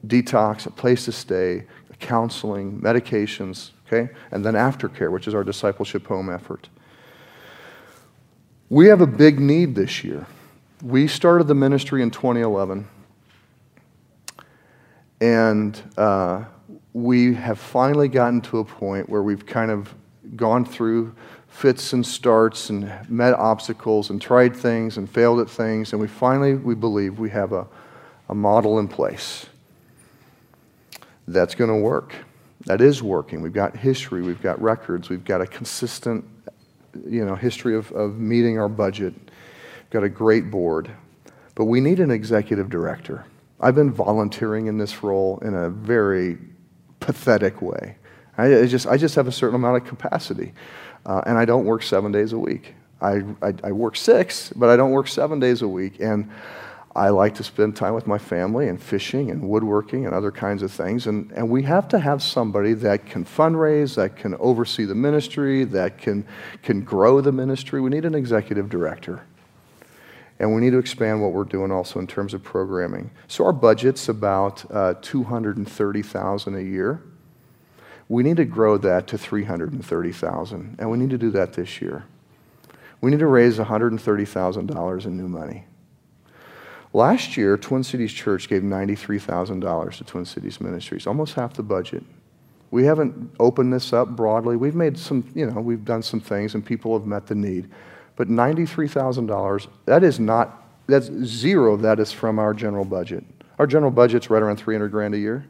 detox, 0.06 0.66
a 0.66 0.72
place 0.72 1.06
to 1.06 1.12
stay, 1.12 1.66
counseling, 2.02 2.82
medications, 2.82 3.72
okay, 3.88 4.12
and 4.32 4.44
then 4.44 4.56
aftercare, 4.56 5.12
which 5.12 5.28
is 5.28 5.34
our 5.34 5.44
discipleship 5.44 6.06
home 6.08 6.30
effort. 6.30 6.68
We 8.70 8.88
have 8.88 9.02
a 9.02 9.08
big 9.08 9.40
need 9.40 9.76
this 9.76 10.04
year. 10.04 10.26
We 10.84 11.08
started 11.08 11.48
the 11.48 11.56
ministry 11.56 12.02
in 12.02 12.12
2011, 12.12 12.88
and 15.22 15.82
uh, 15.96 16.46
we 16.94 17.36
have 17.36 17.60
finally 17.60 18.08
gotten 18.08 18.42
to 18.42 18.60
a 18.60 18.66
point 18.66 19.08
where 19.08 19.22
we've 19.22 19.46
kind 19.46 19.72
of 19.72 19.94
gone 20.36 20.66
through 20.66 21.16
fits 21.48 21.94
and 21.94 22.06
starts 22.06 22.70
and 22.70 22.90
met 23.10 23.34
obstacles 23.34 24.10
and 24.10 24.22
tried 24.22 24.56
things 24.56 24.98
and 24.98 25.10
failed 25.10 25.40
at 25.40 25.50
things, 25.50 25.92
and 25.92 26.02
we 26.02 26.08
finally, 26.08 26.56
we 26.56 26.74
believe, 26.74 27.20
we 27.20 27.30
have 27.30 27.52
a, 27.52 27.68
a 28.30 28.34
model 28.34 28.80
in 28.80 28.88
place 28.88 29.46
that's 31.34 31.56
going 31.56 31.70
to 31.70 31.78
work. 31.78 32.16
That 32.66 32.82
is 32.82 33.02
working. 33.02 33.42
We've 33.42 33.54
got 33.54 33.76
history, 33.76 34.22
we've 34.22 34.42
got 34.42 34.62
records, 34.62 35.10
we've 35.10 35.26
got 35.26 35.42
a 35.42 35.48
consistent 35.48 36.26
you 37.08 37.26
know, 37.26 37.36
history 37.36 37.76
of, 37.76 37.92
of 37.94 38.18
meeting 38.18 38.60
our 38.60 38.70
budget, 38.70 39.14
we've 39.16 39.90
got 39.90 40.04
a 40.04 40.10
great 40.10 40.52
board. 40.52 40.92
But 41.56 41.66
we 41.66 41.82
need 41.82 42.00
an 42.00 42.12
executive 42.12 42.70
director. 42.70 43.26
I've 43.60 43.76
been 43.76 43.92
volunteering 43.92 44.68
in 44.68 44.78
this 44.78 45.04
role 45.04 45.40
in 45.40 45.54
a 45.54 45.70
very 45.70 46.38
pathetic 47.00 47.62
way. 47.62 47.98
I, 48.38 48.66
just, 48.66 48.88
I 48.88 48.98
just 48.98 49.16
have 49.16 49.28
a 49.28 49.32
certain 49.32 49.56
amount 49.56 49.84
of 49.84 49.88
capacity. 49.88 50.54
Uh, 51.06 51.22
and 51.26 51.38
I 51.38 51.46
don't 51.46 51.66
work 51.66 51.84
seven 51.84 52.12
days 52.12 52.34
a 52.34 52.40
week. 52.40 52.74
I, 53.02 53.24
I, 53.42 53.54
I, 53.64 53.72
work 53.72 53.96
six, 53.96 54.54
but 54.56 54.70
I 54.70 54.76
don't 54.76 54.92
work 54.92 55.08
seven 55.08 55.40
days 55.40 55.64
a 55.64 55.68
week. 55.68 56.00
And 56.00 56.30
I 56.96 57.10
like 57.10 57.36
to 57.36 57.44
spend 57.44 57.78
time 57.78 57.94
with 57.94 58.06
my 58.06 58.18
family 58.18 58.68
and 58.68 58.82
fishing 58.82 59.32
and 59.32 59.48
woodworking 59.48 60.06
and 60.06 60.14
other 60.14 60.32
kinds 60.32 60.62
of 60.62 60.72
things. 60.72 61.08
And, 61.08 61.32
and 61.32 61.50
we 61.50 61.64
have 61.64 61.88
to 61.90 62.00
have 62.00 62.22
somebody 62.22 62.74
that 62.74 63.06
can 63.06 63.24
fundraise, 63.24 63.96
that 63.96 64.18
can 64.18 64.36
oversee 64.36 64.84
the 64.84 64.96
ministry, 64.96 65.64
that 65.66 65.98
can, 65.98 66.26
can 66.64 66.82
grow 66.82 67.22
the 67.22 67.32
ministry. 67.32 67.80
We 67.80 67.90
need 67.90 68.04
an 68.04 68.16
executive 68.16 68.70
director. 68.70 69.24
And 70.40 70.54
we 70.54 70.60
need 70.60 70.72
to 70.72 70.80
expand 70.80 71.22
what 71.22 71.32
we're 71.32 71.44
doing 71.46 71.72
also 71.72 72.00
in 72.00 72.08
terms 72.08 72.34
of 72.34 72.44
programming. 72.44 73.12
So 73.28 73.46
our 73.46 73.54
budget's 73.54 74.10
about 74.10 74.70
uh, 74.70 74.96
230000 75.02 76.56
a 76.56 76.62
year. 76.62 77.04
We 78.10 78.24
need 78.24 78.38
to 78.38 78.46
grow 78.46 78.78
that 78.80 79.08
to 79.08 79.18
330,000, 79.18 80.76
and 80.80 80.92
we 80.92 80.98
need 80.98 81.12
to 81.12 81.18
do 81.18 81.30
that 81.32 81.54
this 81.54 81.80
year. 81.82 82.04
We 83.00 83.12
need 83.12 83.20
to 83.20 83.28
raise 83.28 83.58
$130,000 83.58 85.06
in 85.06 85.18
new 85.18 85.28
money. 85.30 85.66
Last 86.94 87.38
year, 87.38 87.58
Twin 87.58 87.84
Cities 87.84 88.12
Church 88.12 88.50
gave 88.50 88.64
$93,000 88.64 89.98
to 89.98 90.04
Twin 90.04 90.26
Cities 90.26 90.60
Ministries, 90.60 91.08
almost 91.08 91.36
half 91.36 91.54
the 91.54 91.64
budget. 91.64 92.04
We 92.70 92.86
haven't 92.86 93.32
opened 93.40 93.72
this 93.74 93.94
up 93.94 94.10
broadly. 94.10 94.58
We've 94.58 94.76
made 94.76 94.98
some, 94.98 95.30
you 95.34 95.46
know, 95.46 95.62
we've 95.62 95.86
done 95.86 96.04
some 96.04 96.20
things 96.20 96.54
and 96.54 96.66
people 96.66 96.98
have 96.98 97.08
met 97.08 97.28
the 97.28 97.36
need. 97.36 97.70
But 98.18 98.28
$93,000, 98.28 99.68
that 99.86 100.04
is 100.04 100.20
not, 100.20 100.64
that's 100.88 101.12
zero 101.24 101.78
that 101.78 102.00
is 102.00 102.12
from 102.12 102.40
our 102.40 102.54
general 102.54 102.86
budget. 102.86 103.24
Our 103.58 103.68
general 103.68 103.92
budget's 103.92 104.30
right 104.30 104.42
around 104.42 104.58
300 104.58 104.90
grand 104.90 105.14
a 105.14 105.18
year. 105.18 105.46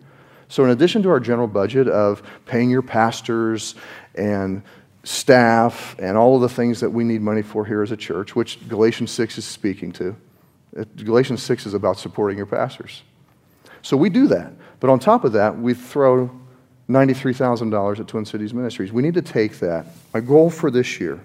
So, 0.48 0.66
in 0.66 0.72
addition 0.72 1.02
to 1.04 1.10
our 1.10 1.20
general 1.20 1.48
budget 1.48 1.88
of 1.88 2.22
paying 2.46 2.70
your 2.70 2.82
pastors 2.82 3.76
and 4.16 4.62
staff 5.04 5.96
and 5.98 6.18
all 6.18 6.36
of 6.36 6.42
the 6.42 6.50
things 6.50 6.82
that 6.82 6.90
we 6.90 7.04
need 7.04 7.22
money 7.22 7.42
for 7.42 7.66
here 7.66 7.82
as 7.82 7.92
a 7.92 7.98
church, 7.98 8.36
which 8.36 8.68
Galatians 8.68 9.12
6 9.12 9.38
is 9.38 9.46
speaking 9.46 9.92
to, 9.94 10.16
Galatians 10.96 11.44
6 11.44 11.66
is 11.66 11.74
about 11.74 11.98
supporting 12.00 12.38
your 12.38 12.46
pastors. 12.46 13.04
So, 13.82 13.98
we 13.98 14.10
do 14.10 14.28
that. 14.28 14.54
But 14.80 14.90
on 14.90 15.00
top 15.00 15.24
of 15.24 15.34
that, 15.34 15.58
we 15.58 15.74
throw 15.74 16.32
$93,000 16.90 18.00
at 18.00 18.08
Twin 18.08 18.26
Cities 18.26 18.54
Ministries. 18.54 18.92
We 18.92 19.02
need 19.02 19.14
to 19.14 19.22
take 19.22 19.60
that. 19.60 19.86
My 20.14 20.20
goal 20.20 20.50
for 20.50 20.70
this 20.72 21.00
year, 21.00 21.20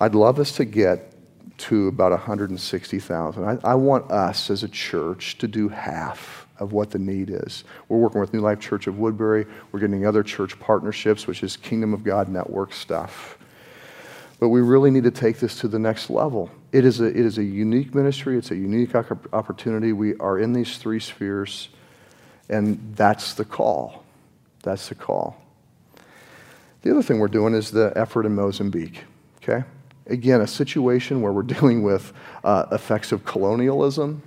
I'd 0.00 0.14
love 0.14 0.38
us 0.38 0.52
to 0.56 0.64
get 0.64 1.14
to 1.56 1.88
about 1.88 2.10
160,000. 2.10 3.44
I, 3.44 3.58
I 3.62 3.74
want 3.74 4.10
us 4.10 4.50
as 4.50 4.64
a 4.64 4.68
church 4.68 5.38
to 5.38 5.48
do 5.48 5.68
half 5.68 6.46
of 6.58 6.72
what 6.72 6.90
the 6.90 6.98
need 6.98 7.30
is. 7.30 7.64
We're 7.88 7.98
working 7.98 8.20
with 8.20 8.32
New 8.32 8.40
Life 8.40 8.60
Church 8.60 8.86
of 8.86 8.98
Woodbury. 8.98 9.46
We're 9.72 9.80
getting 9.80 10.06
other 10.06 10.22
church 10.22 10.58
partnerships, 10.60 11.26
which 11.26 11.42
is 11.42 11.56
Kingdom 11.56 11.94
of 11.94 12.04
God 12.04 12.28
network 12.28 12.72
stuff. 12.72 13.38
But 14.44 14.50
we 14.50 14.60
really 14.60 14.90
need 14.90 15.04
to 15.04 15.10
take 15.10 15.38
this 15.38 15.58
to 15.60 15.68
the 15.68 15.78
next 15.78 16.10
level. 16.10 16.50
It 16.70 16.84
is 16.84 17.00
a, 17.00 17.06
it 17.06 17.16
is 17.16 17.38
a 17.38 17.42
unique 17.42 17.94
ministry, 17.94 18.36
it's 18.36 18.50
a 18.50 18.54
unique 18.54 18.94
opportunity. 18.94 19.94
We 19.94 20.16
are 20.16 20.38
in 20.38 20.52
these 20.52 20.76
three 20.76 21.00
spheres, 21.00 21.70
and 22.50 22.92
that's 22.94 23.32
the 23.32 23.46
call. 23.46 24.04
That's 24.62 24.90
the 24.90 24.96
call. 24.96 25.40
The 26.82 26.90
other 26.90 27.02
thing 27.02 27.20
we're 27.20 27.28
doing 27.28 27.54
is 27.54 27.70
the 27.70 27.90
effort 27.96 28.26
in 28.26 28.34
Mozambique, 28.34 29.04
okay? 29.42 29.64
Again, 30.08 30.42
a 30.42 30.46
situation 30.46 31.22
where 31.22 31.32
we're 31.32 31.42
dealing 31.54 31.82
with 31.82 32.12
uh, 32.44 32.66
effects 32.70 33.12
of 33.12 33.24
colonialism. 33.24 34.20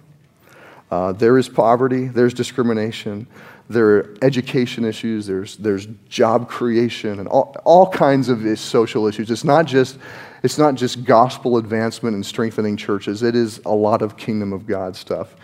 Uh, 0.89 1.11
there 1.11 1.37
is 1.37 1.49
poverty, 1.49 2.05
there's 2.07 2.33
discrimination, 2.33 3.27
there 3.69 3.87
are 3.87 4.15
education 4.21 4.85
issues, 4.85 5.27
there's, 5.27 5.57
there's 5.57 5.87
job 6.07 6.47
creation, 6.47 7.19
and 7.19 7.27
all, 7.27 7.55
all 7.65 7.89
kinds 7.89 8.29
of 8.29 8.57
social 8.57 9.07
issues. 9.07 9.29
It's 9.29 9.43
not, 9.43 9.65
just, 9.65 9.97
it's 10.43 10.57
not 10.57 10.75
just 10.75 11.03
gospel 11.03 11.57
advancement 11.57 12.15
and 12.15 12.25
strengthening 12.25 12.77
churches, 12.77 13.23
it 13.23 13.35
is 13.35 13.59
a 13.65 13.73
lot 13.73 14.01
of 14.01 14.15
kingdom 14.15 14.53
of 14.53 14.65
God 14.65 14.95
stuff. 14.95 15.35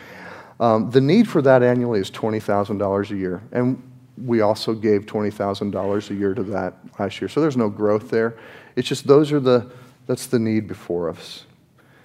Um, 0.60 0.90
the 0.92 1.02
need 1.02 1.28
for 1.28 1.42
that 1.42 1.62
annually 1.62 2.00
is 2.00 2.10
$20,000 2.10 3.12
a 3.12 3.16
year. 3.16 3.42
And 3.52 3.82
we 4.24 4.42
also 4.42 4.74
gave 4.74 5.06
$20,000 5.06 6.10
a 6.10 6.14
year 6.14 6.34
to 6.34 6.44
that 6.44 6.76
last 7.00 7.20
year. 7.20 7.28
So 7.28 7.42
there's 7.42 7.58
no 7.58 7.70
growth 7.70 8.10
there. 8.10 8.38
It's 8.76 8.88
just 8.88 9.08
those 9.08 9.32
are 9.32 9.40
the, 9.40 9.70
that's 10.08 10.28
the 10.28 10.40
need 10.40 10.68
before 10.68 11.10
us. 11.10 11.46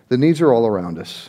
The 0.09 0.17
needs 0.17 0.41
are 0.41 0.53
all 0.53 0.67
around 0.67 0.99
us. 0.99 1.29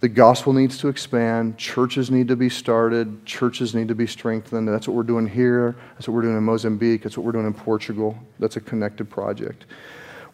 The 0.00 0.08
gospel 0.08 0.52
needs 0.52 0.78
to 0.78 0.88
expand. 0.88 1.58
Churches 1.58 2.08
need 2.10 2.28
to 2.28 2.36
be 2.36 2.48
started. 2.48 3.26
Churches 3.26 3.74
need 3.74 3.88
to 3.88 3.96
be 3.96 4.06
strengthened. 4.06 4.68
That's 4.68 4.86
what 4.86 4.96
we're 4.96 5.02
doing 5.02 5.26
here. 5.26 5.74
That's 5.94 6.06
what 6.06 6.14
we're 6.14 6.22
doing 6.22 6.36
in 6.36 6.44
Mozambique. 6.44 7.02
That's 7.02 7.16
what 7.16 7.26
we're 7.26 7.32
doing 7.32 7.46
in 7.46 7.54
Portugal. 7.54 8.16
That's 8.38 8.56
a 8.56 8.60
connected 8.60 9.10
project. 9.10 9.66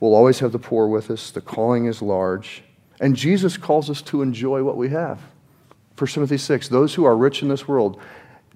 We'll 0.00 0.14
always 0.14 0.38
have 0.40 0.52
the 0.52 0.58
poor 0.58 0.86
with 0.86 1.10
us. 1.10 1.30
The 1.30 1.40
calling 1.40 1.86
is 1.86 2.02
large. 2.02 2.62
And 3.00 3.16
Jesus 3.16 3.56
calls 3.56 3.88
us 3.88 4.02
to 4.02 4.20
enjoy 4.20 4.62
what 4.62 4.76
we 4.76 4.90
have. 4.90 5.20
1 5.96 6.08
Timothy 6.08 6.36
6 6.36 6.68
Those 6.68 6.94
who 6.94 7.04
are 7.04 7.16
rich 7.16 7.40
in 7.40 7.48
this 7.48 7.66
world, 7.66 7.98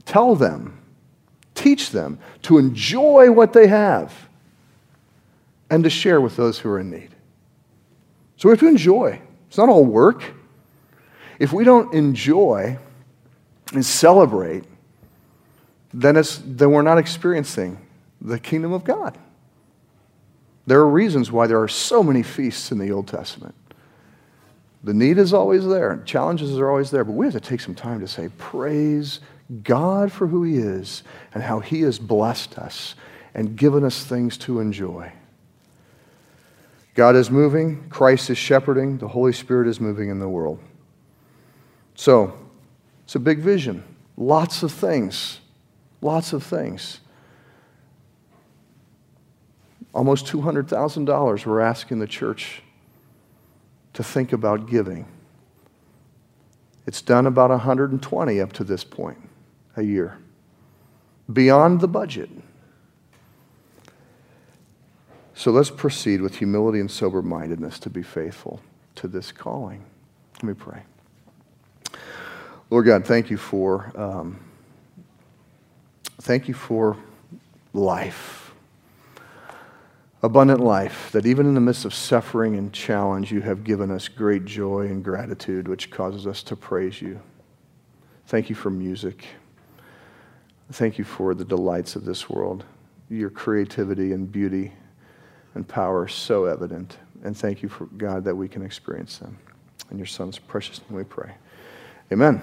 tell 0.05 0.37
them, 0.37 0.79
teach 1.55 1.91
them 1.91 2.19
to 2.43 2.59
enjoy 2.59 3.31
what 3.31 3.55
they 3.55 3.67
have 3.67 4.29
and 5.71 5.85
to 5.85 5.91
share 5.91 6.21
with 6.21 6.37
those 6.37 6.59
who 6.59 6.69
are 6.69 6.79
in 6.79 6.91
need. 6.91 7.11
So 8.37 8.49
we 8.49 8.53
have 8.53 8.61
to 8.61 8.69
enjoy. 8.69 9.21
It's 9.49 9.57
not 9.57 9.71
all 9.71 9.87
work. 9.87 10.35
If 11.39 11.53
we 11.53 11.65
don't 11.65 11.95
enjoy 11.95 12.79
and 13.73 13.85
celebrate, 13.85 14.65
then, 15.93 16.17
it's, 16.17 16.41
then 16.45 16.71
we're 16.71 16.83
not 16.83 16.99
experiencing 16.99 17.79
the 18.21 18.39
kingdom 18.39 18.73
of 18.73 18.85
God. 18.85 19.17
There 20.67 20.81
are 20.81 20.89
reasons 20.89 21.33
why 21.33 21.47
there 21.47 21.63
are 21.63 21.69
so 21.69 22.03
many 22.03 22.23
feasts 22.23 22.73
in 22.73 22.79
the 22.79 22.91
Old 22.91 23.09
Testament. 23.09 23.55
The 24.85 24.95
need 24.95 25.19
is 25.19 25.33
always 25.33 25.67
there, 25.67 26.03
challenges 26.05 26.57
are 26.59 26.71
always 26.71 26.91
there, 26.91 27.05
but 27.05 27.13
we 27.13 27.27
have 27.27 27.35
to 27.35 27.41
take 27.41 27.61
some 27.61 27.75
time 27.75 28.01
to 28.01 28.09
say, 28.09 28.29
Praise 28.39 29.21
God 29.63 30.13
for 30.13 30.27
who 30.27 30.45
He 30.45 30.59
is 30.59 31.03
and 31.35 31.43
how 31.43 31.61
He 31.61 31.81
has 31.83 31.99
blessed 31.99 32.59
us 32.59 32.95
and 33.35 33.57
given 33.57 33.83
us 33.83 34.05
things 34.05 34.37
to 34.39 34.61
enjoy. 34.61 35.13
God 36.95 37.17
is 37.17 37.31
moving, 37.31 37.89
Christ 37.89 38.29
is 38.29 38.39
shepherding, 38.39 38.99
the 38.99 39.09
Holy 39.09 39.33
Spirit 39.33 39.69
is 39.69 39.81
moving 39.81 40.11
in 40.11 40.19
the 40.19 40.29
world. 40.29 40.61
So, 41.99 42.33
it's 43.03 43.17
a 43.17 43.19
big 43.19 43.41
vision. 43.41 43.83
Lots 44.17 44.63
of 44.63 44.71
things. 44.71 45.41
Lots 46.01 46.33
of 46.33 46.45
things. 46.45 47.01
Almost 49.93 50.27
$200,000 50.27 51.45
we're 51.45 51.59
asking 51.59 51.99
the 51.99 52.07
church 52.07 52.63
to 53.95 54.05
think 54.05 54.33
about 54.33 54.71
giving. 54.71 55.07
It's 56.87 57.03
done 57.03 57.27
about 57.27 57.51
120 57.51 58.41
up 58.41 58.53
to 58.53 58.63
this 58.63 58.85
point 58.85 59.19
a 59.75 59.83
year, 59.83 60.19
beyond 61.33 61.81
the 61.81 61.89
budget. 61.89 62.31
So 65.35 65.51
let's 65.51 65.71
proceed 65.71 66.21
with 66.21 66.37
humility 66.37 66.79
and 66.79 66.89
sober 66.89 67.23
mindedness 67.23 67.81
to 67.81 67.91
be 67.91 68.05
faithful 68.05 68.61
to 68.95 69.09
this 69.09 69.33
calling. 69.33 69.85
Let 70.35 70.45
me 70.45 70.55
pray. 70.55 70.83
Lord 72.71 72.85
God, 72.85 73.07
thank 73.07 73.31
you 73.31 73.39
for 73.39 73.93
um, 73.97 74.39
thank 76.21 76.49
you 76.49 76.55
for 76.55 76.97
life, 77.73 78.53
abundant 80.23 80.61
life. 80.61 81.11
That 81.13 81.25
even 81.25 81.47
in 81.47 81.55
the 81.55 81.61
midst 81.61 81.85
of 81.85 81.95
suffering 81.95 82.57
and 82.57 82.73
challenge, 82.73 83.33
you 83.33 83.41
have 83.41 83.65
given 83.65 83.91
us 83.91 84.09
great 84.09 84.45
joy 84.45 84.83
and 84.83 85.03
gratitude, 85.03 85.67
which 85.67 85.91
causes 85.91 86.27
us 86.27 86.43
to 86.45 86.57
praise 86.57 87.01
you. 87.01 87.21
Thank 88.27 88.51
you 88.51 88.55
for 88.55 88.69
music. 88.69 89.25
Thank 90.73 90.99
you 90.99 91.05
for 91.05 91.35
the 91.35 91.47
delights 91.47 91.97
of 91.97 92.05
this 92.05 92.29
world. 92.29 92.65
Your 93.09 93.31
creativity 93.31 94.13
and 94.13 94.31
beauty 94.31 94.73
and 95.55 95.67
power 95.67 96.07
so 96.07 96.45
evident. 96.45 96.99
And 97.25 97.35
thank 97.35 97.63
you 97.63 97.71
for 97.71 97.87
God 97.87 98.25
that 98.25 98.35
we 98.35 98.49
can 98.49 98.63
experience 98.63 99.17
them. 99.17 99.39
In 99.91 99.97
your 99.97 100.07
Son's 100.07 100.39
precious 100.39 100.83
name 100.83 100.99
we 100.99 101.05
pray. 101.05 101.33
Amen. 102.13 102.43